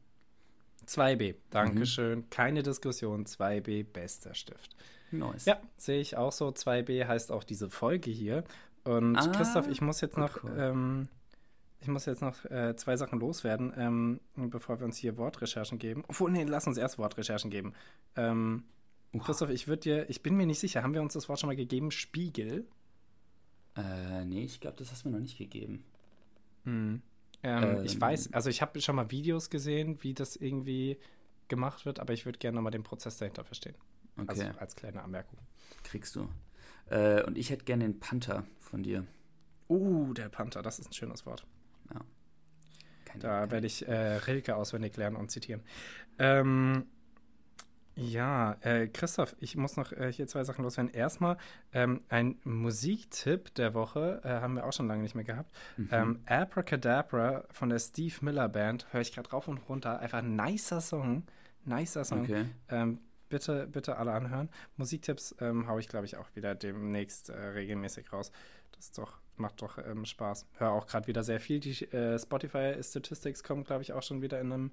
2B. 0.86 1.34
Dankeschön. 1.50 2.28
Keine 2.30 2.62
Diskussion. 2.62 3.24
2B, 3.26 3.84
bester 3.84 4.34
Stift. 4.34 4.76
Nice. 5.10 5.44
Ja, 5.44 5.60
sehe 5.76 6.00
ich 6.00 6.16
auch 6.16 6.32
so. 6.32 6.48
2B 6.48 7.06
heißt 7.06 7.30
auch 7.32 7.44
diese 7.44 7.70
Folge 7.70 8.10
hier. 8.10 8.44
Und 8.84 9.16
Ah, 9.16 9.28
Christoph, 9.28 9.68
ich 9.68 9.80
muss 9.80 10.00
jetzt 10.00 10.14
gut, 10.16 10.24
noch, 10.24 10.44
cool. 10.44 10.54
ähm, 10.58 11.08
ich 11.80 11.88
muss 11.88 12.06
jetzt 12.06 12.20
noch 12.22 12.44
äh, 12.46 12.74
zwei 12.76 12.96
Sachen 12.96 13.20
loswerden, 13.20 13.72
ähm, 13.76 14.20
bevor 14.36 14.78
wir 14.80 14.84
uns 14.86 14.96
hier 14.96 15.16
Wortrecherchen 15.16 15.78
geben. 15.78 16.04
Obwohl, 16.08 16.30
nee, 16.30 16.44
lass 16.44 16.66
uns 16.66 16.76
erst 16.78 16.98
Wortrecherchen 16.98 17.50
geben. 17.50 17.72
Ähm, 18.16 18.64
Uha. 19.14 19.24
Christoph, 19.24 19.50
ich 19.50 19.68
würde 19.68 19.80
dir, 19.80 20.10
ich 20.10 20.22
bin 20.22 20.36
mir 20.36 20.46
nicht 20.46 20.58
sicher, 20.58 20.82
haben 20.82 20.94
wir 20.94 21.02
uns 21.02 21.14
das 21.14 21.28
Wort 21.28 21.38
schon 21.40 21.48
mal 21.48 21.56
gegeben? 21.56 21.90
Spiegel? 21.90 22.66
Äh, 23.76 24.24
nee, 24.24 24.44
ich 24.44 24.60
glaube, 24.60 24.76
das 24.78 24.90
hast 24.90 25.04
du 25.04 25.08
mir 25.08 25.14
noch 25.16 25.22
nicht 25.22 25.38
gegeben. 25.38 25.84
Hm. 26.64 27.02
Ähm, 27.44 27.62
Ähm. 27.78 27.84
ich 27.84 28.00
weiß, 28.00 28.32
also 28.32 28.50
ich 28.50 28.60
habe 28.62 28.80
schon 28.80 28.96
mal 28.96 29.10
Videos 29.10 29.50
gesehen, 29.50 30.02
wie 30.02 30.14
das 30.14 30.34
irgendwie 30.34 30.98
gemacht 31.48 31.84
wird, 31.86 32.00
aber 32.00 32.12
ich 32.12 32.24
würde 32.24 32.38
gerne 32.38 32.56
nochmal 32.56 32.72
den 32.72 32.82
Prozess 32.82 33.18
dahinter 33.18 33.44
verstehen. 33.44 33.76
Okay, 34.16 34.24
Also 34.28 34.44
als 34.58 34.74
kleine 34.74 35.02
Anmerkung. 35.02 35.38
kriegst 35.84 36.16
du. 36.16 36.28
Äh, 36.90 37.22
und 37.22 37.38
ich 37.38 37.50
hätte 37.50 37.64
gerne 37.64 37.84
den 37.84 38.00
Panther 38.00 38.44
von 38.58 38.82
dir. 38.82 39.06
Uh, 39.68 40.12
der 40.14 40.28
Panther, 40.28 40.62
das 40.62 40.78
ist 40.78 40.90
ein 40.90 40.92
schönes 40.92 41.24
Wort. 41.26 41.46
Kein, 43.04 43.20
Da 43.20 43.50
werde 43.50 43.66
ich 43.66 43.86
äh, 43.86 44.16
Rilke 44.16 44.56
auswendig 44.56 44.96
lernen 44.96 45.16
und 45.16 45.30
zitieren. 45.30 45.62
Ähm, 46.18 46.86
ja, 47.96 48.56
äh, 48.60 48.88
Christoph, 48.88 49.36
ich 49.38 49.56
muss 49.56 49.76
noch 49.76 49.92
äh, 49.92 50.12
hier 50.12 50.26
zwei 50.26 50.42
Sachen 50.42 50.64
loswerden. 50.64 50.92
Erstmal 50.92 51.36
ähm, 51.72 52.02
ein 52.08 52.38
Musiktipp 52.42 53.54
der 53.54 53.74
Woche, 53.74 54.20
äh, 54.24 54.28
haben 54.28 54.54
wir 54.54 54.66
auch 54.66 54.72
schon 54.72 54.88
lange 54.88 55.02
nicht 55.02 55.14
mehr 55.14 55.24
gehabt. 55.24 55.54
Mhm. 55.76 55.88
Ähm, 55.92 56.20
Abracadabra 56.26 57.44
von 57.50 57.68
der 57.68 57.78
Steve 57.78 58.14
Miller 58.22 58.48
Band, 58.48 58.92
höre 58.92 59.00
ich 59.00 59.12
gerade 59.12 59.30
rauf 59.30 59.46
und 59.46 59.58
runter. 59.68 60.00
Einfach 60.00 60.18
ein 60.18 60.34
nicer 60.34 60.80
Song. 60.80 61.22
Nicer 61.64 62.04
Song. 62.04 62.22
Okay. 62.22 62.46
Ähm, 62.68 62.98
bitte, 63.28 63.68
bitte 63.68 63.96
alle 63.96 64.12
anhören. 64.12 64.48
Musiktipps 64.76 65.36
ähm, 65.40 65.68
haue 65.68 65.80
ich, 65.80 65.88
glaube 65.88 66.06
ich, 66.06 66.16
auch 66.16 66.28
wieder 66.34 66.54
demnächst 66.54 67.28
äh, 67.28 67.38
regelmäßig 67.38 68.12
raus. 68.12 68.32
Das 68.72 68.86
ist 68.86 68.98
doch, 68.98 69.18
macht 69.36 69.62
doch 69.62 69.78
ähm, 69.78 70.04
Spaß. 70.04 70.46
Höre 70.58 70.72
auch 70.72 70.86
gerade 70.86 71.06
wieder 71.06 71.22
sehr 71.22 71.38
viel. 71.38 71.60
Die 71.60 71.84
äh, 71.92 72.18
Spotify 72.18 72.74
Statistics 72.82 73.44
kommen, 73.44 73.62
glaube 73.62 73.82
ich, 73.82 73.92
auch 73.92 74.02
schon 74.02 74.20
wieder 74.20 74.40
in 74.40 74.52
einem 74.52 74.70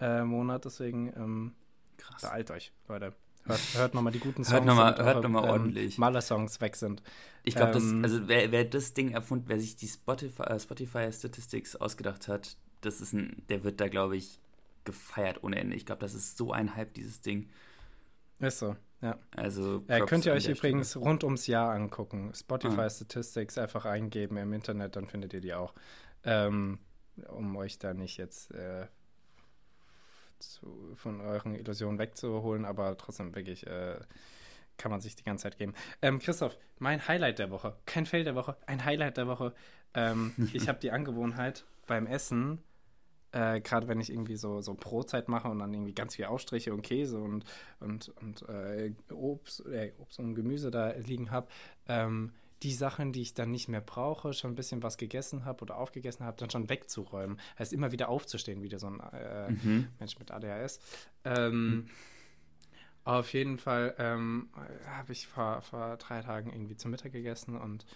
äh, 0.00 0.22
Monat. 0.22 0.64
Deswegen 0.64 1.12
ähm, 1.16 1.54
Krass. 1.96 2.22
beeilt 2.22 2.50
euch, 2.50 2.72
Leute. 2.88 3.12
Hört, 3.44 3.60
hört 3.74 3.94
nochmal 3.94 4.12
die 4.12 4.18
guten 4.18 4.42
Songs, 4.44 4.52
Hört 4.54 4.64
noch 4.64 4.74
mal- 4.74 4.92
damit 4.92 5.14
hört 5.14 5.22
noch 5.22 5.30
mal 5.30 5.48
ordentlich. 5.48 5.98
Maler-Songs 5.98 6.60
weg 6.60 6.74
sind. 6.74 7.00
Ich 7.44 7.54
glaube, 7.54 7.78
Ähm, 7.78 8.02
also 8.02 8.26
wer, 8.26 8.50
wer 8.50 8.64
das 8.64 8.92
Ding 8.94 9.12
erfunden, 9.12 9.44
wer 9.48 9.60
sich 9.60 9.76
die 9.76 9.86
Spotify, 9.86 10.42
äh, 10.42 10.58
Spotify 10.58 11.12
Statistics 11.12 11.76
ausgedacht 11.76 12.26
hat, 12.26 12.56
das 12.80 13.00
ist 13.00 13.12
ein, 13.12 13.42
der 13.48 13.62
wird 13.62 13.80
da, 13.80 13.86
glaube 13.88 14.16
ich, 14.16 14.40
gefeiert 14.84 15.44
ohne 15.44 15.60
Ende. 15.60 15.76
Ich 15.76 15.86
glaube, 15.86 16.00
das 16.00 16.14
ist 16.14 16.36
so 16.36 16.52
ein 16.52 16.74
Hype, 16.74 16.92
dieses 16.94 17.20
Ding. 17.20 17.48
Ist 18.40 18.58
so, 18.58 18.76
ja. 19.00 19.16
Also 19.36 19.82
Äh, 19.86 20.00
könnt 20.06 20.26
ihr 20.26 20.32
euch 20.32 20.48
übrigens 20.48 20.96
rund 20.96 21.22
ums 21.24 21.46
Jahr 21.46 21.72
angucken. 21.72 22.32
Spotify 22.34 22.80
Ah. 22.82 22.90
Statistics 22.90 23.58
einfach 23.58 23.84
eingeben 23.84 24.36
im 24.38 24.52
Internet, 24.52 24.96
dann 24.96 25.06
findet 25.06 25.32
ihr 25.34 25.40
die 25.40 25.54
auch. 25.54 25.72
Ähm, 26.24 26.78
um 27.28 27.54
euch 27.56 27.78
da 27.78 27.94
nicht 27.94 28.16
jetzt 28.18 28.50
äh, 28.52 28.86
zu, 30.38 30.94
von 30.94 31.20
euren 31.20 31.54
Illusionen 31.54 31.98
wegzuholen, 31.98 32.64
aber 32.64 32.96
trotzdem 32.96 33.34
wirklich 33.34 33.66
äh, 33.66 33.98
kann 34.76 34.90
man 34.90 35.00
sich 35.00 35.16
die 35.16 35.24
ganze 35.24 35.44
Zeit 35.44 35.58
geben. 35.58 35.74
Ähm, 36.02 36.18
Christoph, 36.18 36.58
mein 36.78 37.06
Highlight 37.06 37.38
der 37.38 37.50
Woche, 37.50 37.76
kein 37.86 38.06
Fail 38.06 38.24
der 38.24 38.34
Woche, 38.34 38.56
ein 38.66 38.84
Highlight 38.84 39.16
der 39.16 39.26
Woche. 39.26 39.54
Ähm, 39.94 40.32
ich 40.52 40.68
habe 40.68 40.78
die 40.78 40.90
Angewohnheit 40.90 41.64
beim 41.86 42.06
Essen, 42.06 42.62
äh, 43.32 43.60
gerade 43.60 43.88
wenn 43.88 44.00
ich 44.00 44.10
irgendwie 44.10 44.36
so, 44.36 44.60
so 44.60 44.74
Brotzeit 44.74 45.28
mache 45.28 45.48
und 45.48 45.58
dann 45.58 45.72
irgendwie 45.72 45.94
ganz 45.94 46.16
viel 46.16 46.26
Aufstriche 46.26 46.72
und 46.72 46.82
Käse 46.82 47.18
und, 47.18 47.44
und, 47.80 48.08
und 48.20 48.48
äh, 48.48 48.92
Obst, 49.12 49.64
äh, 49.66 49.92
Obst 49.98 50.18
und 50.18 50.34
Gemüse 50.34 50.70
da 50.70 50.92
liegen 50.92 51.30
habe, 51.30 51.48
ähm, 51.88 52.32
die 52.62 52.72
Sachen, 52.72 53.12
die 53.12 53.20
ich 53.22 53.34
dann 53.34 53.50
nicht 53.50 53.68
mehr 53.68 53.80
brauche, 53.82 54.32
schon 54.32 54.52
ein 54.52 54.54
bisschen 54.56 54.82
was 54.82 54.96
gegessen 54.96 55.44
habe 55.44 55.62
oder 55.62 55.76
aufgegessen 55.76 56.24
habe, 56.24 56.36
dann 56.38 56.50
schon 56.50 56.68
wegzuräumen. 56.68 57.38
Heißt 57.58 57.72
immer 57.72 57.92
wieder 57.92 58.08
aufzustehen, 58.08 58.62
wieder 58.62 58.78
so 58.78 58.86
ein 58.88 59.00
äh, 59.12 59.50
Mhm. 59.50 59.88
Mensch 59.98 60.18
mit 60.18 60.30
ADHS. 60.30 60.80
Ähm, 61.24 61.88
Auf 63.04 63.32
jeden 63.34 63.58
Fall 63.58 63.94
ähm, 63.98 64.48
habe 64.88 65.12
ich 65.12 65.28
vor, 65.28 65.60
vor 65.62 65.96
drei 65.98 66.22
Tagen 66.22 66.50
irgendwie 66.50 66.76
zum 66.76 66.90
Mittag 66.90 67.12
gegessen 67.12 67.56
und 67.56 67.86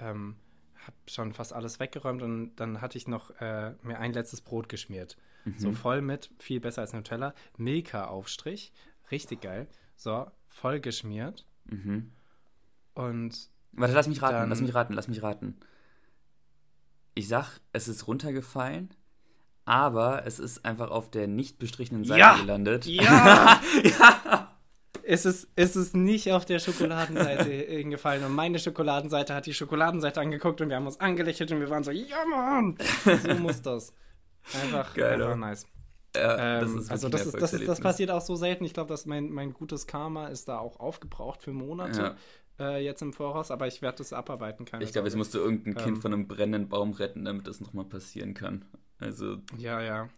ähm, 0.00 0.34
habe 0.78 0.96
schon 1.06 1.32
fast 1.34 1.52
alles 1.52 1.78
weggeräumt 1.78 2.22
und 2.22 2.56
dann 2.56 2.80
hatte 2.80 2.98
ich 2.98 3.06
noch 3.06 3.30
äh, 3.40 3.74
mir 3.82 3.98
ein 3.98 4.12
letztes 4.12 4.40
Brot 4.40 4.68
geschmiert. 4.68 5.16
So 5.56 5.70
voll 5.70 6.00
mit, 6.02 6.30
viel 6.40 6.58
besser 6.58 6.80
als 6.80 6.92
Nutella. 6.92 7.32
Milka-Aufstrich, 7.56 8.72
richtig 9.12 9.42
geil. 9.42 9.68
So, 9.94 10.28
voll 10.48 10.80
geschmiert 10.80 11.46
Mhm. 11.66 12.10
und 12.94 13.48
Warte, 13.76 13.94
lass 13.94 14.08
mich 14.08 14.22
raten, 14.22 14.34
Dann- 14.34 14.48
lass 14.48 14.60
mich 14.60 14.74
raten, 14.74 14.92
lass 14.94 15.08
mich 15.08 15.22
raten. 15.22 15.56
Ich 17.14 17.28
sag, 17.28 17.60
es 17.72 17.88
ist 17.88 18.06
runtergefallen, 18.06 18.90
aber 19.64 20.26
es 20.26 20.38
ist 20.38 20.64
einfach 20.64 20.90
auf 20.90 21.10
der 21.10 21.26
nicht 21.26 21.58
bestrichenen 21.58 22.04
Seite 22.04 22.20
Ja! 22.20 22.36
gelandet. 22.36 22.86
Ja! 22.86 23.60
ja! 23.82 24.52
Es 25.08 25.24
ist, 25.24 25.48
es 25.54 25.76
ist 25.76 25.94
nicht 25.94 26.32
auf 26.32 26.44
der 26.44 26.58
Schokoladenseite 26.58 27.44
hingefallen 27.50 28.24
und 28.24 28.34
meine 28.34 28.58
Schokoladenseite 28.58 29.34
hat 29.34 29.46
die 29.46 29.54
Schokoladenseite 29.54 30.20
angeguckt 30.20 30.60
und 30.60 30.68
wir 30.68 30.76
haben 30.76 30.86
uns 30.86 30.98
angelächelt 30.98 31.52
und 31.52 31.60
wir 31.60 31.70
waren 31.70 31.84
so, 31.84 31.92
ja 31.92 32.16
Mann, 32.28 32.76
so 33.04 33.34
muss 33.34 33.62
das. 33.62 33.94
Einfach, 34.62 34.94
Geil, 34.94 35.22
einfach 35.22 35.36
nice. 35.36 35.66
Ja, 36.14 36.60
ähm, 36.60 36.76
das 36.76 36.90
also 36.90 37.08
das, 37.08 37.26
ist, 37.26 37.40
das, 37.40 37.52
ist, 37.52 37.68
das 37.68 37.80
passiert 37.80 38.10
auch 38.10 38.20
so 38.20 38.36
selten. 38.36 38.64
Ich 38.64 38.74
glaube, 38.74 38.88
dass 38.88 39.06
mein, 39.06 39.30
mein 39.30 39.52
gutes 39.52 39.86
Karma 39.86 40.28
ist 40.28 40.48
da 40.48 40.58
auch 40.58 40.80
aufgebraucht 40.80 41.42
für 41.42 41.52
Monate. 41.52 42.00
Ja. 42.00 42.16
Äh, 42.58 42.84
jetzt 42.84 43.02
im 43.02 43.12
Voraus, 43.12 43.50
aber 43.50 43.66
ich 43.66 43.82
werde 43.82 43.98
das 43.98 44.12
abarbeiten. 44.12 44.64
Keine 44.64 44.84
ich 44.84 44.92
glaube, 44.92 45.08
jetzt 45.08 45.16
musst 45.16 45.34
du 45.34 45.38
irgendein 45.38 45.76
ähm, 45.76 45.84
Kind 45.84 45.98
von 45.98 46.12
einem 46.12 46.26
brennenden 46.26 46.68
Baum 46.68 46.92
retten, 46.92 47.24
damit 47.24 47.46
das 47.46 47.60
nochmal 47.60 47.84
passieren 47.84 48.34
kann. 48.34 48.64
Also. 48.98 49.38
Ja, 49.58 49.80
ja. 49.80 50.08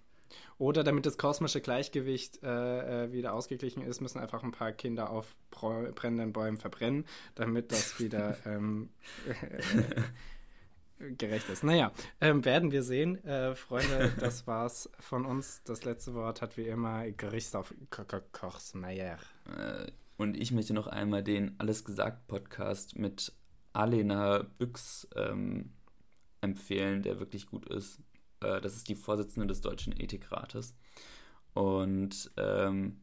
Oder 0.59 0.83
damit 0.85 1.07
das 1.07 1.19
kosmische 1.19 1.61
Gleichgewicht 1.61 2.43
äh, 2.43 3.05
äh, 3.05 3.13
wieder 3.13 3.33
ausgeglichen 3.33 3.83
ist, 3.83 4.01
müssen 4.01 4.19
einfach 4.19 4.43
ein 4.43 4.51
paar 4.51 4.73
Kinder 4.73 5.11
auf 5.11 5.37
brennenden 5.51 6.33
Bäumen 6.33 6.59
verbrennen, 6.59 7.07
damit 7.35 7.73
das 7.73 8.01
wieder 8.01 8.37
ähm, 8.45 8.91
gerecht 11.17 11.49
ist. 11.49 11.63
Naja, 11.63 11.93
ähm, 12.21 12.45
werden 12.45 12.73
wir 12.73 12.83
sehen. 12.83 13.25
Äh, 13.25 13.55
Freunde, 13.55 14.13
das 14.21 14.47
war's 14.47 14.91
von 14.99 15.25
uns. 15.25 15.63
Das 15.65 15.85
letzte 15.85 16.15
Wort 16.15 16.43
hat 16.43 16.57
wie 16.57 16.67
immer 16.67 17.11
Christoph 17.13 17.73
Kochsmeier. 18.33 19.19
Äh, 19.47 19.93
und 20.19 20.37
ich 20.37 20.53
möchte 20.53 20.75
noch 20.75 20.89
einmal 20.89 21.23
den 21.23 21.59
Alles 21.59 21.85
gesagt 21.85 22.27
Podcast 22.27 22.99
mit 22.99 23.33
Alena 23.73 24.43
Büchs 24.59 25.09
ähm, 25.15 25.73
empfehlen, 26.41 27.03
der 27.03 27.21
wirklich 27.21 27.47
gut 27.47 27.67
ist. 27.67 28.01
Äh, 28.41 28.61
das 28.61 28.77
ist 28.77 28.89
die 28.89 28.97
Vorsitzende 28.97 29.47
des 29.47 29.61
Deutschen 29.61 29.99
Ethikrates. 29.99 30.77
Und 31.55 32.31
ähm, 32.37 33.01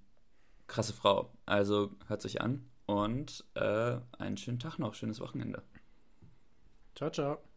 krasse 0.67 0.93
Frau. 0.93 1.33
Also 1.45 1.91
hört 2.07 2.21
sich 2.21 2.41
an 2.41 2.69
und 2.85 3.45
äh, 3.55 3.97
einen 4.19 4.37
schönen 4.37 4.59
Tag 4.59 4.77
noch, 4.77 4.93
schönes 4.93 5.19
Wochenende. 5.19 5.63
Ciao, 6.95 7.09
ciao. 7.09 7.54